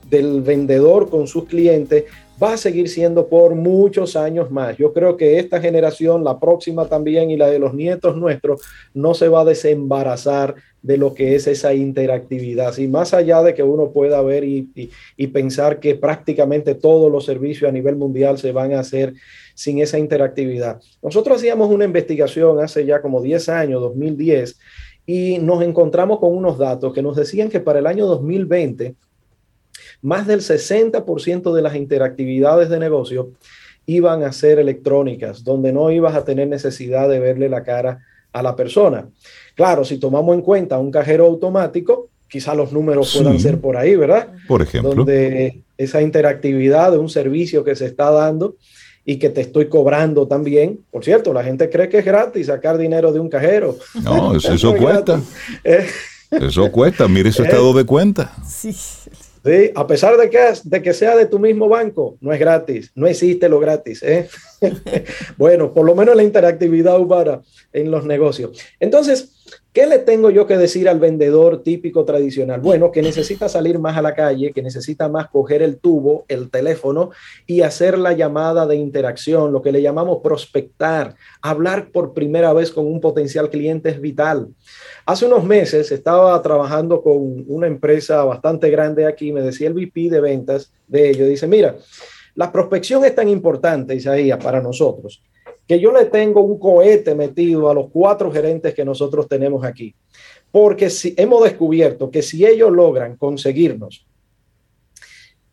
del 0.09 0.41
vendedor 0.41 1.09
con 1.09 1.27
sus 1.27 1.45
clientes 1.45 2.05
va 2.41 2.53
a 2.53 2.57
seguir 2.57 2.89
siendo 2.89 3.27
por 3.27 3.53
muchos 3.53 4.15
años 4.15 4.49
más. 4.49 4.77
Yo 4.77 4.93
creo 4.93 5.17
que 5.17 5.39
esta 5.39 5.59
generación, 5.59 6.23
la 6.23 6.39
próxima 6.39 6.87
también 6.87 7.31
y 7.31 7.37
la 7.37 7.49
de 7.49 7.59
los 7.59 7.73
nietos 7.73 8.15
nuestros, 8.15 8.61
no 8.93 9.13
se 9.13 9.27
va 9.27 9.41
a 9.41 9.45
desembarazar 9.45 10.55
de 10.81 10.97
lo 10.97 11.13
que 11.13 11.35
es 11.35 11.47
esa 11.47 11.73
interactividad. 11.73 12.77
Y 12.77 12.87
más 12.87 13.13
allá 13.13 13.43
de 13.43 13.53
que 13.53 13.63
uno 13.63 13.91
pueda 13.91 14.21
ver 14.21 14.45
y, 14.45 14.69
y, 15.17 15.27
pensar 15.27 15.81
que 15.81 15.95
prácticamente 15.95 16.75
todos 16.75 17.11
los 17.11 17.25
servicios 17.25 17.67
a 17.67 17.73
nivel 17.73 17.97
mundial 17.97 18.37
se 18.37 18.53
van 18.53 18.73
a 18.73 18.79
hacer 18.79 19.13
sin 19.53 19.79
esa 19.79 19.99
interactividad. 19.99 20.79
Nosotros 21.03 21.37
hacíamos 21.37 21.69
una 21.69 21.83
investigación 21.83 22.63
hace 22.63 22.85
ya 22.85 23.01
como 23.01 23.21
10 23.21 23.49
años, 23.49 23.81
2010, 23.81 24.57
y 25.11 25.39
nos 25.39 25.63
encontramos 25.63 26.19
con 26.19 26.37
unos 26.37 26.59
datos 26.59 26.93
que 26.93 27.01
nos 27.01 27.15
decían 27.15 27.49
que 27.49 27.59
para 27.59 27.79
el 27.79 27.87
año 27.87 28.05
2020, 28.05 28.93
más 30.03 30.27
del 30.27 30.41
60% 30.41 31.51
de 31.51 31.61
las 31.63 31.75
interactividades 31.75 32.69
de 32.69 32.77
negocio 32.77 33.31
iban 33.87 34.21
a 34.21 34.31
ser 34.31 34.59
electrónicas, 34.59 35.43
donde 35.43 35.73
no 35.73 35.89
ibas 35.89 36.13
a 36.13 36.23
tener 36.25 36.47
necesidad 36.47 37.09
de 37.09 37.17
verle 37.17 37.49
la 37.49 37.63
cara 37.63 38.05
a 38.31 38.43
la 38.43 38.55
persona. 38.55 39.09
Claro, 39.55 39.83
si 39.83 39.97
tomamos 39.97 40.35
en 40.35 40.43
cuenta 40.43 40.77
un 40.77 40.91
cajero 40.91 41.25
automático, 41.25 42.09
quizá 42.27 42.53
los 42.53 42.71
números 42.71 43.11
puedan 43.17 43.39
ser 43.39 43.59
por 43.59 43.77
ahí, 43.77 43.95
¿verdad? 43.95 44.27
Por 44.47 44.61
ejemplo. 44.61 44.93
Donde 44.93 45.63
esa 45.75 46.03
interactividad 46.03 46.91
de 46.91 46.99
un 46.99 47.09
servicio 47.09 47.63
que 47.63 47.75
se 47.75 47.87
está 47.87 48.11
dando 48.11 48.57
y 49.05 49.17
que 49.17 49.29
te 49.29 49.41
estoy 49.41 49.69
cobrando 49.69 50.27
también. 50.27 50.79
Por 50.91 51.03
cierto, 51.03 51.33
la 51.33 51.43
gente 51.43 51.69
cree 51.69 51.89
que 51.89 51.99
es 51.99 52.05
gratis 52.05 52.47
sacar 52.47 52.77
dinero 52.77 53.11
de 53.11 53.19
un 53.19 53.29
cajero. 53.29 53.77
No, 54.03 54.35
eso, 54.35 54.75
cuesta. 54.75 55.21
eso 56.31 56.71
cuesta, 56.71 57.07
mire 57.07 57.31
su 57.31 57.43
estado 57.43 57.73
de 57.73 57.85
cuenta. 57.85 58.31
Sí. 58.47 58.73
Sí, 59.43 59.71
a 59.73 59.87
pesar 59.87 60.17
de 60.17 60.29
que, 60.29 60.37
de 60.63 60.81
que 60.81 60.93
sea 60.93 61.15
de 61.15 61.25
tu 61.25 61.39
mismo 61.39 61.69
banco, 61.69 62.17
no 62.19 62.33
es 62.33 62.39
gratis, 62.39 62.91
no 62.93 63.07
existe 63.07 63.47
lo 63.47 63.59
gratis. 63.59 64.03
¿eh? 64.03 64.27
bueno, 65.37 65.73
por 65.73 65.85
lo 65.85 65.95
menos 65.95 66.15
la 66.15 66.23
interactividad 66.23 66.99
humana 66.99 67.41
en 67.71 67.89
los 67.89 68.05
negocios. 68.05 68.59
Entonces, 68.79 69.31
¿qué 69.73 69.85
le 69.85 69.99
tengo 69.99 70.29
yo 70.29 70.47
que 70.47 70.57
decir 70.57 70.89
al 70.89 70.99
vendedor 70.99 71.63
típico 71.63 72.05
tradicional? 72.05 72.59
Bueno, 72.59 72.91
que 72.91 73.01
necesita 73.01 73.47
salir 73.47 73.79
más 73.79 73.97
a 73.97 74.01
la 74.01 74.15
calle, 74.15 74.51
que 74.51 74.61
necesita 74.61 75.09
más 75.09 75.29
coger 75.29 75.61
el 75.61 75.77
tubo, 75.77 76.25
el 76.27 76.49
teléfono 76.49 77.11
y 77.45 77.61
hacer 77.61 77.97
la 77.97 78.13
llamada 78.13 78.65
de 78.65 78.75
interacción, 78.75 79.51
lo 79.51 79.61
que 79.61 79.71
le 79.71 79.81
llamamos 79.81 80.19
prospectar, 80.23 81.15
hablar 81.41 81.91
por 81.91 82.13
primera 82.13 82.53
vez 82.53 82.71
con 82.71 82.85
un 82.85 82.99
potencial 82.99 83.49
cliente 83.49 83.89
es 83.89 84.01
vital. 84.01 84.47
Hace 85.05 85.25
unos 85.25 85.43
meses 85.43 85.91
estaba 85.91 86.41
trabajando 86.41 87.01
con 87.01 87.45
una 87.47 87.67
empresa 87.67 88.23
bastante 88.23 88.69
grande 88.69 89.05
aquí, 89.05 89.31
me 89.31 89.41
decía 89.41 89.67
el 89.67 89.73
VP 89.73 90.09
de 90.09 90.21
ventas 90.21 90.71
de 90.87 91.09
ellos, 91.09 91.27
dice, 91.27 91.47
mira, 91.47 91.75
la 92.35 92.51
prospección 92.51 93.03
es 93.03 93.13
tan 93.13 93.27
importante, 93.27 93.95
Isaías, 93.95 94.41
para 94.41 94.61
nosotros, 94.61 95.21
que 95.69 95.79
yo 95.79 95.91
le 95.91 96.05
tengo 96.05 96.41
un 96.41 96.57
cohete 96.57 97.13
metido 97.13 97.69
a 97.69 97.75
los 97.75 97.91
cuatro 97.91 98.31
gerentes 98.31 98.73
que 98.73 98.83
nosotros 98.83 99.27
tenemos 99.27 99.63
aquí, 99.63 99.93
porque 100.49 100.89
si, 100.89 101.13
hemos 101.15 101.43
descubierto 101.43 102.09
que 102.09 102.23
si 102.23 102.43
ellos 102.43 102.71
logran 102.71 103.15
conseguirnos 103.15 104.07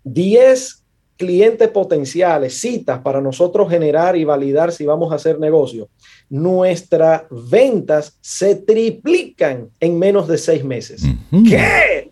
10 0.04 0.84
clientes 1.18 1.68
potenciales, 1.68 2.58
citas 2.58 3.00
para 3.00 3.20
nosotros 3.20 3.68
generar 3.68 4.16
y 4.16 4.24
validar 4.24 4.72
si 4.72 4.86
vamos 4.86 5.12
a 5.12 5.16
hacer 5.16 5.38
negocio, 5.38 5.90
nuestras 6.30 7.24
ventas 7.30 8.16
se 8.22 8.54
triplican 8.54 9.68
en 9.78 9.98
menos 9.98 10.28
de 10.28 10.38
seis 10.38 10.64
meses. 10.64 11.02
¿Qué? 11.30 12.10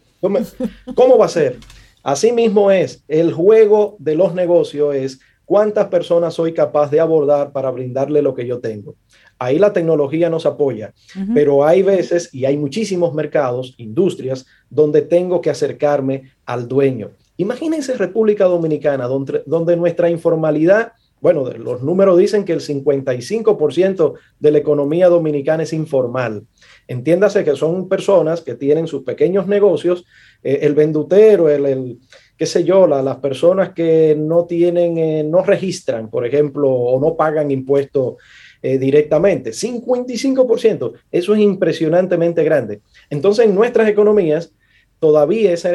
¿Cómo 0.94 1.16
va 1.16 1.24
a 1.24 1.30
ser? 1.30 1.58
Así 2.02 2.32
mismo 2.32 2.70
es, 2.70 3.02
el 3.08 3.32
juego 3.32 3.96
de 3.98 4.14
los 4.14 4.34
negocios 4.34 4.94
es 4.94 5.20
cuántas 5.44 5.88
personas 5.88 6.34
soy 6.34 6.52
capaz 6.52 6.90
de 6.90 7.00
abordar 7.00 7.52
para 7.52 7.70
brindarle 7.70 8.22
lo 8.22 8.34
que 8.34 8.46
yo 8.46 8.60
tengo. 8.60 8.96
Ahí 9.38 9.58
la 9.58 9.72
tecnología 9.72 10.30
nos 10.30 10.46
apoya, 10.46 10.94
pero 11.34 11.64
hay 11.64 11.82
veces 11.82 12.32
y 12.32 12.44
hay 12.44 12.56
muchísimos 12.56 13.14
mercados, 13.14 13.74
industrias, 13.78 14.46
donde 14.70 15.02
tengo 15.02 15.40
que 15.40 15.50
acercarme 15.50 16.30
al 16.46 16.68
dueño. 16.68 17.10
Imagínense 17.36 17.94
República 17.94 18.44
Dominicana, 18.44 19.06
donde, 19.06 19.42
donde 19.44 19.76
nuestra 19.76 20.08
informalidad 20.08 20.92
bueno, 21.24 21.50
los 21.52 21.82
números 21.82 22.18
dicen 22.18 22.44
que 22.44 22.52
el 22.52 22.60
55% 22.60 24.12
de 24.40 24.50
la 24.50 24.58
economía 24.58 25.08
dominicana 25.08 25.62
es 25.62 25.72
informal. 25.72 26.44
Entiéndase 26.86 27.44
que 27.44 27.56
son 27.56 27.88
personas 27.88 28.42
que 28.42 28.56
tienen 28.56 28.86
sus 28.86 29.04
pequeños 29.04 29.46
negocios, 29.46 30.04
eh, 30.42 30.58
el 30.60 30.74
vendutero, 30.74 31.48
el, 31.48 31.98
qué 32.36 32.46
sé 32.46 32.64
yo, 32.64 32.86
las 32.86 33.16
personas 33.16 33.70
que 33.72 34.16
no 34.18 34.44
tienen, 34.44 34.98
eh, 34.98 35.24
no 35.24 35.42
registran, 35.42 36.10
por 36.10 36.26
ejemplo, 36.26 36.70
o 36.70 37.00
no 37.00 37.16
pagan 37.16 37.50
impuestos 37.50 38.14
eh, 38.62 38.78
directamente. 38.78 39.50
55%, 39.50 40.92
eso 41.12 41.34
es 41.34 41.40
impresionantemente 41.40 42.42
grande. 42.44 42.80
Entonces, 43.10 43.46
en 43.46 43.54
nuestras 43.54 43.88
economías, 43.88 44.52
todavía 44.98 45.52
esa 45.52 45.70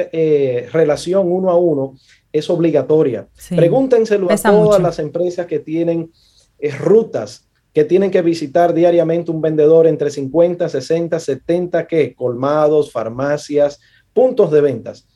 relación 0.72 1.32
uno 1.32 1.52
a 1.52 1.56
uno 1.58 1.96
es 2.32 2.50
obligatoria. 2.50 3.28
Pregúntenselo 3.50 4.32
a 4.32 4.38
todas 4.38 4.82
las 4.82 5.00
empresas 5.00 5.46
que 5.46 5.60
tienen 5.60 6.12
eh, 6.60 6.72
rutas 6.72 7.46
que 7.72 7.86
tienen 7.86 8.10
que 8.10 8.24
visitar 8.24 8.74
diariamente 8.74 9.30
un 9.30 9.42
vendedor 9.42 9.86
entre 9.86 10.10
50, 10.10 10.68
60, 10.68 11.20
70, 11.20 11.88
¿qué? 11.88 12.16
Colmados, 12.16 12.92
farmacias, 12.92 13.80
puntos 14.12 14.52
de 14.52 14.60
ventas. 14.60 15.08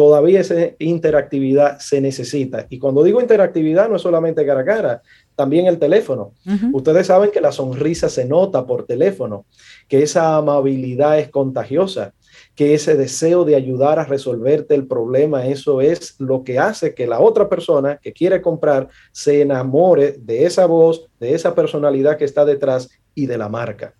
Todavía 0.00 0.40
esa 0.40 0.54
interactividad 0.78 1.78
se 1.78 2.00
necesita. 2.00 2.66
Y 2.70 2.78
cuando 2.78 3.02
digo 3.02 3.20
interactividad, 3.20 3.86
no 3.90 3.96
es 3.96 4.00
solamente 4.00 4.46
cara 4.46 4.60
a 4.60 4.64
cara, 4.64 5.02
también 5.36 5.66
el 5.66 5.78
teléfono. 5.78 6.32
Ustedes 6.72 7.08
saben 7.08 7.30
que 7.30 7.42
la 7.42 7.52
sonrisa 7.52 8.08
se 8.08 8.24
nota 8.24 8.66
por 8.66 8.86
teléfono, 8.86 9.44
que 9.88 10.02
esa 10.02 10.38
amabilidad 10.38 11.18
es 11.18 11.28
contagiosa 11.28 12.14
que 12.54 12.72
ese 12.72 12.96
deseo 12.96 13.44
de 13.44 13.56
ayudar 13.56 13.98
a 13.98 14.06
resolverte 14.06 14.74
el 14.74 14.86
problema, 14.86 15.46
eso 15.46 15.82
es 15.82 16.14
lo 16.18 16.44
que 16.44 16.58
hace 16.58 16.94
que 16.94 17.06
la 17.06 17.20
otra 17.20 17.50
persona 17.50 17.98
que 17.98 18.14
quiere 18.14 18.40
comprar 18.40 18.88
se 19.12 19.42
enamore 19.42 20.16
de 20.18 20.46
esa 20.46 20.64
voz, 20.64 21.10
de 21.18 21.34
esa 21.34 21.54
personalidad 21.54 22.16
que 22.16 22.24
está 22.24 22.46
detrás 22.46 22.88
y 23.14 23.26
de 23.26 23.36
la 23.36 23.50
marca. 23.50 23.92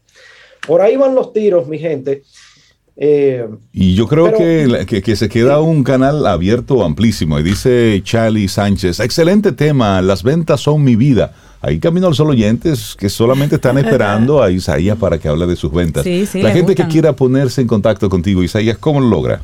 Por 0.66 0.80
ahí 0.80 0.96
van 0.96 1.14
los 1.14 1.34
tiros, 1.34 1.68
mi 1.68 1.78
gente. 1.78 2.22
Eh, 3.02 3.48
y 3.72 3.94
yo 3.94 4.06
creo 4.06 4.30
que, 4.34 4.84
que, 5.02 5.16
se 5.16 5.30
queda 5.30 5.58
un 5.60 5.82
canal 5.84 6.26
abierto 6.26 6.84
amplísimo. 6.84 7.38
Y 7.38 7.42
dice 7.42 7.98
Charlie 8.04 8.46
Sánchez, 8.46 9.00
excelente 9.00 9.52
tema, 9.52 10.02
las 10.02 10.22
ventas 10.22 10.60
son 10.60 10.84
mi 10.84 10.96
vida. 10.96 11.32
Ahí 11.62 11.78
camino 11.78 12.08
a 12.08 12.10
los 12.10 12.20
oyentes 12.20 12.94
que 12.98 13.08
solamente 13.08 13.54
están 13.54 13.78
esperando 13.84 14.42
a 14.42 14.50
Isaías 14.50 14.98
para 14.98 15.18
que 15.18 15.28
hable 15.28 15.46
de 15.46 15.56
sus 15.56 15.72
ventas. 15.72 16.04
La 16.34 16.50
gente 16.50 16.74
que 16.74 16.86
quiera 16.88 17.14
ponerse 17.14 17.62
en 17.62 17.68
contacto 17.68 18.10
contigo, 18.10 18.42
Isaías, 18.42 18.76
¿cómo 18.76 19.00
lo 19.00 19.08
logra? 19.08 19.40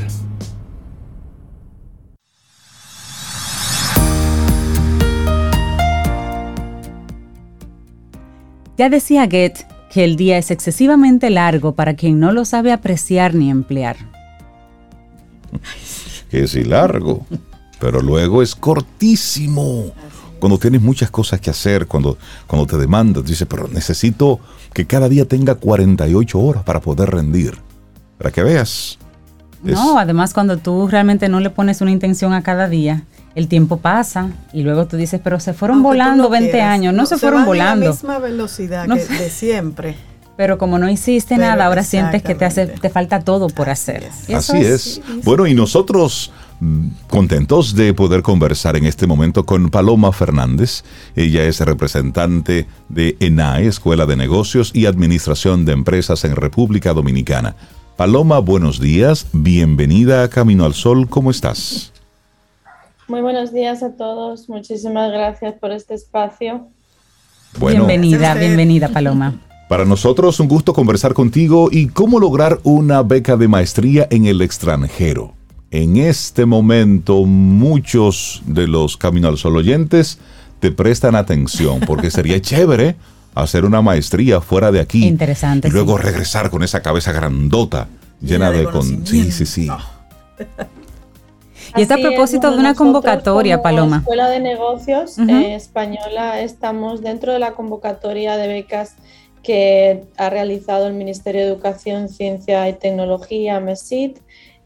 Ya 8.77 8.89
decía 8.89 9.27
Goethe 9.27 9.66
el 10.05 10.17
día 10.17 10.39
es 10.39 10.51
excesivamente 10.51 11.31
largo 11.31 11.75
para 11.75 11.95
quien 11.95 12.21
no 12.21 12.33
lo 12.33 12.45
sabe 12.45 12.73
apreciar 12.73 13.35
ni 13.35 13.51
emplear. 13.51 13.97
Que 16.31 16.47
sí 16.47 16.65
largo, 16.65 17.27
pero 17.81 18.01
luego 18.03 18.43
es 18.43 18.55
cortísimo. 18.55 19.93
cuando 20.39 20.59
tienes 20.59 20.81
muchas 20.81 21.11
cosas 21.11 21.41
que 21.41 21.51
hacer, 21.51 21.87
cuando, 21.87 22.19
cuando 22.47 22.67
te 22.67 22.77
demandas, 22.77 23.25
dices, 23.25 23.47
pero 23.49 23.67
necesito 23.69 24.41
que 24.73 24.87
cada 24.87 25.09
día 25.09 25.27
tenga 25.27 25.55
48 25.55 26.39
horas 26.39 26.63
para 26.65 26.81
poder 26.81 27.11
rendir. 27.11 27.59
Para 28.19 28.31
que 28.31 28.43
veas. 28.43 28.99
No, 29.63 29.99
además 29.99 30.35
cuando 30.35 30.57
tú 30.59 30.89
realmente 30.89 31.29
no 31.29 31.41
le 31.41 31.51
pones 31.51 31.81
una 31.81 31.91
intención 31.91 32.33
a 32.33 32.43
cada 32.43 32.69
día, 32.69 33.05
el 33.35 33.49
tiempo 33.49 33.79
pasa 33.79 34.31
y 34.53 34.63
luego 34.63 34.87
tú 34.87 34.97
dices, 34.97 35.21
pero 35.23 35.41
se 35.41 35.55
fueron 35.55 35.83
volando 35.83 36.29
20 36.29 36.61
años, 36.61 36.95
no, 36.95 37.07
se, 37.07 37.19
fueron 37.19 37.45
volando. 37.45 37.87
A 37.87 37.89
la 37.89 37.95
misma 37.95 38.19
velocidad 38.19 38.87
que 38.87 39.05
de 39.05 39.31
siempre. 39.31 39.97
Pero 40.37 40.57
como 40.57 40.79
no 40.79 40.89
hiciste 40.89 41.37
nada, 41.37 41.67
ahora 41.67 41.83
sientes 41.83 42.23
que 42.23 42.37
te 42.37 42.45
hace, 42.45 42.69
te 42.69 42.91
falta 42.91 43.21
todo 43.21 43.49
por 43.49 43.69
hacer. 43.71 44.09
Así 44.33 44.59
es. 44.59 45.01
Bueno, 45.25 45.49
y 45.49 45.55
nosotros 45.55 46.31
mm, 46.61 46.89
contentos 47.09 47.75
de 47.75 47.93
poder 47.93 48.23
conversar 48.23 48.77
en 48.77 48.87
este 48.87 49.09
momento 49.09 49.45
con 49.45 49.69
Paloma 49.69 50.13
Fernández. 50.13 50.85
Ella 51.17 51.43
es 51.43 51.59
representante 51.59 52.69
de 52.89 53.17
ENAE, 53.19 53.67
Escuela 53.67 54.07
de 54.07 54.15
Negocios 54.15 54.71
y 54.75 54.87
Administración 54.87 55.65
de 55.65 55.73
Empresas 55.73 56.25
en 56.25 56.37
República 56.37 56.93
Dominicana. 56.93 57.57
Paloma, 57.99 58.39
buenos 58.39 58.79
días. 58.79 59.27
Bienvenida 59.33 60.23
a 60.23 60.31
Camino 60.31 60.65
al 60.65 60.75
Sol. 60.75 61.09
¿Cómo 61.09 61.33
estás? 61.33 61.93
Muy 63.09 63.23
buenos 63.23 63.53
días 63.53 63.83
a 63.83 63.97
todos. 63.97 64.49
Muchísimas 64.49 65.11
gracias 65.11 65.55
por 65.55 65.73
este 65.73 65.95
espacio. 65.95 66.69
bienvenida, 67.59 68.35
bienvenida, 68.35 68.89
Paloma. 68.91 69.41
Para 69.69 69.85
nosotros 69.85 70.39
un 70.39 70.47
gusto 70.47 70.73
conversar 70.75 71.13
contigo 71.13 71.71
y 71.73 71.89
cómo 71.89 72.21
lograr 72.21 72.61
una 72.63 73.03
beca 73.03 73.37
de 73.37 73.49
maestría 73.49 74.07
en 74.13 74.27
el 74.27 74.43
extranjero. 74.43 75.35
En 75.73 75.97
este 75.97 76.47
momento 76.47 77.25
muchos 77.25 78.43
de 78.47 78.69
los 78.69 78.97
Camino 78.97 79.27
al 79.27 79.39
Sol 79.39 79.57
oyentes 79.57 80.21
te 80.61 80.71
prestan 80.71 81.17
atención 81.17 81.81
porque 81.85 82.13
sería 82.13 82.41
chévere 82.41 82.95
hacer 83.43 83.64
una 83.64 83.82
maestría 83.82 84.41
fuera 84.41 84.70
de 84.70 84.80
aquí. 84.80 85.07
Interesante. 85.07 85.68
Y 85.68 85.70
luego 85.70 85.99
regresar 85.99 86.51
con 86.51 86.62
esa 86.62 86.82
cabeza 86.82 87.12
grandota 87.12 87.89
llena, 88.20 88.51
de... 88.51 88.64
con... 88.64 89.07
Sí, 89.07 89.30
sí, 89.30 89.47
sí. 89.47 89.68
Y 91.76 91.82
es 91.82 91.91
a 91.91 91.97
propósito 91.99 92.51
de 92.51 92.59
una 92.59 92.74
convocatoria, 92.74 93.62
Paloma. 93.62 93.99
Escuela 93.99 94.30
de 94.30 94.41
Negocios 94.41 95.18
eh, 95.18 95.55
Española 95.55 96.41
estamos 96.41 97.03
dentro 97.03 97.32
de 97.32 97.39
la 97.39 97.53
convocatoria 97.53 98.36
de 98.36 98.49
becas 98.49 98.95
que 99.43 100.05
ha 100.16 100.30
realizado 100.30 100.86
el 100.86 100.95
Ministerio 100.95 101.43
de 101.43 101.49
Educación, 101.49 102.09
Ciencia 102.09 102.68
y 102.68 102.72
Tecnología, 102.74 103.61
MESIT. 103.61 104.18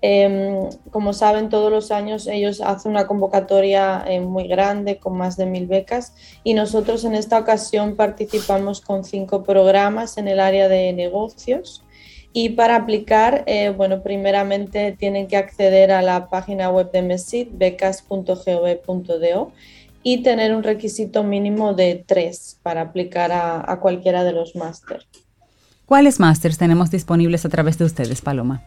Em, 0.05 0.69
como 0.91 1.13
saben, 1.13 1.49
todos 1.49 1.71
los 1.71 1.93
años 1.93 2.27
ellos 2.27 2.61
hacen 2.61 2.91
una 2.91 3.07
convocatoria 3.07 4.05
eh, 4.09 4.19
muy 4.19 4.49
grande 4.49 4.99
con 4.99 5.17
más 5.17 5.37
de 5.37 5.47
mil 5.47 5.69
becas 5.69 6.13
y 6.43 6.55
nosotros 6.55 7.05
en 7.05 7.15
esta 7.15 7.39
ocasión 7.39 7.95
participamos 7.95 8.81
con 8.81 9.05
cinco 9.05 9.45
programas 9.45 10.19
en 10.19 10.27
el 10.27 10.41
área 10.41 10.69
de 10.69 10.93
negocios. 10.93 11.85
Y 12.33 12.51
para 12.51 12.77
aplicar, 12.77 13.45
eh, 13.47 13.71
bueno, 13.71 14.03
primeramente 14.03 14.97
tienen 14.99 15.29
que 15.29 15.37
acceder 15.37 15.93
a 15.93 16.03
la 16.03 16.29
página 16.29 16.71
web 16.71 16.91
de 16.91 17.03
MESIT, 17.03 17.51
becas.gov.do 17.53 19.53
y 20.03 20.23
tener 20.23 20.55
un 20.55 20.63
requisito 20.63 21.23
mínimo 21.23 21.75
de 21.75 22.03
tres 22.07 22.59
para 22.63 22.81
aplicar 22.81 23.31
a, 23.33 23.79
cualquiera 23.81 24.25
de 24.25 24.33
los 24.33 24.57
másteres. 24.57 25.07
¿Cuáles 25.87 26.19
másters 26.19 26.59
tenemos 26.59 26.91
disponibles 26.91 27.45
a 27.45 27.51
través 27.51 27.79
de 27.79 27.85
ustedes, 27.85 28.23
Paloma? 28.23 28.65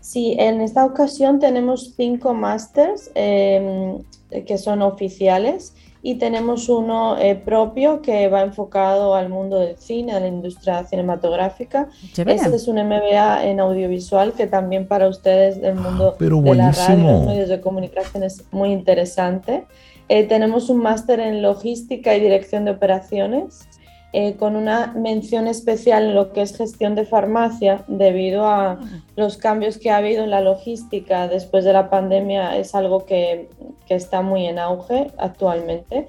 Sí, 0.00 0.34
en 0.38 0.60
esta 0.60 0.84
ocasión 0.84 1.38
tenemos 1.38 1.94
cinco 1.96 2.34
másters 2.34 3.10
em, 3.14 3.98
que 4.46 4.58
son 4.58 4.82
oficiales 4.82 5.74
y 6.02 6.14
tenemos 6.14 6.68
uno 6.68 7.18
eh, 7.18 7.34
propio 7.34 8.00
que 8.00 8.28
va 8.28 8.42
enfocado 8.42 9.14
al 9.14 9.28
mundo 9.28 9.58
del 9.58 9.76
cine, 9.76 10.12
a 10.12 10.20
la 10.20 10.28
industria 10.28 10.84
cinematográfica. 10.84 11.88
Este 12.16 12.56
es 12.56 12.68
un 12.68 12.76
MBA 12.76 13.44
en 13.44 13.60
audiovisual 13.60 14.32
que 14.32 14.46
también 14.46 14.88
para 14.88 15.08
ustedes 15.08 15.60
del 15.60 15.74
mundo 15.74 16.16
de 16.18 16.54
la 16.54 16.72
radio, 16.72 17.12
los 17.12 17.26
medios 17.26 17.48
de 17.50 17.60
comunicación 17.60 18.22
es 18.22 18.44
muy 18.50 18.72
interesante. 18.72 19.66
Eh, 20.08 20.24
tenemos 20.24 20.70
un 20.70 20.78
máster 20.78 21.20
en 21.20 21.42
logística 21.42 22.16
y 22.16 22.20
dirección 22.20 22.64
de 22.64 22.72
operaciones, 22.72 23.68
eh, 24.12 24.34
con 24.34 24.56
una 24.56 24.88
mención 24.96 25.46
especial 25.46 26.02
en 26.04 26.14
lo 26.16 26.32
que 26.32 26.42
es 26.42 26.56
gestión 26.56 26.96
de 26.96 27.04
farmacia, 27.04 27.84
debido 27.86 28.46
a 28.46 28.80
los 29.14 29.36
cambios 29.36 29.78
que 29.78 29.90
ha 29.90 29.98
habido 29.98 30.24
en 30.24 30.30
la 30.30 30.40
logística 30.40 31.28
después 31.28 31.64
de 31.64 31.72
la 31.72 31.90
pandemia, 31.90 32.56
es 32.56 32.74
algo 32.74 33.06
que, 33.06 33.48
que 33.86 33.94
está 33.94 34.20
muy 34.20 34.46
en 34.46 34.58
auge 34.58 35.12
actualmente. 35.16 36.08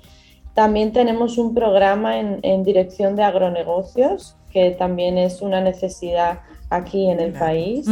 También 0.55 0.93
tenemos 0.93 1.37
un 1.37 1.53
programa 1.53 2.19
en, 2.19 2.39
en, 2.41 2.63
dirección 2.63 3.15
de 3.15 3.23
agronegocios, 3.23 4.35
que 4.51 4.71
también 4.71 5.19
es 5.19 5.43
una 5.43 5.61
necesidad 5.61 6.39
aquí 6.71 7.07
en 7.07 7.19
el 7.19 7.33
país. 7.33 7.85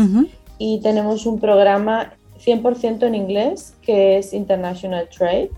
Y 0.58 0.80
tenemos 0.82 1.28
un 1.28 1.40
programa 1.40 2.14
100% 2.44 3.04
en 3.04 3.14
inglés, 3.14 3.76
que 3.82 4.18
es 4.18 4.34
International 4.34 5.08
Trade 5.16 5.52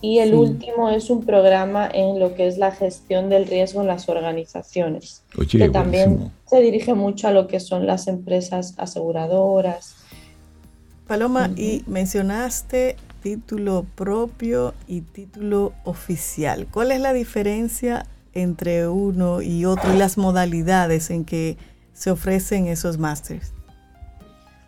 y 0.00 0.18
el 0.18 0.34
último 0.34 0.88
es 0.90 1.10
un 1.10 1.24
programa 1.24 1.88
en 1.92 2.18
lo 2.18 2.34
que 2.34 2.46
es 2.46 2.58
la 2.58 2.70
gestión 2.70 3.28
del 3.28 3.46
riesgo 3.46 3.80
en 3.80 3.86
las 3.86 4.08
organizaciones, 4.08 5.22
que 5.50 5.68
también 5.68 6.30
se 6.46 6.60
dirige 6.60 6.94
mucho 6.94 7.28
a 7.28 7.32
lo 7.32 7.46
que 7.46 7.60
son 7.60 7.86
las 7.86 8.06
empresas 8.06 8.74
aseguradoras. 8.78 9.96
Paloma, 11.06 11.50
y 11.56 11.82
mencionaste 11.86 12.96
título 13.22 13.84
propio 13.94 14.74
y 14.86 15.00
título 15.02 15.72
oficial. 15.84 16.66
¿Cuál 16.70 16.92
es 16.92 17.00
la 17.00 17.12
diferencia 17.12 18.06
entre 18.32 18.88
uno 18.88 19.42
y 19.42 19.64
otro 19.64 19.94
y 19.94 19.98
las 19.98 20.18
modalidades 20.18 21.10
en 21.10 21.24
que 21.24 21.56
se 21.92 22.10
ofrecen 22.10 22.66
esos 22.66 22.98
másteres? 22.98 23.52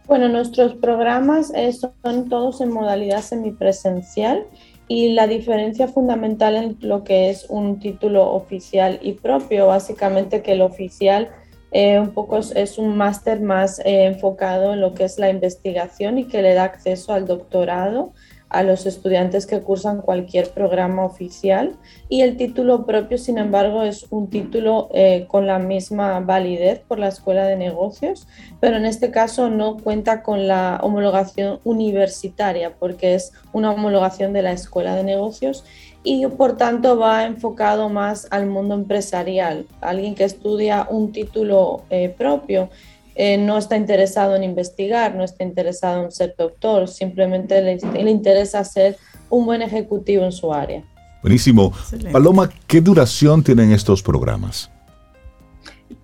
Bueno, 0.07 0.28
nuestros 0.28 0.74
programas 0.74 1.52
eh, 1.54 1.72
son 1.72 2.28
todos 2.28 2.61
en 2.61 2.70
modalidad 2.70 3.22
semipresencial 3.22 4.46
y 4.89 5.12
la 5.12 5.26
diferencia 5.26 5.89
fundamental 5.89 6.57
en 6.57 6.76
lo 6.80 7.03
que 7.03 7.30
es 7.30 7.47
un 7.49 7.80
título 7.80 8.30
oficial 8.32 8.99
y 9.03 9.12
propio, 9.12 9.66
básicamente 9.68 10.43
que 10.43 10.53
el 10.53 10.62
oficial 10.62 11.30
eh, 11.72 11.99
un 11.99 12.11
poco 12.11 12.39
es, 12.39 12.78
un 12.78 12.97
máster 12.97 13.41
más 13.41 13.80
eh, 13.80 14.05
enfocado 14.05 14.72
en 14.72 14.80
lo 14.80 14.95
que 14.95 15.05
es 15.05 15.18
la 15.18 15.28
investigación 15.28 16.18
y 16.18 16.24
que 16.24 16.41
le 16.41 16.55
da 16.55 16.64
acceso 16.64 17.12
al 17.12 17.26
doctorado 17.26 18.12
a 18.49 18.62
los 18.62 18.86
estudiantes 18.86 19.47
que 19.47 19.61
cursan 19.61 20.01
cualquier 20.01 20.51
programa 20.51 21.05
oficial. 21.05 21.76
Y 22.09 22.22
el 22.22 22.36
título 22.36 22.86
propio, 22.86 23.18
sin 23.18 23.38
embargo, 23.38 23.82
es 23.82 24.07
un 24.11 24.28
título 24.30 24.88
eh, 24.94 25.26
con 25.28 25.47
la 25.47 25.59
misma 25.59 26.20
validez 26.20 26.80
por 26.80 26.99
la 26.99 27.09
Escuela 27.09 27.47
de 27.47 27.57
Negocios, 27.57 28.26
pero 28.61 28.76
en 28.76 28.86
este 28.86 29.11
caso 29.11 29.51
no 29.51 29.76
cuenta 29.76 30.22
con 30.22 30.47
la 30.47 30.80
homologación 30.82 31.61
universitaria 31.64 32.74
porque 32.78 33.14
es 33.14 33.32
una 33.53 33.72
homologación 33.72 34.32
de 34.32 34.42
la 34.42 34.53
Escuela 34.53 34.94
de 34.94 35.05
Negocios 35.05 35.64
y 36.03 36.24
por 36.28 36.57
tanto 36.57 36.97
va 36.97 37.24
enfocado 37.24 37.88
más 37.88 38.28
al 38.30 38.47
mundo 38.47 38.76
empresarial, 38.76 39.66
alguien 39.80 40.14
que 40.14 40.22
estudia 40.22 40.86
un 40.88 41.11
título 41.11 41.82
eh, 41.90 42.14
propio 42.16 42.70
eh, 43.18 43.38
no 43.38 43.56
está 43.56 43.76
interesado 43.78 44.36
en 44.36 44.44
investigar, 44.44 45.14
no 45.14 45.24
está 45.24 45.42
interesado 45.42 46.04
en 46.04 46.12
ser 46.12 46.34
doctor, 46.36 46.86
simplemente 46.86 47.62
le, 47.62 48.10
interesa 48.10 48.62
ser 48.62 48.98
un 49.30 49.46
buen 49.46 49.62
ejecutivo 49.62 50.22
en 50.24 50.32
su 50.32 50.52
área. 50.52 50.84
Buenísimo. 51.22 51.72
Paloma, 52.12 52.50
¿qué 52.66 52.82
duración 52.82 53.42
tienen 53.42 53.72
estos 53.72 54.02
programas? 54.02 54.70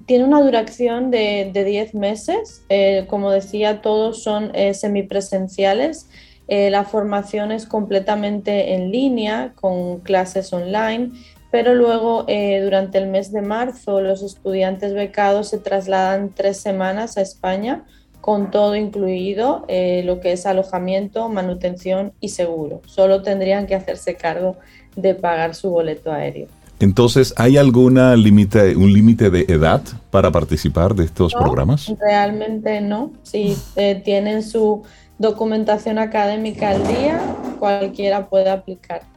Tiene 0.06 0.24
una 0.24 0.42
duración 0.42 1.10
de 1.10 1.52
10 1.54 1.94
meses. 1.94 2.62
Eh, 2.70 3.04
como 3.08 3.30
decía, 3.30 3.82
todos 3.82 4.22
son 4.22 4.50
eh, 4.54 4.72
semipresenciales. 4.72 6.08
la 6.48 6.84
formación 6.84 7.52
es 7.52 7.66
completamente 7.66 8.74
en 8.74 8.90
línea, 8.90 9.52
con 9.54 10.00
clases 10.00 10.52
online 10.52 11.12
pero 11.52 11.74
luego 11.74 12.24
eh, 12.28 12.60
durante 12.64 12.96
el 12.96 13.08
mes 13.08 13.30
de 13.30 13.42
marzo 13.42 14.00
los 14.00 14.22
estudiantes 14.22 14.94
becados 14.94 15.50
se 15.50 15.58
trasladan 15.58 16.30
tres 16.34 16.56
semanas 16.56 17.18
a 17.18 17.20
España 17.20 17.84
con 18.22 18.50
todo 18.50 18.74
incluido, 18.74 19.64
eh, 19.68 20.02
lo 20.06 20.20
que 20.20 20.32
es 20.32 20.46
alojamiento, 20.46 21.28
manutención 21.28 22.12
y 22.20 22.30
seguro. 22.30 22.80
Solo 22.86 23.22
tendrían 23.22 23.66
que 23.66 23.74
hacerse 23.74 24.14
cargo 24.14 24.56
de 24.96 25.14
pagar 25.14 25.54
su 25.54 25.70
boleto 25.70 26.10
aéreo. 26.10 26.46
Entonces, 26.80 27.34
¿hay 27.36 27.58
alguna 27.58 28.16
límite, 28.16 28.74
un 28.74 28.92
límite 28.92 29.28
de 29.28 29.40
edad 29.48 29.82
para 30.10 30.30
participar 30.30 30.94
de 30.94 31.04
estos 31.04 31.34
programas? 31.34 31.92
Realmente 32.00 32.80
no. 32.80 33.12
Si 33.24 33.56
eh, 33.76 34.00
tienen 34.04 34.42
su 34.42 34.82
documentación 35.18 35.98
académica 35.98 36.70
al 36.70 36.86
día, 36.86 37.20
cualquiera 37.58 38.28
puede 38.28 38.50
aplicar. 38.50 39.11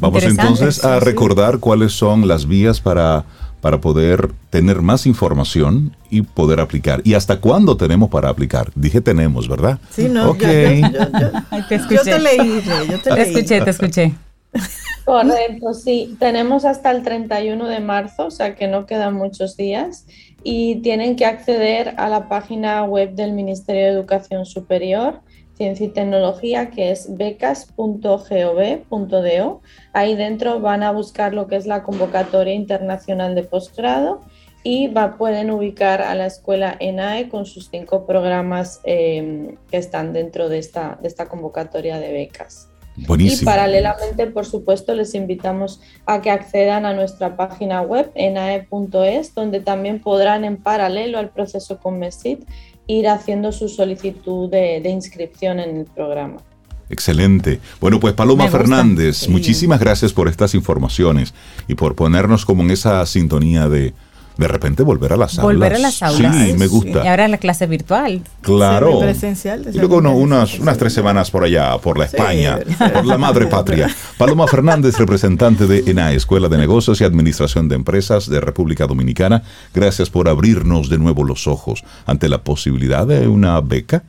Vamos 0.00 0.24
entonces 0.24 0.84
a 0.84 1.00
recordar 1.00 1.58
cuáles 1.58 1.92
son 1.92 2.28
las 2.28 2.46
vías 2.46 2.80
para 2.80 3.24
para 3.62 3.80
poder 3.80 4.32
tener 4.50 4.82
más 4.82 5.06
información 5.06 5.96
y 6.10 6.22
poder 6.22 6.58
aplicar. 6.58 7.00
¿Y 7.04 7.14
hasta 7.14 7.40
cuándo 7.40 7.76
tenemos 7.76 8.10
para 8.10 8.28
aplicar? 8.28 8.72
Dije 8.74 9.00
tenemos, 9.00 9.48
¿verdad? 9.48 9.78
Sí, 9.90 10.08
no, 10.08 10.30
okay. 10.30 10.82
yo, 10.82 10.88
te 11.68 11.76
escuché. 11.76 11.94
yo 11.94 12.02
te 12.02 12.18
leí, 12.18 12.62
yo 12.90 12.98
te, 12.98 13.10
te 13.10 13.22
escuché, 13.22 13.60
te 13.60 13.70
escuché. 13.70 14.14
Correcto, 15.04 15.74
sí. 15.74 16.16
Tenemos 16.18 16.64
hasta 16.64 16.90
el 16.90 17.04
31 17.04 17.68
de 17.68 17.78
marzo, 17.78 18.26
o 18.26 18.30
sea 18.32 18.56
que 18.56 18.66
no 18.66 18.84
quedan 18.84 19.14
muchos 19.14 19.56
días 19.56 20.06
y 20.42 20.76
tienen 20.82 21.14
que 21.14 21.24
acceder 21.24 21.94
a 21.98 22.08
la 22.08 22.28
página 22.28 22.82
web 22.84 23.14
del 23.14 23.32
Ministerio 23.32 23.82
de 23.82 23.90
Educación 23.90 24.44
Superior, 24.44 25.20
Ciencia 25.54 25.86
y 25.86 25.90
Tecnología, 25.90 26.70
que 26.70 26.90
es 26.90 27.16
becas.gov.do. 27.16 29.60
Ahí 29.92 30.16
dentro 30.16 30.60
van 30.60 30.82
a 30.82 30.92
buscar 30.92 31.34
lo 31.34 31.46
que 31.46 31.56
es 31.56 31.66
la 31.66 31.82
convocatoria 31.82 32.54
internacional 32.54 33.34
de 33.34 33.44
posgrado 33.44 34.22
y 34.64 34.88
va, 34.88 35.16
pueden 35.16 35.50
ubicar 35.50 36.02
a 36.02 36.14
la 36.14 36.26
escuela 36.26 36.76
ENAE 36.78 37.28
con 37.28 37.46
sus 37.46 37.68
cinco 37.68 38.06
programas 38.06 38.80
eh, 38.84 39.56
que 39.70 39.76
están 39.76 40.12
dentro 40.12 40.48
de 40.48 40.58
esta, 40.58 40.98
de 41.02 41.08
esta 41.08 41.28
convocatoria 41.28 41.98
de 41.98 42.12
becas. 42.12 42.68
Buenísimo. 42.94 43.42
Y 43.42 43.44
paralelamente, 43.46 44.26
por 44.26 44.44
supuesto, 44.44 44.94
les 44.94 45.14
invitamos 45.14 45.80
a 46.04 46.20
que 46.20 46.30
accedan 46.30 46.84
a 46.84 46.92
nuestra 46.92 47.36
página 47.36 47.80
web 47.80 48.12
enae.es, 48.14 49.34
donde 49.34 49.60
también 49.60 50.00
podrán 50.00 50.44
en 50.44 50.58
paralelo 50.58 51.18
al 51.18 51.30
proceso 51.30 51.78
con 51.78 51.98
MESIT 51.98 52.44
ir 52.86 53.08
haciendo 53.08 53.52
su 53.52 53.68
solicitud 53.68 54.50
de, 54.50 54.82
inscripción 54.88 55.60
en 55.60 55.76
el 55.78 55.84
programa. 55.86 56.38
Excelente. 56.90 57.58
Bueno, 57.80 58.00
pues 58.00 58.12
Paloma 58.12 58.48
Fernández, 58.48 59.28
muchísimas 59.28 59.80
gracias 59.80 60.12
por 60.12 60.28
estas 60.28 60.54
informaciones 60.54 61.32
y 61.66 61.74
por 61.74 61.94
ponernos 61.94 62.44
como 62.44 62.62
en 62.62 62.70
esa 62.70 63.04
sintonía 63.06 63.68
de, 63.68 63.94
de 64.36 64.48
repente 64.48 64.82
volver 64.82 65.12
a 65.12 65.16
las 65.16 65.38
aulas. 65.38 65.54
Volver 65.54 65.74
a 65.74 65.78
las 65.78 66.02
aulas. 66.02 66.36
Sí, 66.36 66.54
me 66.54 66.66
gusta. 66.66 67.04
Y 67.04 67.08
ahora 67.08 67.28
la 67.28 67.38
clase 67.38 67.66
virtual. 67.66 68.22
Claro. 68.40 69.00
Presencial, 69.00 69.66
y 69.72 69.78
luego 69.78 69.98
unas, 69.98 70.58
unas 70.58 70.78
tres 70.78 70.92
semanas 70.92 71.30
por 71.30 71.44
allá, 71.44 71.76
por 71.78 71.98
la 71.98 72.06
España, 72.06 72.58
por 72.92 73.04
la 73.04 73.18
madre 73.18 73.46
patria. 73.46 73.88
Paloma 74.16 74.46
Fernández, 74.46 74.98
representante 74.98 75.66
de 75.66 75.90
ENA, 75.90 76.12
Escuela 76.12 76.48
de 76.48 76.58
Negocios 76.58 77.00
y 77.00 77.04
Administración 77.04 77.68
de 77.68 77.76
Empresas 77.76 78.28
de 78.28 78.40
República 78.40 78.86
Dominicana, 78.86 79.42
gracias 79.74 80.10
por 80.10 80.28
abrirnos 80.28 80.88
de 80.88 80.98
nuevo 80.98 81.24
los 81.24 81.46
ojos 81.46 81.84
ante 82.06 82.28
la 82.28 82.42
posibilidad 82.42 83.06
de 83.06 83.28
una 83.28 83.60
beca 83.60 84.02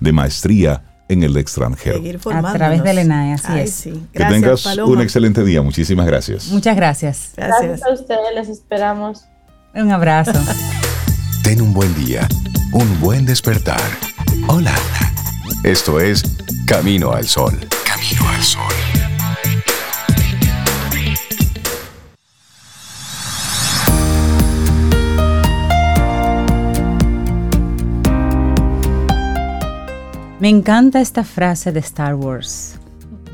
de 0.00 0.12
maestría 0.12 0.82
en 1.08 1.24
el 1.24 1.36
extranjero. 1.36 2.00
A 2.32 2.52
través 2.52 2.82
del 2.84 2.98
ENAE, 2.98 3.32
así 3.34 3.58
es. 3.58 3.82
que 4.12 4.24
tengas 4.24 4.64
un 4.78 5.00
excelente 5.00 5.42
día. 5.44 5.60
Muchísimas 5.60 6.06
gracias. 6.06 6.48
Muchas 6.48 6.76
gracias. 6.76 7.32
Gracias, 7.36 7.62
gracias 7.62 7.88
a 7.88 7.92
ustedes. 7.92 8.34
Les 8.34 8.48
esperamos. 8.48 9.29
Un 9.74 9.90
abrazo. 9.92 10.32
Ten 11.42 11.62
un 11.62 11.72
buen 11.72 11.94
día, 11.94 12.26
un 12.72 13.00
buen 13.00 13.24
despertar. 13.24 13.80
Hola. 14.48 14.74
Esto 15.62 16.00
es 16.00 16.22
Camino 16.66 17.12
al 17.12 17.26
Sol. 17.26 17.52
Camino 17.84 18.28
al 18.28 18.42
Sol. 18.42 18.62
Me 30.40 30.48
encanta 30.48 31.00
esta 31.00 31.22
frase 31.22 31.70
de 31.70 31.80
Star 31.80 32.14
Wars. 32.14 32.78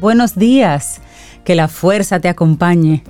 Buenos 0.01 0.34
días, 0.34 1.01
que 1.45 1.55
la 1.55 1.68
fuerza 1.68 2.20
te 2.20 2.28
acompañe. 2.28 3.05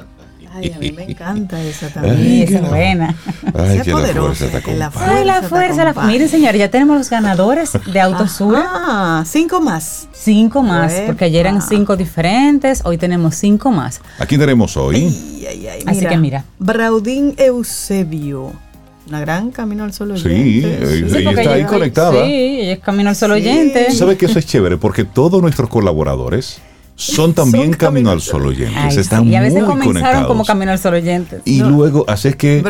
Ay, 0.56 0.72
a 0.74 0.78
mí 0.78 0.90
me 0.92 1.04
encanta 1.04 1.62
esa 1.62 1.88
también. 1.88 2.48
esa 2.48 2.58
es 2.60 2.68
buena. 2.68 3.14
Ay, 3.54 3.80
que 3.80 3.90
la 3.90 4.06
fuerza 4.14 4.48
te 4.48 4.56
acompañe. 4.56 5.12
Ay, 5.12 5.24
la 5.24 5.42
fuerza. 5.42 5.84
La, 5.84 5.92
miren, 6.06 6.28
señor, 6.28 6.56
ya 6.56 6.70
tenemos 6.70 6.96
los 6.96 7.10
ganadores 7.10 7.72
de 7.92 8.00
Autosura. 8.00 8.64
Ah, 8.66 9.24
cinco 9.26 9.60
más. 9.60 10.08
Cinco 10.12 10.62
más, 10.62 10.94
porque 11.06 11.26
ayer 11.26 11.46
eran 11.46 11.60
cinco 11.60 11.96
diferentes, 11.96 12.82
hoy 12.84 12.96
tenemos 12.96 13.34
cinco 13.34 13.70
más. 13.70 14.00
¿A 14.18 14.24
quién 14.24 14.40
tenemos 14.40 14.76
hoy? 14.76 14.96
Ay, 15.48 15.66
ay, 15.68 15.84
Así 15.86 16.06
que 16.06 16.16
mira. 16.16 16.44
Braudín 16.58 17.34
Eusebio. 17.36 18.52
Una 19.08 19.20
gran 19.20 19.52
Camino 19.52 19.84
al 19.84 19.92
Sol 19.92 20.12
Oyente. 20.12 20.86
Sí, 20.86 21.16
ella 21.16 21.30
está 21.30 21.52
ahí 21.52 21.64
conectada. 21.64 22.24
Sí, 22.24 22.32
ella 22.60 22.72
es 22.72 22.78
Camino 22.80 23.10
al 23.10 23.16
Sol 23.16 23.32
Oyente. 23.32 23.92
¿Sabes 23.92 24.18
que 24.18 24.26
eso 24.26 24.38
es 24.38 24.46
chévere? 24.46 24.78
Porque 24.78 25.04
todos 25.04 25.40
nuestros 25.40 25.68
colaboradores 25.68 26.58
son 26.96 27.34
también 27.34 27.72
Camino 27.74 28.10
al 28.10 28.20
Sol 28.20 28.46
oyentes. 28.46 28.96
están 28.96 29.28
y 29.28 29.36
a 29.36 29.42
veces 29.42 29.62
comenzaron 29.64 30.24
como 30.24 30.44
Camino 30.44 30.72
al 30.72 30.78
Sol 30.78 30.94
oyentes. 30.94 31.42
Y 31.44 31.62
luego, 31.62 32.04
así 32.08 32.28
es 32.28 32.36
que 32.36 32.62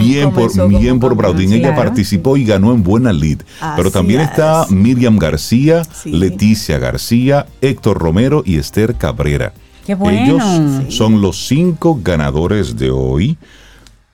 bien 0.00 0.32
por, 0.32 0.68
bien 0.68 1.00
por 1.00 1.14
Braudín, 1.14 1.52
ella 1.52 1.74
participó 1.74 2.36
y 2.36 2.44
ganó 2.44 2.72
en 2.72 2.82
buena 2.82 3.12
lead. 3.12 3.38
Pero 3.76 3.90
también 3.90 4.20
está 4.20 4.66
Miriam 4.68 5.16
García, 5.16 5.82
Leticia 6.04 6.78
García, 6.78 7.46
Héctor 7.60 7.98
Romero 7.98 8.42
y 8.44 8.58
Esther 8.58 8.96
Cabrera. 8.96 9.52
Qué 9.86 9.94
bueno. 9.94 10.22
Ellos 10.22 10.94
son 10.94 11.22
los 11.22 11.46
cinco 11.46 11.98
ganadores 12.02 12.76
de 12.76 12.90
hoy 12.90 13.38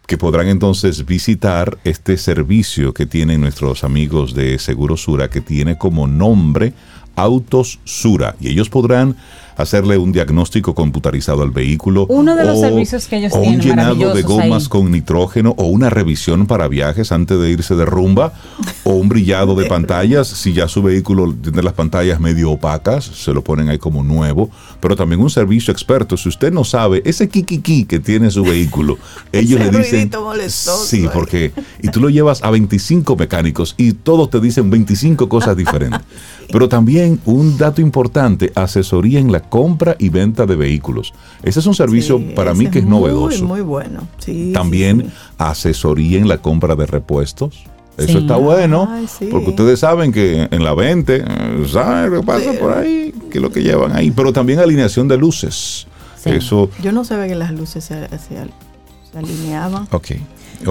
que 0.07 0.19
podrán 0.19 0.49
entonces 0.49 1.07
visitar 1.07 1.79
este 1.85 2.19
servicio 2.19 2.93
que 2.93 3.07
tienen 3.07 3.41
nuestros 3.41 3.85
amigos 3.85 4.35
de 4.35 4.59
Seguro 4.59 4.97
Sura, 4.97 5.31
que 5.31 5.41
tiene 5.41 5.79
como 5.79 6.07
nombre 6.07 6.75
Autos 7.17 7.81
Sura. 7.85 8.37
Y 8.41 8.49
ellos 8.49 8.69
podrán 8.69 9.17
hacerle 9.57 9.99
un 9.99 10.13
diagnóstico 10.13 10.75
computarizado 10.75 11.43
al 11.43 11.51
vehículo. 11.51 12.07
Uno 12.09 12.37
de 12.37 12.45
los 12.45 12.61
servicios 12.61 13.07
que 13.07 13.17
ellos 13.17 13.33
o 13.35 13.41
tienen. 13.41 13.61
Un 13.61 13.67
llenado 13.67 14.15
de 14.15 14.23
gomas 14.23 14.69
con 14.69 14.91
nitrógeno 14.91 15.55
o 15.57 15.65
una 15.67 15.91
revisión 15.91 16.47
para 16.47 16.69
viajes 16.69 17.13
antes 17.13 17.39
de 17.39 17.51
irse 17.51 17.75
de 17.75 17.85
rumba 17.85 18.33
o 18.85 18.95
un 18.95 19.09
brillado 19.09 19.55
de 19.55 19.67
pantallas. 19.67 20.29
Si 20.29 20.53
ya 20.53 20.69
su 20.69 20.83
vehículo 20.83 21.35
tiene 21.35 21.63
las 21.63 21.75
pantallas 21.75 22.21
medio 22.21 22.51
opacas, 22.51 23.05
se 23.05 23.33
lo 23.33 23.43
ponen 23.43 23.69
ahí 23.69 23.79
como 23.79 24.03
nuevo. 24.03 24.51
Pero 24.81 24.97
también 24.97 25.21
un 25.21 25.31
servicio 25.31 25.73
experto. 25.73 26.17
Si 26.17 26.29
usted 26.29 26.53
no 26.53 26.65
sabe, 26.65 27.03
ese 27.05 27.29
kikiki 27.29 27.85
que 27.85 27.99
tiene 27.99 28.31
su 28.31 28.45
vehículo, 28.45 28.99
ellos 29.33 29.61
le 29.61 29.71
dicen. 29.71 30.11
Sí, 30.49 31.09
porque. 31.13 31.53
Y 31.83 31.89
tú 31.89 32.01
lo 32.01 32.09
llevas 32.09 32.43
a 32.43 32.51
25 32.51 33.17
mecánicos 33.17 33.75
y 33.77 33.93
todos 33.93 34.31
te 34.31 34.41
dicen 34.41 34.71
25 34.71 35.29
cosas 35.29 35.57
diferentes. 35.57 36.01
Pero 36.53 36.69
también 36.69 37.21
un 37.25 37.57
dato 37.57 37.81
importante, 37.81 38.53
asesoría 38.55 39.19
en 39.19 39.33
la 39.33 39.39
compra 39.49 39.97
y 39.99 40.09
venta 40.09 40.47
de 40.47 40.57
vehículos. 40.57 41.13
Ese 41.43 41.61
es 41.61 41.67
un 41.67 41.75
servicio 41.75 42.21
para 42.35 42.55
mí 42.55 42.69
que 42.69 42.81
es 42.81 42.87
novedoso. 42.87 43.45
Muy 43.45 43.61
bueno. 43.61 44.07
También 44.53 45.13
asesoría 45.39 46.19
en 46.19 46.29
la 46.29 46.39
compra 46.39 46.75
de 46.77 46.87
repuestos. 46.87 47.65
Eso 47.97 48.19
está 48.19 48.37
bueno, 48.37 48.89
porque 49.31 49.51
ustedes 49.51 49.79
saben 49.79 50.11
que 50.11 50.49
en 50.51 50.65
la 50.65 50.75
20, 50.75 51.17
eh, 51.17 51.67
¿saben 51.71 52.11
lo 52.11 52.21
que 52.21 52.27
pasa 52.27 52.53
por 52.55 52.77
ahí? 52.77 53.15
Que 53.31 53.39
es 53.39 53.43
lo 53.43 53.53
que 53.53 53.63
llevan 53.63 53.95
ahí. 53.95 54.11
Pero 54.11 54.33
también 54.33 54.59
alineación 54.59 55.07
de 55.07 55.17
luces. 55.17 55.87
Eso. 56.25 56.71
Yo 56.83 56.91
no 56.91 57.05
sabía 57.05 57.29
que 57.29 57.35
las 57.35 57.53
luces 57.53 57.85
se, 57.85 58.09
se 58.09 59.19
alineaban. 59.19 59.87
Ok. 59.93 60.13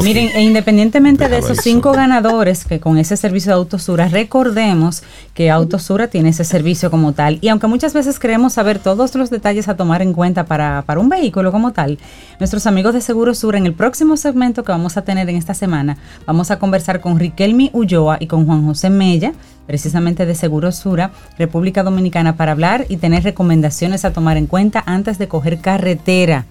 Miren, 0.02 0.30
e 0.34 0.42
independientemente 0.42 1.30
de 1.30 1.38
esos 1.38 1.58
cinco 1.58 1.92
ganadores 1.92 2.66
que 2.66 2.80
con 2.80 2.98
ese 2.98 3.16
servicio 3.16 3.52
de 3.52 3.58
Autosura, 3.58 4.08
recordemos 4.08 5.04
que 5.34 5.52
Autosura 5.52 6.08
tiene 6.08 6.30
ese 6.30 6.44
servicio 6.44 6.90
como 6.90 7.14
tal. 7.14 7.38
Y 7.42 7.50
aunque 7.50 7.68
muchas 7.68 7.94
veces 7.94 8.20
queremos 8.20 8.54
saber 8.54 8.80
todos 8.80 9.14
los 9.16 9.30
detalles 9.30 9.68
a 9.68 9.76
tomar 9.76 10.02
en 10.02 10.14
cuenta 10.14 10.46
para, 10.46 10.84
para 10.86 11.00
un 11.00 11.10
vehículo 11.10 11.52
como 11.52 11.74
tal, 11.74 12.00
nuestros 12.40 12.66
amigos 12.66 12.94
de 12.94 13.02
Seguro 13.02 13.36
Sura, 13.36 13.58
en 13.58 13.66
el 13.66 13.74
próximo 13.74 14.18
segmento 14.18 14.64
que 14.64 14.72
vamos 14.72 14.98
a 14.98 15.04
tener 15.04 15.30
en 15.30 15.36
esta 15.36 15.54
semana, 15.54 15.98
vamos 16.26 16.50
a 16.52 16.60
conversar 16.60 17.00
con 17.00 17.20
Riquelmi 17.20 17.70
Ulloa 17.74 18.18
y 18.20 18.28
con 18.28 18.46
Juan 18.46 18.66
José 18.66 18.90
Mella, 18.90 19.34
precisamente 19.68 20.26
de 20.26 20.36
Seguro 20.36 20.72
Sura, 20.72 21.12
República 21.38 21.84
Dominicana, 21.84 22.36
para 22.36 22.52
hablar 22.52 22.86
y 22.90 22.98
tener 22.98 23.24
recomendaciones 23.24 24.06
a 24.06 24.12
tomar 24.12 24.38
en 24.38 24.48
cuenta 24.48 24.84
antes 24.86 25.18
de 25.18 25.28
coger 25.28 25.60
carretera 25.60 26.46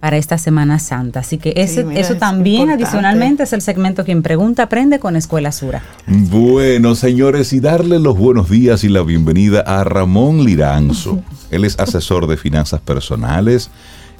para 0.00 0.16
esta 0.16 0.38
Semana 0.38 0.78
Santa. 0.78 1.20
Así 1.20 1.38
que 1.38 1.54
ese, 1.56 1.86
eso 1.94 2.16
también 2.16 2.70
adicionalmente 2.70 3.44
es 3.44 3.52
el 3.52 3.62
segmento 3.62 4.04
Quien 4.04 4.22
Pregunta 4.22 4.64
Aprende 4.64 4.98
con 4.98 5.16
Escuela 5.16 5.52
Sura. 5.52 5.82
Bueno, 6.06 6.94
señores, 6.94 7.52
y 7.52 7.60
darle 7.60 7.98
los 7.98 8.16
buenos 8.16 8.50
días 8.50 8.84
y 8.84 8.88
la 8.88 9.02
bienvenida 9.02 9.60
a 9.60 9.84
Ramón 9.84 10.44
Liranzo. 10.44 11.22
Él 11.50 11.64
es 11.64 11.78
asesor 11.78 12.26
de 12.26 12.36
finanzas 12.36 12.80
personales 12.80 13.70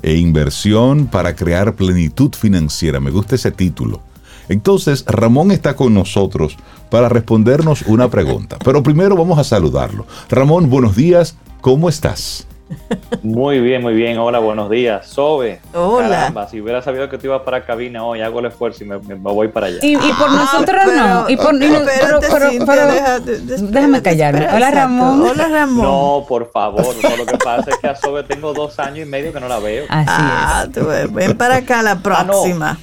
e 0.03 0.15
inversión 0.15 1.07
para 1.07 1.37
crear 1.37 1.75
plenitud 1.75 2.33
financiera. 2.35 3.01
Me 3.01 3.11
gusta 3.11 3.35
ese 3.35 3.51
título. 3.51 4.01
Entonces, 4.49 5.05
Ramón 5.07 5.51
está 5.51 5.75
con 5.75 5.93
nosotros 5.93 6.57
para 6.91 7.09
respondernos 7.09 7.83
una 7.83 8.09
pregunta. 8.09 8.59
Pero 8.65 8.83
primero 8.83 9.17
vamos 9.17 9.39
a 9.39 9.45
saludarlo. 9.45 10.07
Ramón, 10.29 10.71
buenos 10.71 10.95
días. 10.95 11.37
¿Cómo 11.61 11.89
estás? 11.89 12.47
Muy 13.23 13.61
bien, 13.61 13.83
muy 13.83 13.95
bien. 13.95 14.19
Hola, 14.19 14.39
buenos 14.39 14.71
días. 14.71 15.07
Sobe. 15.07 15.61
Hola. 15.73 16.09
Caramba, 16.09 16.49
si 16.49 16.61
hubiera 16.61 16.83
sabido 16.83 17.09
que 17.09 17.19
tú 17.19 17.27
ibas 17.27 17.43
para 17.43 17.65
cabina 17.65 18.05
hoy, 18.05 18.21
hago 18.21 18.41
el 18.41 18.47
esfuerzo 18.47 18.85
y 18.85 18.87
me, 18.87 18.97
voy 18.97 19.49
para 19.49 19.67
allá. 19.67 19.79
Y, 19.83 19.97
por 19.97 20.29
ah, 20.29 20.37
nosotros 20.37 20.83
no. 20.95 21.31
Y 21.31 21.37
por, 21.37 21.57
déjame 23.71 24.03
callarme. 24.03 24.49
Hola, 24.53 24.71
Ramón. 24.71 25.23
Hola, 25.23 25.49
Ramón. 25.49 25.85
No, 25.85 26.25
por 26.29 26.51
favor. 26.51 26.95
lo 27.19 27.27
que 27.27 27.39
pasa 27.39 27.71
es 27.71 27.79
que 27.79 27.89
a 27.89 27.97
Sobe 27.97 28.23
tengo 28.25 28.53
dos 28.53 28.79
años 28.79 29.07
y 29.07 29.11
medio 29.11 29.33
que 29.33 29.41
no 29.41 29.49
la 29.49 29.59
veo. 29.59 29.85
Así 29.89 30.07
ah, 30.09 30.67
es. 30.69 31.13
ven 31.13 31.37
para 31.37 31.57
acá 31.57 31.83
la 31.83 31.93
ah, 31.93 32.03
próxima. 32.03 32.79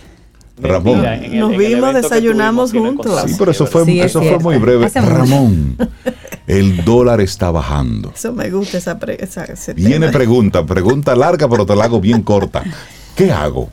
Ramón. 0.58 1.04
Nos 1.32 1.58
vimos, 1.58 1.94
desayunamos 1.94 2.72
juntos. 2.72 3.22
Sí, 3.26 3.36
pero 3.38 3.52
eso 3.52 3.66
fue, 3.66 4.00
eso 4.04 4.22
fue 4.22 4.40
muy 4.40 4.58
breve. 4.58 4.90
Ramón, 4.90 5.78
el 6.48 6.84
dólar 6.84 7.22
está 7.22 7.52
bajando. 7.52 8.12
Eso 8.16 8.34
me 8.34 8.50
gusta, 8.50 8.78
esa, 8.78 8.98
Viene 9.76 10.10
pregunta, 10.10 10.66
pregunta 10.66 11.16
larga, 11.16 11.50
pero 11.50 11.66
te 11.66 11.76
la 11.76 11.86
hago 11.86 12.00
bien 12.00 12.22
corta. 12.22 12.64
¿Qué 13.16 13.32
hago? 13.32 13.70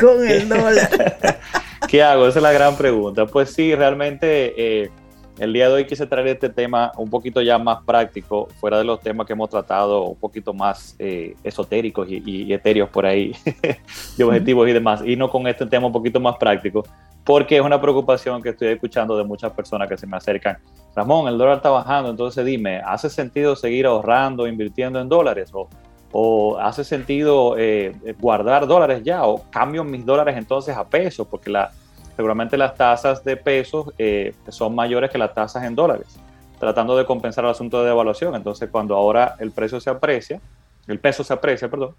Con 0.00 0.26
el 0.26 0.48
dólar. 0.48 1.38
¿Qué 1.88 2.02
hago? 2.02 2.26
Esa 2.26 2.38
es 2.38 2.42
la 2.42 2.52
gran 2.52 2.76
pregunta. 2.76 3.26
Pues 3.26 3.50
sí, 3.50 3.74
realmente 3.74 4.54
eh, 4.56 4.90
el 5.38 5.52
día 5.52 5.68
de 5.68 5.74
hoy 5.74 5.86
quise 5.86 6.06
traer 6.06 6.26
este 6.28 6.48
tema 6.48 6.92
un 6.96 7.08
poquito 7.08 7.40
ya 7.40 7.58
más 7.58 7.82
práctico, 7.84 8.48
fuera 8.60 8.78
de 8.78 8.84
los 8.84 9.00
temas 9.00 9.26
que 9.26 9.32
hemos 9.32 9.48
tratado, 9.48 10.04
un 10.04 10.16
poquito 10.16 10.52
más 10.52 10.94
eh, 10.98 11.34
esotéricos 11.42 12.06
y, 12.10 12.52
etéreos 12.52 12.88
por 12.90 13.06
ahí, 13.06 13.34
de 14.16 14.24
objetivos 14.24 14.68
y 14.68 14.72
demás, 14.72 15.02
y 15.04 15.16
no 15.16 15.30
con 15.30 15.46
este 15.46 15.66
tema 15.66 15.86
un 15.86 15.92
poquito 15.92 16.20
más 16.20 16.36
práctico, 16.36 16.84
porque 17.24 17.56
es 17.56 17.62
una 17.62 17.80
preocupación 17.80 18.42
que 18.42 18.50
estoy 18.50 18.68
escuchando 18.68 19.16
de 19.16 19.24
muchas 19.24 19.52
personas 19.52 19.88
que 19.88 19.96
se 19.96 20.06
me 20.06 20.16
acercan. 20.16 20.58
Ramón, 20.94 21.28
el 21.28 21.38
dólar 21.38 21.56
está 21.56 21.70
bajando, 21.70 22.10
entonces 22.10 22.44
dime, 22.44 22.82
¿hace 22.84 23.08
sentido 23.08 23.56
seguir 23.56 23.86
ahorrando, 23.86 24.46
invirtiendo 24.46 25.00
en 25.00 25.08
dólares? 25.08 25.50
¿O, 25.54 25.68
o 26.12 26.58
hace 26.58 26.84
sentido 26.84 27.56
eh, 27.56 27.94
guardar 28.20 28.66
dólares 28.66 29.02
ya? 29.02 29.24
¿O 29.24 29.42
cambio 29.50 29.82
mis 29.82 30.04
dólares 30.04 30.36
entonces 30.36 30.76
a 30.76 30.84
pesos? 30.84 31.26
Porque 31.26 31.48
la 31.48 31.70
seguramente 32.16 32.56
las 32.56 32.74
tasas 32.74 33.24
de 33.24 33.36
pesos 33.36 33.90
eh, 33.98 34.34
son 34.48 34.74
mayores 34.74 35.10
que 35.10 35.18
las 35.18 35.34
tasas 35.34 35.64
en 35.64 35.74
dólares, 35.74 36.18
tratando 36.58 36.96
de 36.96 37.06
compensar 37.06 37.44
el 37.44 37.50
asunto 37.50 37.80
de 37.80 37.88
devaluación. 37.88 38.34
Entonces, 38.34 38.68
cuando 38.70 38.94
ahora 38.94 39.36
el 39.38 39.50
precio 39.50 39.80
se 39.80 39.90
aprecia, 39.90 40.40
el 40.86 40.98
peso 40.98 41.24
se 41.24 41.32
aprecia, 41.32 41.68
perdón, 41.68 41.94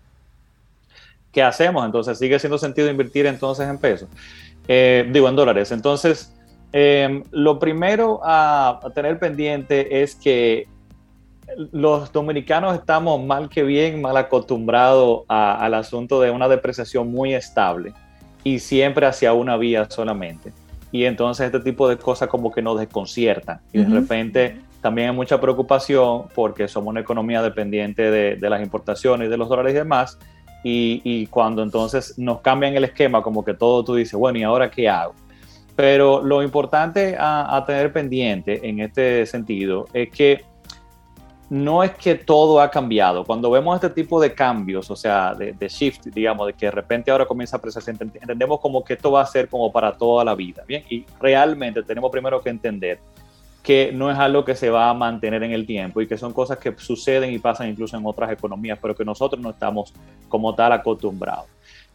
¿qué 1.32 1.41
hacemos? 1.41 1.86
Entonces, 1.86 2.18
sigue 2.18 2.38
siendo 2.39 2.57
sentido 2.57 2.89
invertir 2.89 3.26
entonces 3.26 3.68
en 3.68 3.78
pesos, 3.78 4.09
eh, 4.68 5.09
digo, 5.11 5.28
en 5.28 5.36
dólares. 5.36 5.72
Entonces, 5.72 6.34
eh, 6.72 7.24
lo 7.32 7.59
primero 7.59 8.20
a, 8.24 8.80
tener 8.93 9.20
pendiente 9.20 10.01
es 10.01 10.16
que 10.16 10.68
los 11.72 12.11
dominicanos 12.11 12.76
estamos 12.76 13.24
mal 13.24 13.49
que 13.49 13.64
bien, 13.64 14.01
mal 14.01 14.18
acostumbrados 14.18 15.24
al 15.28 15.74
asunto 15.74 16.20
de 16.22 16.32
una 16.32 16.47
depreciación 16.47 17.11
muy 17.11 17.34
estable 17.34 17.93
y 18.43 18.59
siempre 18.59 19.05
hacia 19.05 19.33
una 19.33 19.57
vía 19.57 19.87
solamente. 19.89 20.51
Y 20.91 21.05
entonces 21.05 21.47
este 21.47 21.59
tipo 21.59 21.89
de 21.89 21.97
cosas 21.97 22.29
como 22.29 22.51
que 22.51 22.61
nos 22.61 22.79
desconciertan. 22.79 23.59
Y 23.71 23.79
de 23.79 23.85
repente 23.85 24.57
también 24.81 25.09
hay 25.09 25.15
mucha 25.15 25.41
preocupación 25.41 26.25
porque 26.35 26.67
somos 26.67 26.91
una 26.91 26.99
economía 26.99 27.41
dependiente 27.41 28.11
de, 28.11 28.49
las 28.49 28.61
importaciones 28.61 29.27
y 29.27 29.31
de 29.31 29.37
los 29.37 29.49
dólares 29.49 29.73
y 29.73 29.77
demás. 29.77 30.19
Y, 30.63 31.25
cuando 31.27 31.63
entonces 31.63 32.17
nos 32.17 32.41
cambian 32.41 32.75
el 32.75 32.83
esquema, 32.83 33.21
como 33.21 33.43
que 33.43 33.53
todo 33.53 33.83
tú 33.83 33.95
dices, 33.95 34.13
bueno, 34.13 34.37
¿y 34.39 34.43
ahora 34.43 34.69
qué 34.69 34.87
hago? 34.87 35.13
Pero 35.75 36.21
lo 36.23 36.43
importante 36.43 37.15
a 37.17 37.63
tener 37.65 37.91
pendiente 37.91 38.67
en 38.67 38.79
este 38.79 39.25
sentido 39.25 39.87
es 39.93 40.11
que 40.11 40.45
no 41.53 41.83
es 41.83 41.91
que 41.91 42.15
todo 42.15 42.59
ha 42.59 42.71
cambiado. 42.71 43.23
Cuando 43.23 43.51
vemos 43.51 43.75
este 43.75 43.91
tipo 43.91 44.19
de 44.19 44.33
cambios, 44.33 44.89
o 44.89 44.95
sea, 44.95 45.35
de, 45.35 45.67
shift, 45.67 46.05
digamos, 46.07 46.47
de 46.47 46.53
que 46.53 46.65
de 46.65 46.71
repente 46.71 47.11
ahora 47.11 47.27
comienza 47.27 47.57
a 47.57 47.59
apreciarse, 47.59 47.91
entendemos 47.91 48.59
como 48.59 48.83
que 48.83 48.93
esto 48.93 49.11
va 49.11 49.21
a 49.21 49.25
ser 49.27 49.47
como 49.47 49.71
para 49.71 49.95
toda 49.95 50.25
la 50.25 50.33
vida, 50.33 50.63
¿bien? 50.67 50.83
Y 50.89 51.05
realmente 51.21 51.83
tenemos 51.83 52.09
primero 52.09 52.41
que 52.41 52.49
entender 52.49 52.97
que 53.61 53.91
no 53.93 54.09
es 54.09 54.17
algo 54.17 54.43
que 54.43 54.55
se 54.55 54.71
va 54.71 54.89
a 54.89 54.95
mantener 54.95 55.43
en 55.43 55.51
el 55.51 55.67
tiempo 55.67 56.01
y 56.01 56.07
que 56.07 56.17
son 56.17 56.33
cosas 56.33 56.57
que 56.57 56.73
suceden 56.75 57.31
y 57.31 57.37
pasan 57.37 57.69
incluso 57.69 57.95
en 57.95 58.05
otras 58.07 58.31
economías, 58.31 58.79
pero 58.81 58.95
que 58.95 59.05
nosotros 59.05 59.39
no 59.39 59.51
estamos 59.51 59.93
como 60.27 60.55
tal 60.55 60.71
acostumbrados. 60.71 61.45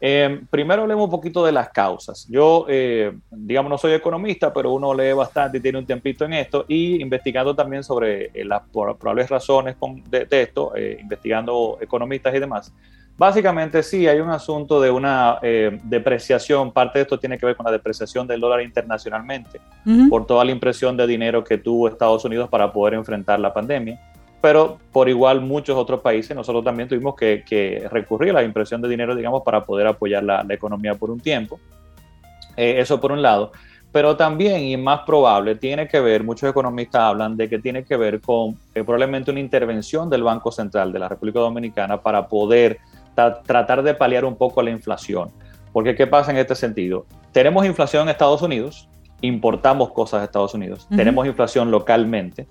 Eh, 0.01 0.43
primero 0.49 0.87
leemos 0.87 1.07
un 1.07 1.11
poquito 1.11 1.45
de 1.45 1.53
las 1.53 1.71
causas. 1.71 2.27
Yo, 2.31 2.67
eh, 2.69 3.13
digamos, 3.31 3.71
no 3.71 3.79
soy 3.79 3.93
economista, 3.93 4.53
pero 4.53 4.73
uno 4.73 4.95
lee 4.95 5.13
bastante 5.13 5.59
y 5.59 5.61
tiene 5.61 5.79
un 5.79 5.87
tiempito 5.87 6.25
en 6.25 6.35
esto 6.35 6.65
y 6.69 7.01
investigando 7.03 7.55
también 7.55 7.83
sobre 7.83 8.27
eh, 8.27 8.45
las 8.45 8.63
probables 8.71 9.29
razones 9.29 9.77
de, 10.09 10.27
esto, 10.31 10.73
investigando 11.01 11.79
economistas 11.81 12.35
y 12.35 12.39
demás. 12.39 12.73
Básicamente 13.17 13.83
sí, 13.83 14.07
hay 14.07 14.21
un 14.21 14.31
asunto 14.31 14.81
de 14.81 14.93
una 14.93 15.41
depreciación, 15.83 16.71
parte 16.71 17.01
de 17.01 17.03
esto 17.03 17.19
tiene 17.19 17.37
que 17.37 17.47
ver 17.47 17.57
con 17.57 17.67
la 17.67 17.73
depreciación 17.73 18.29
del 18.29 18.41
dólar 18.41 18.63
internacionalmente, 18.63 19.61
por 20.09 20.25
toda 20.25 20.45
la 20.45 20.53
impresión 20.53 20.97
de 20.97 21.05
dinero 21.05 21.43
que 21.43 21.59
tuvo 21.59 21.89
Estados 21.89 22.25
Unidos 22.25 22.49
para 22.49 22.73
poder 22.73 22.95
enfrentar 22.95 23.41
la 23.41 23.53
pandemia 23.53 23.99
pero 24.41 24.79
por 24.93 25.09
igual 25.09 25.41
muchos 25.41 25.77
otros 25.77 26.01
países, 26.01 26.37
nosotros 26.37 26.65
también 26.65 26.89
tuvimos 26.89 27.15
que, 27.15 27.89
recurrir 27.91 28.31
a 28.31 28.35
la 28.35 28.45
impresión 28.45 28.81
de 28.81 28.89
dinero, 28.89 29.15
digamos, 29.15 29.43
para 29.43 29.65
poder 29.65 29.87
apoyar 29.87 30.23
la, 30.23 30.45
economía 30.49 30.95
por 30.95 31.11
un 31.11 31.21
tiempo. 31.21 31.59
Eh, 32.57 32.77
eso 32.79 33.01
por 33.01 33.13
un 33.13 33.23
lado. 33.23 33.53
Pero 33.91 34.17
también, 34.17 34.63
y 34.63 34.77
más 34.77 35.01
probable, 35.01 35.55
tiene 35.55 35.89
que 35.89 35.99
ver, 36.01 36.23
muchos 36.23 36.51
economistas 36.51 37.03
hablan 37.03 37.37
de 37.37 37.49
que 37.49 37.59
tiene 37.59 37.85
que 37.85 37.97
ver 37.97 38.21
con 38.21 38.57
eh, 38.75 38.85
probablemente 38.85 39.31
una 39.31 39.41
intervención 39.41 40.11
del 40.11 40.23
Banco 40.23 40.53
Central 40.53 40.93
de 40.93 40.99
la 40.99 41.09
República 41.09 41.41
Dominicana 41.41 42.01
para 42.01 42.29
poder 42.29 42.79
tratar 43.15 43.83
de 43.83 43.95
paliar 43.95 44.25
un 44.25 44.37
poco 44.37 44.63
la 44.63 44.71
inflación. 44.71 45.31
Porque, 45.73 45.95
¿qué 45.95 46.07
pasa 46.07 46.31
en 46.31 46.37
este 46.37 46.55
sentido? 46.55 47.07
Tenemos 47.33 47.67
inflación 47.67 48.05
en 48.05 48.11
Estados 48.11 48.43
Unidos, 48.43 48.89
importamos 49.21 49.91
cosas 49.93 50.21
de 50.21 50.27
Estados 50.27 50.55
Unidos, 50.55 50.87
tenemos 50.95 51.27
inflación 51.27 51.71
localmente, 51.71 52.47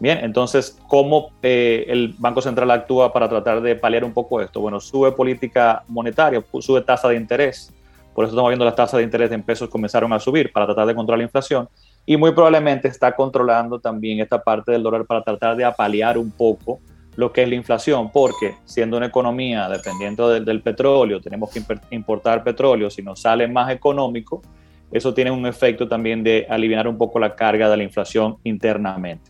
Bien, 0.00 0.18
entonces, 0.22 0.78
¿cómo 0.88 1.30
eh, 1.42 1.84
el 1.86 2.14
Banco 2.18 2.40
Central 2.40 2.70
actúa 2.70 3.12
para 3.12 3.28
tratar 3.28 3.60
de 3.60 3.76
paliar 3.76 4.02
un 4.02 4.14
poco 4.14 4.40
esto? 4.40 4.58
Bueno, 4.58 4.80
sube 4.80 5.12
política 5.12 5.84
monetaria, 5.88 6.42
sube 6.60 6.80
tasa 6.80 7.08
de 7.08 7.16
interés. 7.16 7.70
Por 8.14 8.24
eso 8.24 8.32
estamos 8.32 8.48
viendo 8.48 8.64
las 8.64 8.74
tasas 8.74 8.96
de 8.96 9.04
interés 9.04 9.30
en 9.30 9.42
pesos 9.42 9.68
comenzaron 9.68 10.10
a 10.14 10.18
subir 10.18 10.50
para 10.52 10.64
tratar 10.64 10.86
de 10.86 10.94
controlar 10.94 11.18
la 11.18 11.24
inflación. 11.24 11.68
Y 12.06 12.16
muy 12.16 12.32
probablemente 12.32 12.88
está 12.88 13.14
controlando 13.14 13.78
también 13.78 14.20
esta 14.20 14.42
parte 14.42 14.72
del 14.72 14.82
dólar 14.82 15.04
para 15.04 15.22
tratar 15.22 15.54
de 15.54 15.66
apalear 15.66 16.16
un 16.16 16.30
poco 16.30 16.80
lo 17.16 17.30
que 17.30 17.42
es 17.42 17.48
la 17.50 17.56
inflación, 17.56 18.10
porque 18.10 18.54
siendo 18.64 18.96
una 18.96 19.06
economía 19.06 19.68
dependiente 19.68 20.22
del, 20.22 20.46
del 20.46 20.62
petróleo, 20.62 21.20
tenemos 21.20 21.50
que 21.50 21.62
importar 21.90 22.42
petróleo, 22.42 22.88
si 22.88 23.02
nos 23.02 23.20
sale 23.20 23.46
más 23.46 23.70
económico, 23.70 24.40
eso 24.90 25.12
tiene 25.12 25.30
un 25.30 25.44
efecto 25.44 25.86
también 25.86 26.24
de 26.24 26.46
aliviar 26.48 26.88
un 26.88 26.96
poco 26.96 27.18
la 27.18 27.36
carga 27.36 27.68
de 27.68 27.76
la 27.76 27.82
inflación 27.82 28.38
internamente. 28.44 29.29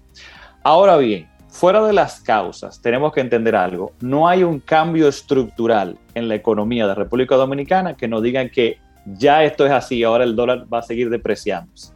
Ahora 0.62 0.96
bien, 0.98 1.28
fuera 1.48 1.84
de 1.86 1.92
las 1.92 2.20
causas, 2.20 2.80
tenemos 2.82 3.12
que 3.12 3.20
entender 3.20 3.56
algo. 3.56 3.92
No 4.00 4.28
hay 4.28 4.42
un 4.42 4.61
cambio 4.61 5.08
estructural 5.08 5.98
en 6.14 6.28
la 6.28 6.34
economía 6.34 6.86
de 6.86 6.94
República 6.94 7.36
Dominicana 7.36 7.94
que 7.94 8.08
nos 8.08 8.22
digan 8.22 8.50
que 8.50 8.78
ya 9.06 9.44
esto 9.44 9.64
es 9.64 9.72
así, 9.72 10.04
ahora 10.04 10.24
el 10.24 10.36
dólar 10.36 10.66
va 10.72 10.78
a 10.78 10.82
seguir 10.82 11.08
depreciándose. 11.08 11.92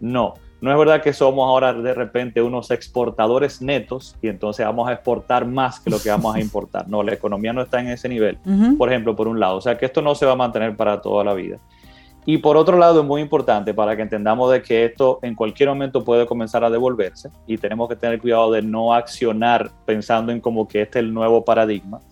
No, 0.00 0.34
no 0.60 0.72
es 0.72 0.78
verdad 0.78 1.02
que 1.02 1.12
somos 1.12 1.46
ahora 1.46 1.72
de 1.72 1.94
repente 1.94 2.42
unos 2.42 2.70
exportadores 2.70 3.62
netos 3.62 4.16
y 4.20 4.28
entonces 4.28 4.66
vamos 4.66 4.88
a 4.88 4.92
exportar 4.92 5.46
más 5.46 5.78
que 5.78 5.90
lo 5.90 6.00
que 6.00 6.10
vamos 6.10 6.34
a 6.34 6.40
importar. 6.40 6.88
No, 6.88 7.02
la 7.02 7.12
economía 7.12 7.52
no 7.52 7.62
está 7.62 7.80
en 7.80 7.88
ese 7.88 8.08
nivel, 8.08 8.38
por 8.76 8.88
ejemplo, 8.88 9.14
por 9.14 9.28
un 9.28 9.38
lado. 9.38 9.56
O 9.56 9.60
sea 9.60 9.78
que 9.78 9.86
esto 9.86 10.02
no 10.02 10.14
se 10.14 10.26
va 10.26 10.32
a 10.32 10.36
mantener 10.36 10.76
para 10.76 11.00
toda 11.00 11.22
la 11.22 11.34
vida. 11.34 11.58
Y 12.30 12.36
por 12.36 12.58
otro 12.58 12.76
lado, 12.76 13.00
es 13.00 13.06
muy 13.06 13.22
importante 13.22 13.72
para 13.72 13.96
que 13.96 14.02
entendamos 14.02 14.52
de 14.52 14.60
que 14.60 14.84
esto 14.84 15.18
en 15.22 15.34
cualquier 15.34 15.70
momento 15.70 16.04
puede 16.04 16.26
comenzar 16.26 16.62
a 16.62 16.68
devolverse 16.68 17.30
y 17.46 17.56
tenemos 17.56 17.88
que 17.88 17.96
tener 17.96 18.20
cuidado 18.20 18.52
de 18.52 18.60
no 18.60 18.92
accionar 18.92 19.70
pensando 19.86 20.30
en 20.30 20.38
como 20.38 20.68
que 20.68 20.82
este 20.82 20.98
es 20.98 21.06
el 21.06 21.14
nuevo 21.14 21.42
paradigma. 21.42 22.02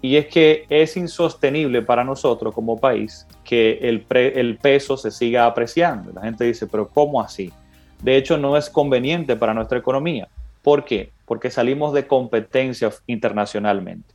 Y 0.00 0.14
es 0.14 0.26
que 0.26 0.66
es 0.68 0.96
insostenible 0.96 1.82
para 1.82 2.04
nosotros 2.04 2.54
como 2.54 2.78
país 2.78 3.26
que 3.42 3.80
el, 3.82 4.06
el 4.08 4.56
peso 4.58 4.96
se 4.96 5.10
siga 5.10 5.46
apreciando. 5.46 6.12
La 6.12 6.20
gente 6.20 6.44
dice, 6.44 6.68
pero 6.68 6.86
¿cómo 6.86 7.20
así? 7.20 7.52
De 8.00 8.16
hecho, 8.16 8.38
no 8.38 8.56
es 8.56 8.70
conveniente 8.70 9.34
para 9.34 9.52
nuestra 9.52 9.78
economía. 9.78 10.28
¿Por 10.62 10.84
qué? 10.84 11.10
Porque 11.24 11.50
salimos 11.50 11.92
de 11.92 12.06
competencia 12.06 12.92
internacionalmente. 13.08 14.14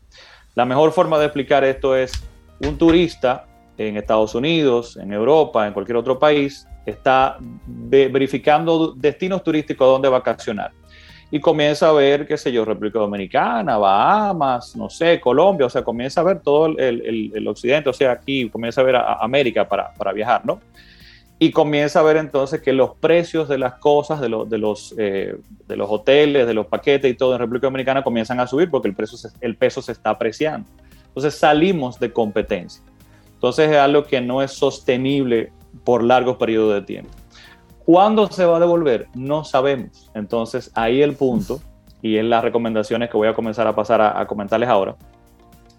La 0.55 0.63
mejor 0.63 0.93
forma 0.93 1.19
de 1.19 1.25
explicar 1.25 1.65
esto 1.65 1.93
es 1.93 2.13
un 2.61 2.77
turista 2.77 3.47
en 3.77 3.97
Estados 3.97 4.35
Unidos, 4.35 4.97
en 4.97 5.13
Europa, 5.13 5.67
en 5.67 5.73
cualquier 5.73 5.97
otro 5.97 6.19
país, 6.19 6.67
está 6.85 7.37
verificando 7.65 8.93
destinos 8.93 9.43
turísticos 9.43 9.87
donde 9.87 10.09
vacacionar. 10.09 10.71
Y 11.33 11.39
comienza 11.39 11.87
a 11.87 11.93
ver, 11.93 12.27
qué 12.27 12.37
sé 12.37 12.51
yo, 12.51 12.65
República 12.65 12.99
Dominicana, 12.99 13.77
Bahamas, 13.77 14.75
no 14.75 14.89
sé, 14.89 15.21
Colombia, 15.21 15.67
o 15.67 15.69
sea, 15.69 15.81
comienza 15.81 16.19
a 16.19 16.25
ver 16.25 16.41
todo 16.41 16.65
el, 16.77 17.47
occidente, 17.47 17.89
o 17.89 17.93
sea, 17.93 18.11
aquí 18.11 18.49
comienza 18.49 18.81
a 18.81 18.83
ver 18.83 18.97
a, 18.97 19.13
América 19.13 19.67
para, 19.67 20.11
viajar, 20.13 20.45
¿no? 20.45 20.59
Y 21.39 21.51
comienza 21.51 22.01
a 22.01 22.03
ver 22.03 22.17
entonces 22.17 22.61
que 22.61 22.73
los 22.73 22.95
precios 22.97 23.47
de 23.47 23.57
las 23.57 23.75
cosas, 23.75 24.19
de, 24.19 24.27
de, 24.27 24.57
los, 24.57 24.93
eh, 24.97 25.35
de 25.67 25.75
los 25.75 25.89
hoteles, 25.89 26.45
de 26.45 26.53
los 26.53 26.67
paquetes 26.67 27.09
y 27.09 27.15
todo 27.15 27.33
en 27.33 27.39
República 27.39 27.67
Dominicana 27.67 28.03
comienzan 28.03 28.39
a 28.41 28.45
subir 28.45 28.69
porque 28.69 28.89
el, 28.89 28.93
precio 28.93 29.17
el 29.39 29.55
peso 29.55 29.81
se 29.81 29.93
está 29.93 30.11
apreciando. 30.11 30.69
Entonces 31.07 31.33
salimos 31.33 31.99
de 31.99 32.11
competencia. 32.11 32.83
Entonces 33.41 33.71
es 33.71 33.77
algo 33.77 34.03
que 34.03 34.21
no 34.21 34.43
es 34.43 34.51
sostenible 34.51 35.51
por 35.83 36.03
largos 36.03 36.37
periodos 36.37 36.75
de 36.75 36.81
tiempo. 36.83 37.09
¿Cuándo 37.83 38.27
se 38.27 38.45
va 38.45 38.57
a 38.57 38.59
devolver? 38.59 39.07
No 39.15 39.43
sabemos. 39.43 40.11
Entonces 40.13 40.69
ahí 40.75 41.01
el 41.01 41.15
punto, 41.15 41.59
y 42.03 42.17
en 42.17 42.29
las 42.29 42.43
recomendaciones 42.43 43.09
que 43.09 43.17
voy 43.17 43.27
a 43.27 43.33
comenzar 43.33 43.65
a 43.65 43.73
pasar 43.73 43.99
a, 43.99 44.27
comentarles 44.27 44.69
ahora, 44.69 44.95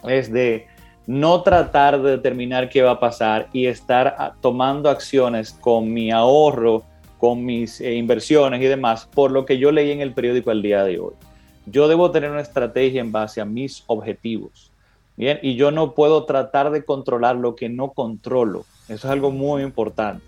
es 0.08 0.32
de 0.32 0.66
no 1.06 1.42
tratar 1.42 2.02
de 2.02 2.10
determinar 2.10 2.68
qué 2.68 2.82
va 2.82 2.90
a 2.90 2.98
pasar 2.98 3.48
y 3.52 3.66
estar 3.66 4.34
tomando 4.40 4.90
acciones 4.90 5.52
con 5.52 5.92
mi 5.92 6.10
ahorro, 6.10 6.82
con 7.16 7.44
mis 7.44 7.80
eh, 7.80 7.94
inversiones 7.94 8.60
y 8.60 8.66
demás, 8.66 9.08
por 9.14 9.30
lo 9.30 9.46
que 9.46 9.56
yo 9.56 9.70
leí 9.70 9.92
en 9.92 10.00
el 10.00 10.14
periódico 10.14 10.50
el 10.50 10.62
día 10.62 10.82
de 10.82 10.98
hoy. 10.98 11.14
Yo 11.66 11.86
debo 11.86 12.10
tener 12.10 12.32
una 12.32 12.40
estrategia 12.40 13.00
en 13.00 13.12
base 13.12 13.40
a 13.40 13.44
mis 13.44 13.84
objetivos. 13.86 14.71
Bien, 15.16 15.38
y 15.42 15.56
yo 15.56 15.70
no 15.70 15.94
puedo 15.94 16.24
tratar 16.24 16.70
de 16.70 16.84
controlar 16.84 17.36
lo 17.36 17.54
que 17.54 17.68
no 17.68 17.90
controlo. 17.90 18.64
Eso 18.88 18.94
es 18.94 19.04
algo 19.04 19.30
muy 19.30 19.62
importante. 19.62 20.24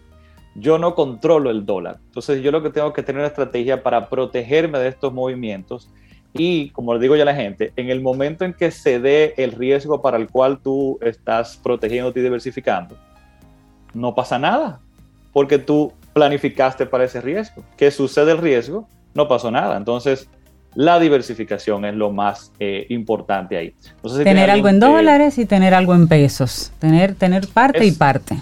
Yo 0.55 0.79
no 0.79 0.95
controlo 0.95 1.51
el 1.51 1.67
dólar. 1.67 1.99
Entonces 2.07 2.43
yo 2.43 2.53
lo 2.53 2.63
que 2.63 2.71
tengo 2.71 2.93
que 2.93 3.03
tener 3.03 3.21
una 3.21 3.29
estrategia 3.29 3.83
para 3.83 4.09
protegerme 4.09 4.79
de 4.79 4.89
estos 4.89 5.13
movimientos 5.13 5.91
y, 6.33 6.71
como 6.71 6.95
le 6.95 7.01
digo 7.01 7.15
yo 7.15 7.23
a 7.23 7.27
la 7.27 7.35
gente, 7.35 7.73
en 7.77 7.91
el 7.91 8.01
momento 8.01 8.45
en 8.45 8.55
que 8.55 8.73
se 8.73 8.99
dé 8.99 9.35
el 9.37 9.53
riesgo 9.53 10.03
para 10.03 10.17
el 10.17 10.29
cual 10.29 10.59
tú 10.59 10.99
estás 11.01 11.57
protegiéndote 11.57 12.19
y 12.19 12.23
diversificando, 12.25 12.97
no 13.95 14.17
pasa 14.17 14.39
nada, 14.39 14.81
porque 15.33 15.59
tú 15.59 15.93
planificaste 16.13 16.87
para 16.87 17.05
ese 17.05 17.21
riesgo. 17.21 17.63
Que 17.77 17.93
sucede 17.93 18.33
el 18.33 18.39
riesgo, 18.39 18.89
no 19.15 19.29
pasó 19.29 19.53
nada. 19.53 19.77
Entonces, 19.77 20.29
la 20.75 20.99
diversificación 20.99 21.85
es 21.85 21.95
lo 21.95 22.11
más 22.11 22.53
eh, 22.59 22.87
importante 22.89 23.57
ahí. 23.57 23.75
tener 24.23 24.51
algo 24.51 24.69
en 24.69 24.81
dólares 24.81 25.39
y 25.39 25.47
tener 25.47 25.75
algo 25.75 25.95
en 25.95 26.09
pesos. 26.09 26.73
Tener, 26.79 27.15
tener 27.15 27.47
parte 27.49 27.85
y 27.85 27.93
parte. 27.93 28.37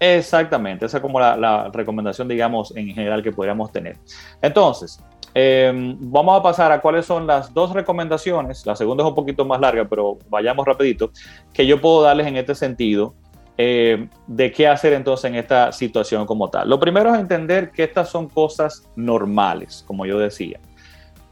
Exactamente, 0.00 0.84
esa 0.86 0.98
es 0.98 1.00
como 1.00 1.18
la, 1.20 1.36
la, 1.36 1.70
recomendación, 1.72 2.28
digamos, 2.28 2.76
en 2.76 2.88
general 2.88 3.22
que 3.22 3.32
podríamos 3.32 3.72
tener. 3.72 3.96
Entonces, 4.42 5.00
Em, 5.36 5.96
vamos 6.00 6.38
a 6.38 6.42
pasar 6.42 6.70
a 6.70 6.80
cuáles 6.80 7.06
son 7.06 7.26
las 7.26 7.52
dos 7.52 7.72
recomendaciones. 7.72 8.64
La 8.64 8.76
segunda 8.76 9.02
es 9.02 9.08
un 9.08 9.16
poquito 9.16 9.44
más 9.44 9.60
larga, 9.60 9.84
pero 9.84 10.16
vayamos 10.30 10.64
rapidito, 10.64 11.10
que 11.52 11.66
yo 11.66 11.80
puedo 11.80 12.02
darles 12.02 12.28
en 12.28 12.36
este 12.36 12.54
sentido 12.54 13.14
em, 13.56 14.08
de 14.28 14.52
qué 14.52 14.68
hacer 14.68 14.92
entonces 14.92 15.28
en 15.28 15.34
esta 15.34 15.72
situación 15.72 16.24
como 16.24 16.48
tal. 16.50 16.70
Lo 16.70 16.78
primero 16.78 17.12
es 17.12 17.20
entender 17.20 17.72
que 17.72 17.82
estas 17.82 18.08
son 18.08 18.28
cosas 18.28 18.88
normales, 18.94 19.82
como 19.88 20.06
yo 20.06 20.20
decía, 20.20 20.60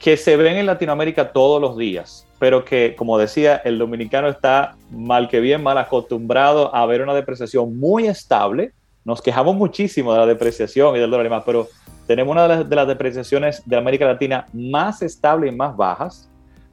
que 0.03 0.17
se 0.17 0.37
ven 0.37 0.57
en 0.57 0.67
Latinoamérica 0.67 1.33
todos 1.33 1.61
los 1.61 1.77
días, 1.77 2.27
pero 2.41 2.65
que, 2.65 2.97
como 2.97 3.19
decía, 3.19 3.63
el 3.65 3.79
dominicano 3.79 4.29
está 4.29 4.75
mal 4.91 5.29
que 5.29 5.39
bien, 5.39 5.63
mal 5.63 5.79
acostumbrado 5.79 6.75
a 6.75 6.85
ver 6.87 7.03
una 7.03 7.15
depreciación 7.15 7.79
muy 7.79 8.09
estable. 8.09 8.73
Nos 9.05 9.23
quejamos 9.23 9.55
muchísimo 9.55 10.13
de 10.13 10.19
la 10.19 10.27
depreciación 10.27 10.97
y 10.97 10.99
del 10.99 11.09
dólar 11.09 11.27
y 11.27 11.29
más, 11.31 11.45
pero 11.47 11.69
tenemos 12.09 12.33
una 12.33 12.65
de 12.65 12.75
las, 12.75 12.89
depreciaciones 12.89 13.63
de 13.65 13.77
América 13.77 14.05
Latina 14.05 14.45
más 14.53 15.03
estable 15.03 15.47
y 15.47 15.53
más 15.53 15.77
bajas 15.77 16.29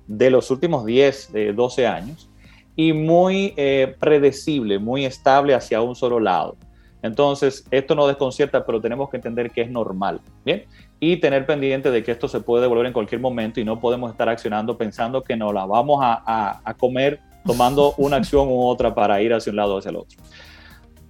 de 0.08 0.32
los 0.32 0.50
últimos 0.50 0.84
10, 0.84 1.32
12 1.56 1.86
años 1.86 2.32
y 2.76 2.94
muy 2.94 3.54
eh, 3.58 3.96
predecible, 4.00 4.80
muy 4.80 5.06
estable 5.06 5.54
hacia 5.54 5.82
un 5.82 5.96
solo 5.96 6.20
lado. 6.20 6.58
Entonces, 7.04 7.64
esto 7.70 7.94
nos 7.94 8.08
desconcierta, 8.08 8.66
pero 8.66 8.82
tenemos 8.82 9.08
que 9.10 9.18
entender 9.18 9.52
que 9.52 9.62
es 9.62 9.70
normal, 9.70 10.20
¿bien? 10.44 10.66
Y 11.00 11.18
tener 11.18 11.46
pendiente 11.46 11.92
de 11.92 12.04
que 12.04 12.12
esto 12.12 12.28
se 12.28 12.42
puede 12.42 12.64
devolver 12.64 12.86
en 12.86 12.94
cualquier 12.94 13.22
momento 13.22 13.60
y 13.60 13.64
no 13.64 13.80
podemos 13.80 14.12
estar 14.12 14.28
accionando 14.28 14.78
pensando 14.78 15.24
que 15.24 15.38
nos 15.38 15.54
la 15.54 15.66
vamos 15.66 16.00
a, 16.02 16.62
a 16.64 16.74
comer 16.74 17.22
tomando 17.46 17.94
una 17.98 18.18
acción 18.18 18.48
u 18.48 18.66
otra 18.66 18.94
para 18.94 19.22
ir 19.22 19.34
hacia 19.34 19.52
un 19.52 19.56
lado 19.56 19.76
o 19.76 19.78
hacia 19.80 19.90
el 19.90 19.96
otro. 19.96 20.20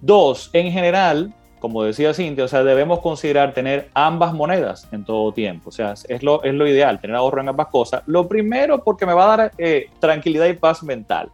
Dos, 0.00 0.48
en 0.52 0.72
general, 0.72 1.34
como 1.60 1.84
decía 1.84 2.14
Cintia, 2.14 2.44
o 2.44 2.48
sea, 2.48 2.64
debemos 2.64 3.00
considerar 3.00 3.52
tener 3.52 3.90
ambas 3.92 4.32
monedas 4.32 4.88
en 4.92 5.04
todo 5.04 5.30
tiempo. 5.32 5.68
O 5.68 5.72
sea, 5.72 5.94
es 6.08 6.22
lo, 6.22 6.42
es 6.42 6.54
lo 6.54 6.66
ideal, 6.66 6.98
tener 7.00 7.14
ahorro 7.14 7.42
en 7.42 7.50
ambas 7.50 7.68
cosas. 7.68 8.02
Lo 8.06 8.26
primero, 8.26 8.82
porque 8.82 9.04
me 9.04 9.12
va 9.12 9.24
a 9.24 9.36
dar 9.36 9.52
eh, 9.58 9.90
tranquilidad 10.00 10.46
y 10.46 10.54
paz 10.54 10.82
mental. 10.82 11.30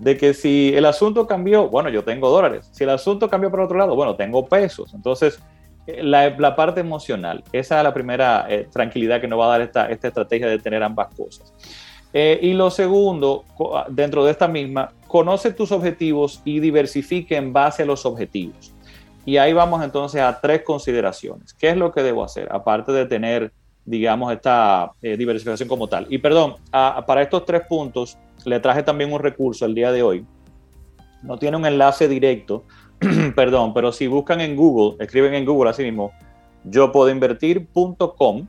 De 0.00 0.16
que 0.16 0.34
si 0.34 0.72
el 0.74 0.84
asunto 0.84 1.28
cambió, 1.28 1.68
bueno, 1.68 1.88
yo 1.88 2.02
tengo 2.02 2.28
dólares. 2.28 2.68
Si 2.72 2.82
el 2.82 2.90
asunto 2.90 3.30
cambió 3.30 3.52
para 3.52 3.64
otro 3.64 3.78
lado, 3.78 3.94
bueno, 3.94 4.16
tengo 4.16 4.44
pesos. 4.46 4.92
Entonces, 4.94 5.40
eh, 5.86 6.02
la, 6.02 6.56
parte 6.56 6.80
emocional, 6.80 7.42
esa 7.52 7.78
es 7.78 7.84
la 7.84 7.94
primera 7.94 8.46
eh, 8.48 8.68
tranquilidad 8.72 9.20
que 9.20 9.28
nos 9.28 9.38
va 9.38 9.46
a 9.46 9.48
dar 9.48 9.60
esta, 9.62 9.90
esta 9.90 10.08
estrategia 10.08 10.48
de 10.48 10.58
tener 10.58 10.82
ambas 10.82 11.14
cosas. 11.14 11.52
y 12.12 12.52
lo 12.52 12.70
segundo, 12.70 13.44
dentro 13.88 14.24
de 14.24 14.32
esta 14.32 14.46
misma, 14.46 14.92
conoce 15.08 15.52
tus 15.52 15.72
objetivos 15.72 16.42
y 16.44 16.60
diversifique 16.60 17.36
en 17.36 17.52
base 17.52 17.82
a 17.82 17.86
los 17.86 18.04
objetivos. 18.04 18.72
Y 19.24 19.36
ahí 19.36 19.52
vamos 19.52 19.82
entonces 19.84 20.20
a 20.20 20.40
tres 20.40 20.62
consideraciones. 20.62 21.54
¿Qué 21.54 21.70
es 21.70 21.76
lo 21.76 21.92
que 21.92 22.02
debo 22.02 22.24
hacer? 22.24 22.48
Aparte 22.50 22.92
de 22.92 23.06
tener, 23.06 23.52
digamos, 23.84 24.32
esta 24.32 24.90
eh, 25.00 25.16
diversificación 25.16 25.68
como 25.68 25.88
tal. 25.88 26.06
Y 26.10 26.18
perdón, 26.18 26.56
para 26.70 27.22
estos 27.22 27.44
tres 27.44 27.62
puntos 27.68 28.18
le 28.44 28.58
traje 28.58 28.82
también 28.82 29.12
un 29.12 29.20
recurso 29.20 29.64
el 29.64 29.74
día 29.74 29.92
de 29.92 30.02
hoy. 30.02 30.26
No 31.22 31.38
tiene 31.38 31.56
un 31.56 31.66
enlace 31.66 32.08
directo, 32.08 32.64
perdón, 33.36 33.74
pero 33.74 33.92
si 33.92 34.06
buscan 34.06 34.40
en 34.40 34.56
Google, 34.56 34.96
escriben 35.02 35.34
en 35.34 35.44
Google 35.44 35.70
así 35.70 35.82
mismo, 35.82 36.12
yo 36.64 36.92
puedo 36.92 37.10
invertir.com 37.10 38.46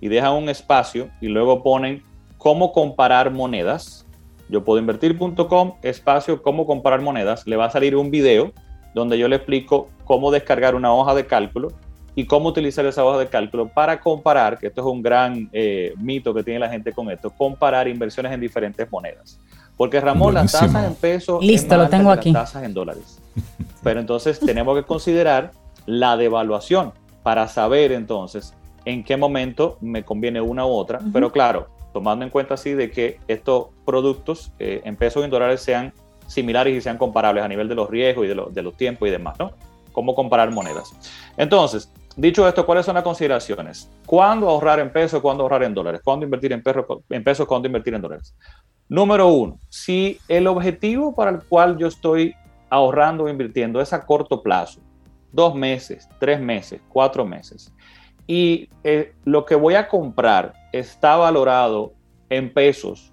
y 0.00 0.08
dejan 0.08 0.32
un 0.32 0.48
espacio 0.48 1.10
y 1.20 1.28
luego 1.28 1.62
ponen 1.62 2.02
cómo 2.38 2.72
comparar 2.72 3.30
monedas. 3.30 4.06
Yo 4.48 4.64
puedo 4.64 4.80
invertir.com, 4.80 5.74
espacio, 5.82 6.42
cómo 6.42 6.66
comparar 6.66 7.02
monedas. 7.02 7.46
Le 7.46 7.56
va 7.56 7.66
a 7.66 7.70
salir 7.70 7.94
un 7.96 8.10
video 8.10 8.52
donde 8.94 9.18
yo 9.18 9.28
le 9.28 9.36
explico 9.36 9.88
cómo 10.04 10.30
descargar 10.30 10.74
una 10.74 10.92
hoja 10.92 11.14
de 11.14 11.26
cálculo 11.26 11.68
y 12.16 12.26
cómo 12.26 12.48
utilizar 12.48 12.84
esa 12.86 13.04
hoja 13.04 13.18
de 13.18 13.28
cálculo 13.28 13.68
para 13.68 14.00
comparar, 14.00 14.58
que 14.58 14.66
esto 14.66 14.80
es 14.80 14.86
un 14.86 15.02
gran 15.02 15.48
eh, 15.52 15.94
mito 15.98 16.34
que 16.34 16.42
tiene 16.42 16.58
la 16.58 16.68
gente 16.68 16.92
con 16.92 17.10
esto, 17.10 17.30
comparar 17.30 17.86
inversiones 17.86 18.32
en 18.32 18.40
diferentes 18.40 18.90
monedas. 18.90 19.38
Porque 19.76 20.00
Ramón, 20.00 20.34
las 20.34 20.52
tasas 20.52 20.86
en 20.86 20.94
pesos 20.94 21.42
Listo, 21.42 21.76
lo 21.76 21.88
tengo 21.88 22.10
aquí. 22.10 22.32
las 22.32 22.50
tasas 22.50 22.64
en 22.64 22.74
dólares. 22.74 23.19
Pero 23.82 24.00
entonces 24.00 24.40
tenemos 24.40 24.76
que 24.76 24.84
considerar 24.84 25.52
la 25.86 26.16
devaluación 26.16 26.92
para 27.22 27.48
saber 27.48 27.92
entonces 27.92 28.54
en 28.84 29.04
qué 29.04 29.16
momento 29.16 29.76
me 29.80 30.04
conviene 30.04 30.40
una 30.40 30.66
u 30.66 30.70
otra. 30.70 31.00
Pero 31.12 31.32
claro, 31.32 31.68
tomando 31.92 32.24
en 32.24 32.30
cuenta 32.30 32.54
así 32.54 32.72
de 32.72 32.90
que 32.90 33.18
estos 33.28 33.66
productos 33.84 34.52
eh, 34.58 34.80
en 34.84 34.96
pesos 34.96 35.22
y 35.22 35.24
en 35.24 35.30
dólares 35.30 35.60
sean 35.60 35.92
similares 36.26 36.76
y 36.76 36.80
sean 36.80 36.96
comparables 36.96 37.44
a 37.44 37.48
nivel 37.48 37.68
de 37.68 37.74
los 37.74 37.90
riesgos 37.90 38.24
y 38.24 38.28
de, 38.28 38.42
de 38.50 38.62
los 38.62 38.76
tiempos 38.76 39.08
y 39.08 39.10
demás, 39.10 39.38
¿no? 39.38 39.52
cómo 39.92 40.14
comparar 40.14 40.50
monedas. 40.50 40.92
Entonces, 41.36 41.92
dicho 42.16 42.46
esto, 42.46 42.64
¿cuáles 42.64 42.86
son 42.86 42.94
las 42.94 43.04
consideraciones? 43.04 43.90
¿Cuándo 44.06 44.48
ahorrar 44.48 44.80
en 44.80 44.92
pesos? 44.92 45.20
¿Cuándo 45.20 45.42
ahorrar 45.42 45.62
en 45.64 45.74
dólares? 45.74 46.00
¿Cuándo 46.02 46.24
invertir 46.24 46.52
en, 46.52 46.62
en 47.10 47.24
pesos? 47.24 47.46
¿Cuándo 47.46 47.66
invertir 47.66 47.94
en 47.94 48.02
dólares? 48.02 48.34
Número 48.88 49.28
uno, 49.28 49.58
si 49.68 50.18
el 50.26 50.46
objetivo 50.46 51.14
para 51.14 51.30
el 51.30 51.42
cual 51.42 51.78
yo 51.78 51.86
estoy 51.86 52.34
ahorrando 52.70 53.24
o 53.24 53.28
invirtiendo 53.28 53.80
es 53.80 53.92
a 53.92 54.06
corto 54.06 54.42
plazo, 54.42 54.80
dos 55.32 55.54
meses, 55.54 56.08
tres 56.18 56.40
meses, 56.40 56.80
cuatro 56.88 57.26
meses, 57.26 57.72
y 58.26 58.68
eh, 58.84 59.12
lo 59.24 59.44
que 59.44 59.56
voy 59.56 59.74
a 59.74 59.88
comprar 59.88 60.54
está 60.72 61.16
valorado 61.16 61.92
en 62.28 62.52
pesos 62.52 63.12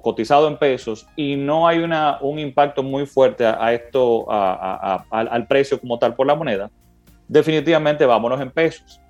cotizado 0.00 0.48
en 0.48 0.56
pesos 0.56 1.06
y 1.16 1.36
no 1.36 1.66
hay 1.66 1.78
una, 1.78 2.18
un 2.20 2.38
impacto 2.38 2.82
muy 2.82 3.06
fuerte 3.06 3.46
a, 3.46 3.72
esto, 3.72 4.26
al 4.30 5.46
precio 5.46 5.80
como 5.80 5.98
tal 5.98 6.14
por 6.14 6.26
la 6.26 6.34
moneda, 6.34 6.70
definitivamente 7.28 8.04
vámonos 8.06 8.40
en 8.40 8.50
pesos. 8.50 9.00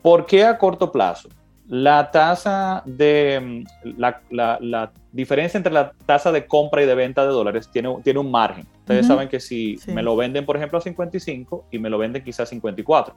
¿Por 0.00 0.26
qué 0.26 0.44
a 0.44 0.58
corto 0.58 0.90
plazo? 0.90 1.28
La 1.74 2.10
tasa 2.10 2.82
de 2.84 3.64
la, 3.96 4.92
diferencia 5.10 5.56
entre 5.56 5.72
la 5.72 5.92
tasa 6.04 6.30
de 6.30 6.46
compra 6.46 6.82
y 6.82 6.86
de 6.86 6.94
venta 6.94 7.22
de 7.22 7.32
dólares 7.32 7.70
tiene, 7.72 7.96
tiene 8.04 8.18
un 8.18 8.30
margen. 8.30 8.66
Ustedes 8.80 9.06
saben 9.06 9.26
que 9.26 9.40
si 9.40 9.78
me 9.86 10.02
lo 10.02 10.14
venden, 10.14 10.44
por 10.44 10.58
ejemplo, 10.58 10.78
a 10.78 10.82
55 10.82 11.68
y 11.70 11.78
me 11.78 11.88
lo 11.88 11.96
venden 11.96 12.22
quizás 12.22 12.40
a 12.40 12.46
54 12.46 13.14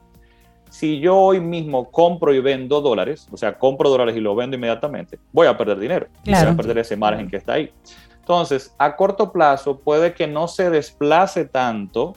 si 0.70 0.98
yo 0.98 1.16
hoy 1.16 1.40
mismo 1.40 1.90
compro 1.90 2.34
y 2.34 2.40
vendo 2.40 2.80
dólares, 2.80 3.28
o 3.30 3.36
sea, 3.36 3.56
compro 3.56 3.88
dólares 3.88 4.16
y 4.16 4.20
lo 4.20 4.34
vendo 4.34 4.56
inmediatamente, 4.56 5.18
voy 5.32 5.46
a 5.46 5.56
perder 5.56 5.78
dinero. 5.78 6.08
voy 6.24 6.34
a 6.34 6.56
perder 6.56 6.78
ese 6.78 6.96
margen 6.96 7.28
que 7.28 7.36
está 7.36 7.54
ahí. 7.54 7.70
Entonces, 8.18 8.74
a 8.78 8.96
corto 8.96 9.30
plazo 9.32 9.78
puede 9.78 10.12
que 10.12 10.26
no 10.26 10.48
se 10.48 10.68
desplace 10.70 11.44
tanto 11.44 12.14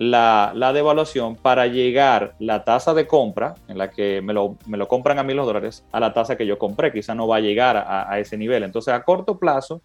la, 0.00 0.72
devaluación 0.72 1.36
para 1.36 1.66
llegar 1.66 2.34
la 2.38 2.64
tasa 2.64 2.94
de 2.94 3.06
compra, 3.06 3.54
en 3.68 3.76
la 3.76 3.90
que 3.90 4.22
me 4.22 4.32
lo, 4.32 4.56
compran 4.88 5.18
a 5.18 5.22
mí 5.22 5.34
los 5.34 5.46
dólares, 5.46 5.84
a 5.92 6.00
la 6.00 6.14
tasa 6.14 6.36
que 6.36 6.46
yo 6.46 6.58
compré. 6.58 6.90
Quizá 6.90 7.14
no 7.14 7.28
va 7.28 7.36
a 7.36 7.40
llegar 7.40 7.76
a, 7.76 8.18
ese 8.18 8.38
nivel. 8.38 8.62
Entonces, 8.62 8.94
a 8.94 9.02
corto 9.02 9.38
plazo, 9.38 9.82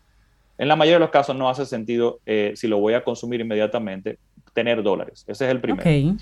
en 0.57 0.69
la 0.69 0.77
mayoría 0.77 0.95
de 0.95 1.01
los 1.01 1.09
casos 1.09 1.35
no 1.35 1.49
hace 1.49 1.65
sentido, 1.65 2.21
eh, 2.25 2.53
si 2.55 2.67
lo 2.67 2.79
voy 2.79 2.93
a 2.93 3.03
consumir 3.03 3.41
inmediatamente, 3.41 4.17
tener 4.53 4.81
dólares. 4.81 5.25
Ese 5.27 5.45
es 5.45 5.51
el 5.51 5.59
primero. 5.59 6.17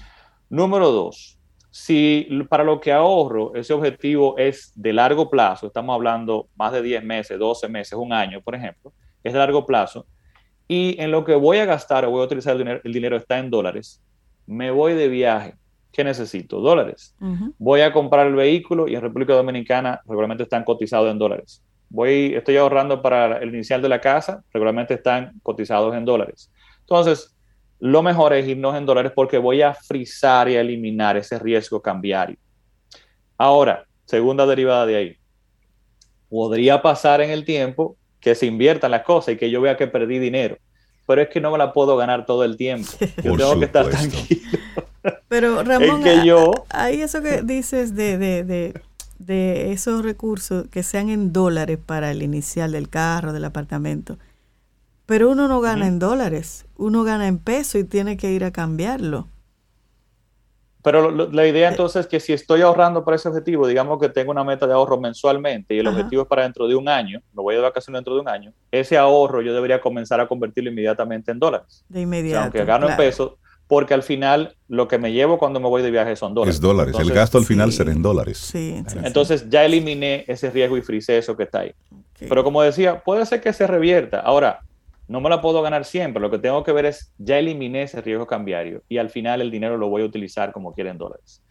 Número 0.49 0.91
dos, 0.91 1.37
si 1.69 2.27
para 2.49 2.63
lo 2.63 2.79
que 2.79 2.91
ahorro 2.91 3.53
ese 3.53 3.73
objetivo 3.73 4.35
es 4.39 4.71
de 4.75 4.91
largo 4.91 5.29
plazo, 5.29 5.67
estamos 5.67 5.93
hablando 5.93 6.47
más 6.55 6.71
de 6.71 6.81
10 6.81 7.03
meses, 7.03 7.37
12 7.37 7.69
meses, 7.69 7.93
un 7.93 8.11
año, 8.11 8.41
por 8.41 8.55
ejemplo, 8.55 8.91
es 9.23 9.33
de 9.33 9.39
largo 9.39 9.67
plazo, 9.67 10.07
y 10.67 10.95
en 11.01 11.11
lo 11.11 11.25
que 11.25 11.35
voy 11.35 11.57
a 11.57 11.65
gastar 11.65 12.05
o 12.05 12.11
voy 12.11 12.21
a 12.21 12.25
utilizar 12.25 12.55
el 12.55 12.93
dinero, 12.93 13.17
está 13.17 13.37
en 13.39 13.49
dólares, 13.49 14.01
me 14.47 14.71
voy 14.71 14.93
de 14.93 15.07
viaje. 15.07 15.55
¿Qué 15.91 16.03
necesito? 16.03 16.59
Dólares. 16.59 17.15
Voy 17.59 17.81
a 17.81 17.93
comprar 17.93 18.25
el 18.25 18.33
vehículo 18.33 18.87
y 18.87 18.95
en 18.95 19.01
República 19.01 19.33
Dominicana 19.33 20.01
regularmente 20.07 20.43
están 20.43 20.63
cotizados 20.63 21.11
en 21.11 21.19
dólares. 21.19 21.63
voy, 21.89 22.33
estoy 22.33 22.57
ahorrando 22.57 23.01
para 23.01 23.37
el 23.37 23.53
inicial 23.53 23.81
de 23.81 23.89
la 23.89 24.01
casa, 24.01 24.43
regularmente 24.51 24.95
están 24.95 25.39
cotizados 25.43 25.95
en 25.95 26.03
dólares. 26.03 26.51
Entonces, 26.79 27.35
lo 27.79 28.01
mejor 28.01 28.33
es 28.33 28.47
irnos 28.47 28.75
en 28.75 28.85
dólares 28.85 29.11
porque 29.13 29.37
voy 29.37 29.61
a 29.61 29.73
frizar 29.73 30.49
y 30.49 30.55
a 30.55 30.61
eliminar 30.61 31.17
ese 31.17 31.37
riesgo 31.37 31.81
cambiario. 31.81 32.37
Ahora, 33.37 33.85
segunda 34.05 34.45
derivada 34.45 34.85
de 34.85 34.95
ahí. 34.95 35.17
Podría 36.29 36.81
pasar 36.81 37.21
en 37.21 37.29
el 37.29 37.45
tiempo 37.45 37.95
que 38.23 38.35
se 38.35 38.45
inviertan 38.45 38.91
las 38.91 39.03
cosas 39.03 39.35
y 39.35 39.37
que 39.37 39.51
yo 39.51 39.59
vea 39.59 39.75
que 39.75 39.85
perdí 39.87 40.17
dinero, 40.17 40.57
pero 41.05 41.21
es 41.21 41.29
que 41.29 41.41
no 41.41 41.51
me 41.51 41.57
la 41.57 41.73
puedo 41.73 41.97
ganar 41.97 42.25
todo 42.25 42.45
el 42.45 42.55
tiempo. 42.55 42.89
Yo 43.23 43.35
tengo 43.35 43.59
que 43.59 43.65
estar 43.65 43.87
tranquilo. 43.89 44.41
Pero 45.27 45.61
Ramón, 45.63 46.01
que 46.01 46.25
yo, 46.25 46.65
ahí 46.69 47.01
eso 47.01 47.21
que 47.21 47.41
dices 47.41 47.93
de, 47.93 48.17
de, 48.17 48.45
de, 48.45 48.81
de 49.19 49.73
esos 49.73 50.01
recursos 50.01 50.65
que 50.69 50.81
sean 50.81 51.09
en 51.09 51.33
dólares 51.33 51.77
para 51.85 52.09
el 52.11 52.23
inicial 52.23 52.71
del 52.71 52.87
carro, 52.87 53.33
del 53.33 53.43
apartamento, 53.43 54.17
pero 55.05 55.29
uno 55.29 55.49
no 55.49 55.59
gana 55.59 55.87
en 55.87 55.99
dólares, 55.99 56.63
uno 56.77 57.03
gana 57.03 57.27
en 57.27 57.37
peso 57.37 57.77
y 57.77 57.83
tiene 57.83 58.15
que 58.15 58.31
ir 58.31 58.45
a 58.45 58.51
cambiarlo. 58.51 59.27
Pero 60.83 61.11
la 61.11 61.47
idea 61.47 61.69
entonces 61.69 62.01
es 62.01 62.07
que 62.07 62.19
si 62.19 62.33
estoy 62.33 62.61
ahorrando 62.61 63.05
para 63.05 63.15
ese 63.15 63.29
objetivo, 63.29 63.65
digamos 63.65 63.99
que 63.99 64.09
tengo 64.09 64.31
una 64.31 64.43
meta 64.43 64.67
de 64.67 64.73
ahorro 64.73 64.99
mensualmente 64.99 65.73
y 65.73 65.79
el 65.79 65.87
objetivo 65.87 66.23
es 66.23 66.27
para 66.27 66.43
dentro 66.43 66.67
de 66.67 66.75
un 66.75 66.89
año, 66.89 67.21
me 67.33 67.41
voy 67.41 67.55
de 67.55 67.61
vacaciones 67.61 67.99
dentro 67.99 68.15
de 68.15 68.19
un 68.19 68.27
año, 68.27 68.51
ese 68.69 68.97
ahorro 68.97 69.41
yo 69.41 69.53
debería 69.53 69.79
comenzar 69.79 70.19
a 70.19 70.27
convertirlo 70.27 70.69
inmediatamente 70.69 71.31
en 71.31 71.39
dólares. 71.39 71.85
De 71.87 72.01
inmediato. 72.01 72.43
aunque 72.43 72.65
gano 72.65 72.89
en 72.89 72.97
pesos, 72.97 73.33
porque 73.67 73.93
al 73.93 74.03
final 74.03 74.57
lo 74.67 74.89
que 74.89 74.97
me 74.97 75.13
llevo 75.13 75.37
cuando 75.37 75.61
me 75.61 75.69
voy 75.69 75.81
de 75.81 75.89
viaje 75.89 76.17
son 76.17 76.33
dólares. 76.33 76.55
Es 76.55 76.61
dólares, 76.61 76.95
el 76.99 77.11
gasto 77.11 77.37
al 77.37 77.45
final 77.45 77.71
será 77.71 77.91
en 77.91 78.01
dólares. 78.01 78.37
Sí, 78.37 78.83
entonces 79.03 79.49
ya 79.49 79.63
eliminé 79.63 80.25
ese 80.27 80.51
riesgo 80.51 80.77
y 80.77 80.81
frisé 80.81 81.17
eso 81.17 81.37
que 81.37 81.43
está 81.43 81.61
ahí. 81.61 81.73
Pero 82.19 82.43
como 82.43 82.61
decía, 82.61 83.01
puede 83.01 83.25
ser 83.25 83.41
que 83.41 83.53
se 83.53 83.67
revierta. 83.67 84.19
Ahora, 84.19 84.59
no 85.07 85.21
me 85.21 85.29
la 85.29 85.41
puedo 85.41 85.61
ganar 85.61 85.85
siempre. 85.85 86.21
Lo 86.21 86.31
que 86.31 86.39
tengo 86.39 86.63
que 86.63 86.71
ver 86.71 86.85
es, 86.85 87.13
ya 87.17 87.37
eliminé 87.37 87.83
ese 87.83 88.01
riesgo 88.01 88.25
cambiario 88.25 88.83
y 88.87 88.97
al 88.97 89.09
final 89.09 89.41
el 89.41 89.51
dinero 89.51 89.77
lo 89.77 89.89
voy 89.89 90.01
a 90.01 90.05
utilizar 90.05 90.51
como 90.51 90.73
quieren 90.73 90.97
dólares. 90.97 91.43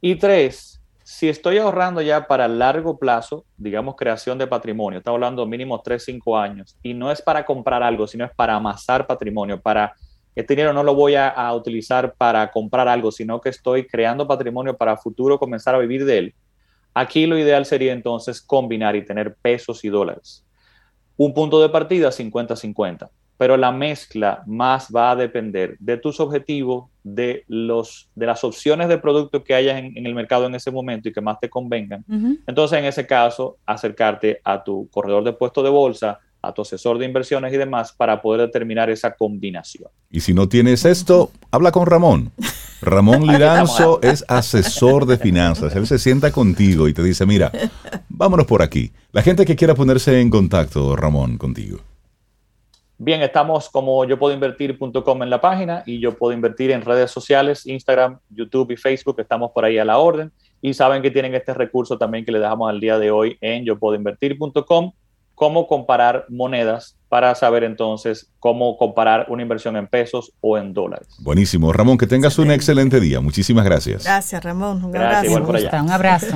Y 0.00 0.16
tres, 0.16 0.82
si 1.02 1.28
estoy 1.28 1.58
ahorrando 1.58 2.02
ya 2.02 2.26
para 2.26 2.48
largo 2.48 2.98
plazo, 2.98 3.44
digamos 3.56 3.96
creación 3.96 4.38
de 4.38 4.46
patrimonio, 4.46 4.98
estamos 4.98 5.16
hablando 5.16 5.46
mínimo 5.46 5.80
3, 5.80 6.02
5 6.04 6.38
años, 6.38 6.76
y 6.82 6.94
no 6.94 7.10
es 7.10 7.20
para 7.20 7.44
comprar 7.44 7.82
algo, 7.82 8.06
sino 8.06 8.24
es 8.24 8.30
para 8.34 8.54
amasar 8.54 9.06
patrimonio, 9.06 9.60
para 9.60 9.94
este 10.34 10.54
dinero 10.54 10.72
no 10.72 10.84
lo 10.84 10.94
voy 10.94 11.16
a 11.16 11.52
utilizar 11.52 12.14
para 12.16 12.50
comprar 12.50 12.86
algo, 12.86 13.10
sino 13.10 13.40
que 13.40 13.48
estoy 13.48 13.86
creando 13.86 14.26
patrimonio 14.26 14.76
para 14.76 14.96
futuro 14.96 15.38
comenzar 15.38 15.74
a 15.74 15.78
vivir 15.78 16.04
de 16.04 16.18
él. 16.18 16.34
Aquí 16.94 17.26
lo 17.26 17.36
ideal 17.36 17.66
sería 17.66 17.92
entonces 17.92 18.40
combinar 18.40 18.94
y 18.94 19.04
tener 19.04 19.34
pesos 19.42 19.84
y 19.84 19.88
dólares 19.88 20.44
un 21.20 21.34
punto 21.34 21.60
de 21.60 21.68
partida 21.68 22.08
50-50, 22.08 23.10
pero 23.36 23.58
la 23.58 23.72
mezcla 23.72 24.42
más 24.46 24.88
va 24.90 25.10
a 25.10 25.16
depender 25.16 25.76
de 25.78 25.98
tus 25.98 26.18
objetivos, 26.18 26.86
de, 27.02 27.44
los, 27.46 28.08
de 28.14 28.24
las 28.24 28.42
opciones 28.42 28.88
de 28.88 28.96
producto 28.96 29.44
que 29.44 29.54
hayas 29.54 29.78
en, 29.80 30.06
el 30.06 30.14
mercado 30.14 30.46
en 30.46 30.54
ese 30.54 30.70
momento 30.70 31.10
y 31.10 31.12
que 31.12 31.20
más 31.20 31.38
te 31.38 31.50
convengan. 31.50 32.06
Entonces, 32.46 32.78
en 32.78 32.86
ese 32.86 33.06
caso, 33.06 33.58
acercarte 33.66 34.40
a 34.42 34.64
tu 34.64 34.88
corredor 34.90 35.22
de 35.22 35.34
puesto 35.34 35.62
de 35.62 35.68
bolsa, 35.68 36.20
a 36.40 36.54
tu 36.54 36.62
asesor 36.62 36.96
de 36.96 37.04
inversiones 37.04 37.52
y 37.52 37.58
demás 37.58 37.92
para 37.92 38.22
poder 38.22 38.40
determinar 38.46 38.88
esa 38.88 39.14
combinación. 39.14 39.90
Y 40.10 40.20
si 40.20 40.32
no 40.32 40.48
tienes 40.48 40.86
esto, 40.86 41.32
habla 41.50 41.70
con 41.70 41.84
Ramón. 41.84 42.32
Ramón 42.82 43.26
Liranzo 43.26 44.00
es 44.02 44.24
asesor 44.28 45.06
de 45.06 45.18
finanzas. 45.18 45.74
Él 45.76 45.86
se 45.86 45.98
sienta 45.98 46.32
contigo 46.32 46.88
y 46.88 46.94
te 46.94 47.02
dice, 47.02 47.26
mira, 47.26 47.50
vámonos 48.08 48.46
por 48.46 48.62
aquí. 48.62 48.92
La 49.12 49.22
gente 49.22 49.44
que 49.44 49.56
quiera 49.56 49.74
ponerse 49.74 50.20
en 50.20 50.30
contacto, 50.30 50.96
Ramón, 50.96 51.38
contigo. 51.38 51.78
Bien, 52.98 53.22
estamos 53.22 53.70
como 53.70 54.04
yo 54.04 54.18
puedo 54.18 54.34
invertir.com 54.34 55.22
en 55.22 55.30
la 55.30 55.40
página 55.40 55.82
y 55.86 56.00
yo 56.00 56.18
puedo 56.18 56.34
invertir 56.34 56.70
en 56.70 56.82
redes 56.82 57.10
sociales, 57.10 57.66
Instagram, 57.66 58.18
YouTube 58.28 58.72
y 58.72 58.76
Facebook, 58.76 59.18
estamos 59.18 59.52
por 59.52 59.64
ahí 59.64 59.78
a 59.78 59.86
la 59.86 59.96
orden. 59.96 60.30
Y 60.60 60.74
saben 60.74 61.00
que 61.00 61.10
tienen 61.10 61.34
este 61.34 61.54
recurso 61.54 61.96
también 61.96 62.26
que 62.26 62.32
le 62.32 62.38
dejamos 62.38 62.68
al 62.68 62.78
día 62.78 62.98
de 62.98 63.10
hoy 63.10 63.38
en 63.40 63.64
yo 63.64 63.78
puedo 63.78 63.94
invertir.com 63.94 64.92
cómo 65.40 65.66
comparar 65.66 66.26
monedas 66.28 66.98
para 67.08 67.34
saber 67.34 67.64
entonces 67.64 68.28
cómo 68.40 68.76
comparar 68.76 69.24
una 69.30 69.40
inversión 69.40 69.74
en 69.74 69.86
pesos 69.86 70.34
o 70.42 70.58
en 70.58 70.74
dólares. 70.74 71.08
Buenísimo. 71.20 71.72
Ramón, 71.72 71.96
que 71.96 72.06
tengas 72.06 72.38
un 72.38 72.50
excelente 72.50 73.00
día. 73.00 73.22
Muchísimas 73.22 73.64
gracias. 73.64 74.04
Gracias, 74.04 74.44
Ramón. 74.44 74.84
Un 74.84 74.94
abrazo. 74.94 75.32
Un 75.82 75.90
abrazo. 75.90 76.26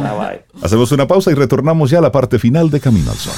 Hacemos 0.62 0.90
una 0.90 1.06
pausa 1.06 1.30
y 1.30 1.34
retornamos 1.34 1.90
ya 1.90 1.98
a 1.98 2.00
la 2.00 2.10
parte 2.10 2.38
final 2.38 2.70
de 2.70 2.80
Camino 2.80 3.10
al 3.10 3.18
Sol. 3.18 3.34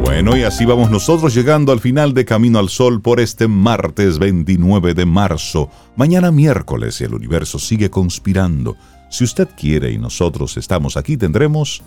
Bueno, 0.00 0.34
y 0.34 0.44
así 0.44 0.64
vamos 0.64 0.90
nosotros 0.90 1.34
llegando 1.34 1.72
al 1.72 1.80
final 1.80 2.14
de 2.14 2.24
Camino 2.24 2.58
al 2.58 2.70
Sol 2.70 3.02
por 3.02 3.20
este 3.20 3.48
martes 3.48 4.18
29 4.18 4.94
de 4.94 5.04
marzo. 5.04 5.68
Mañana 5.94 6.32
miércoles 6.32 7.02
el 7.02 7.12
universo 7.12 7.58
sigue 7.58 7.90
conspirando 7.90 8.78
si 9.08 9.24
usted 9.24 9.48
quiere 9.56 9.92
y 9.92 9.98
nosotros 9.98 10.56
estamos 10.56 10.96
aquí, 10.96 11.16
tendremos 11.16 11.82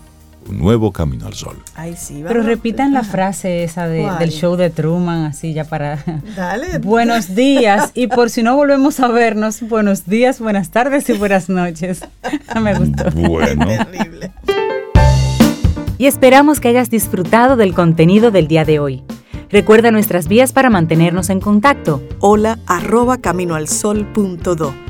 un 0.48 0.58
nuevo 0.58 0.92
camino 0.92 1.26
al 1.26 1.34
sol. 1.34 1.56
Pero 2.26 2.42
repitan 2.42 2.92
la 2.92 3.04
frase 3.04 3.64
esa 3.64 3.86
del 3.88 4.30
show 4.30 4.56
de 4.56 4.70
Truman, 4.70 5.26
así 5.26 5.52
ya 5.52 5.64
para... 5.64 6.02
Dale. 6.36 6.78
buenos 6.82 7.34
días. 7.34 7.90
Y 7.94 8.06
por 8.06 8.30
si 8.30 8.42
no 8.42 8.56
volvemos 8.56 9.00
a 9.00 9.08
vernos, 9.08 9.60
buenos 9.62 10.06
días, 10.06 10.40
buenas 10.40 10.70
tardes 10.70 11.08
y 11.08 11.12
buenas 11.14 11.48
noches. 11.48 12.04
Me 12.60 12.74
gustó. 12.74 13.10
Bueno. 13.12 13.66
Y 15.98 16.06
esperamos 16.06 16.60
que 16.60 16.68
hayas 16.68 16.90
disfrutado 16.90 17.56
del 17.56 17.74
contenido 17.74 18.30
del 18.30 18.48
día 18.48 18.64
de 18.64 18.78
hoy. 18.78 19.02
Recuerda 19.50 19.90
nuestras 19.90 20.28
vías 20.28 20.52
para 20.52 20.70
mantenernos 20.70 21.28
en 21.28 21.40
contacto. 21.40 22.02
Hola 22.20 22.58
arroba 22.66 23.18
caminoalsol.do. 23.18 24.89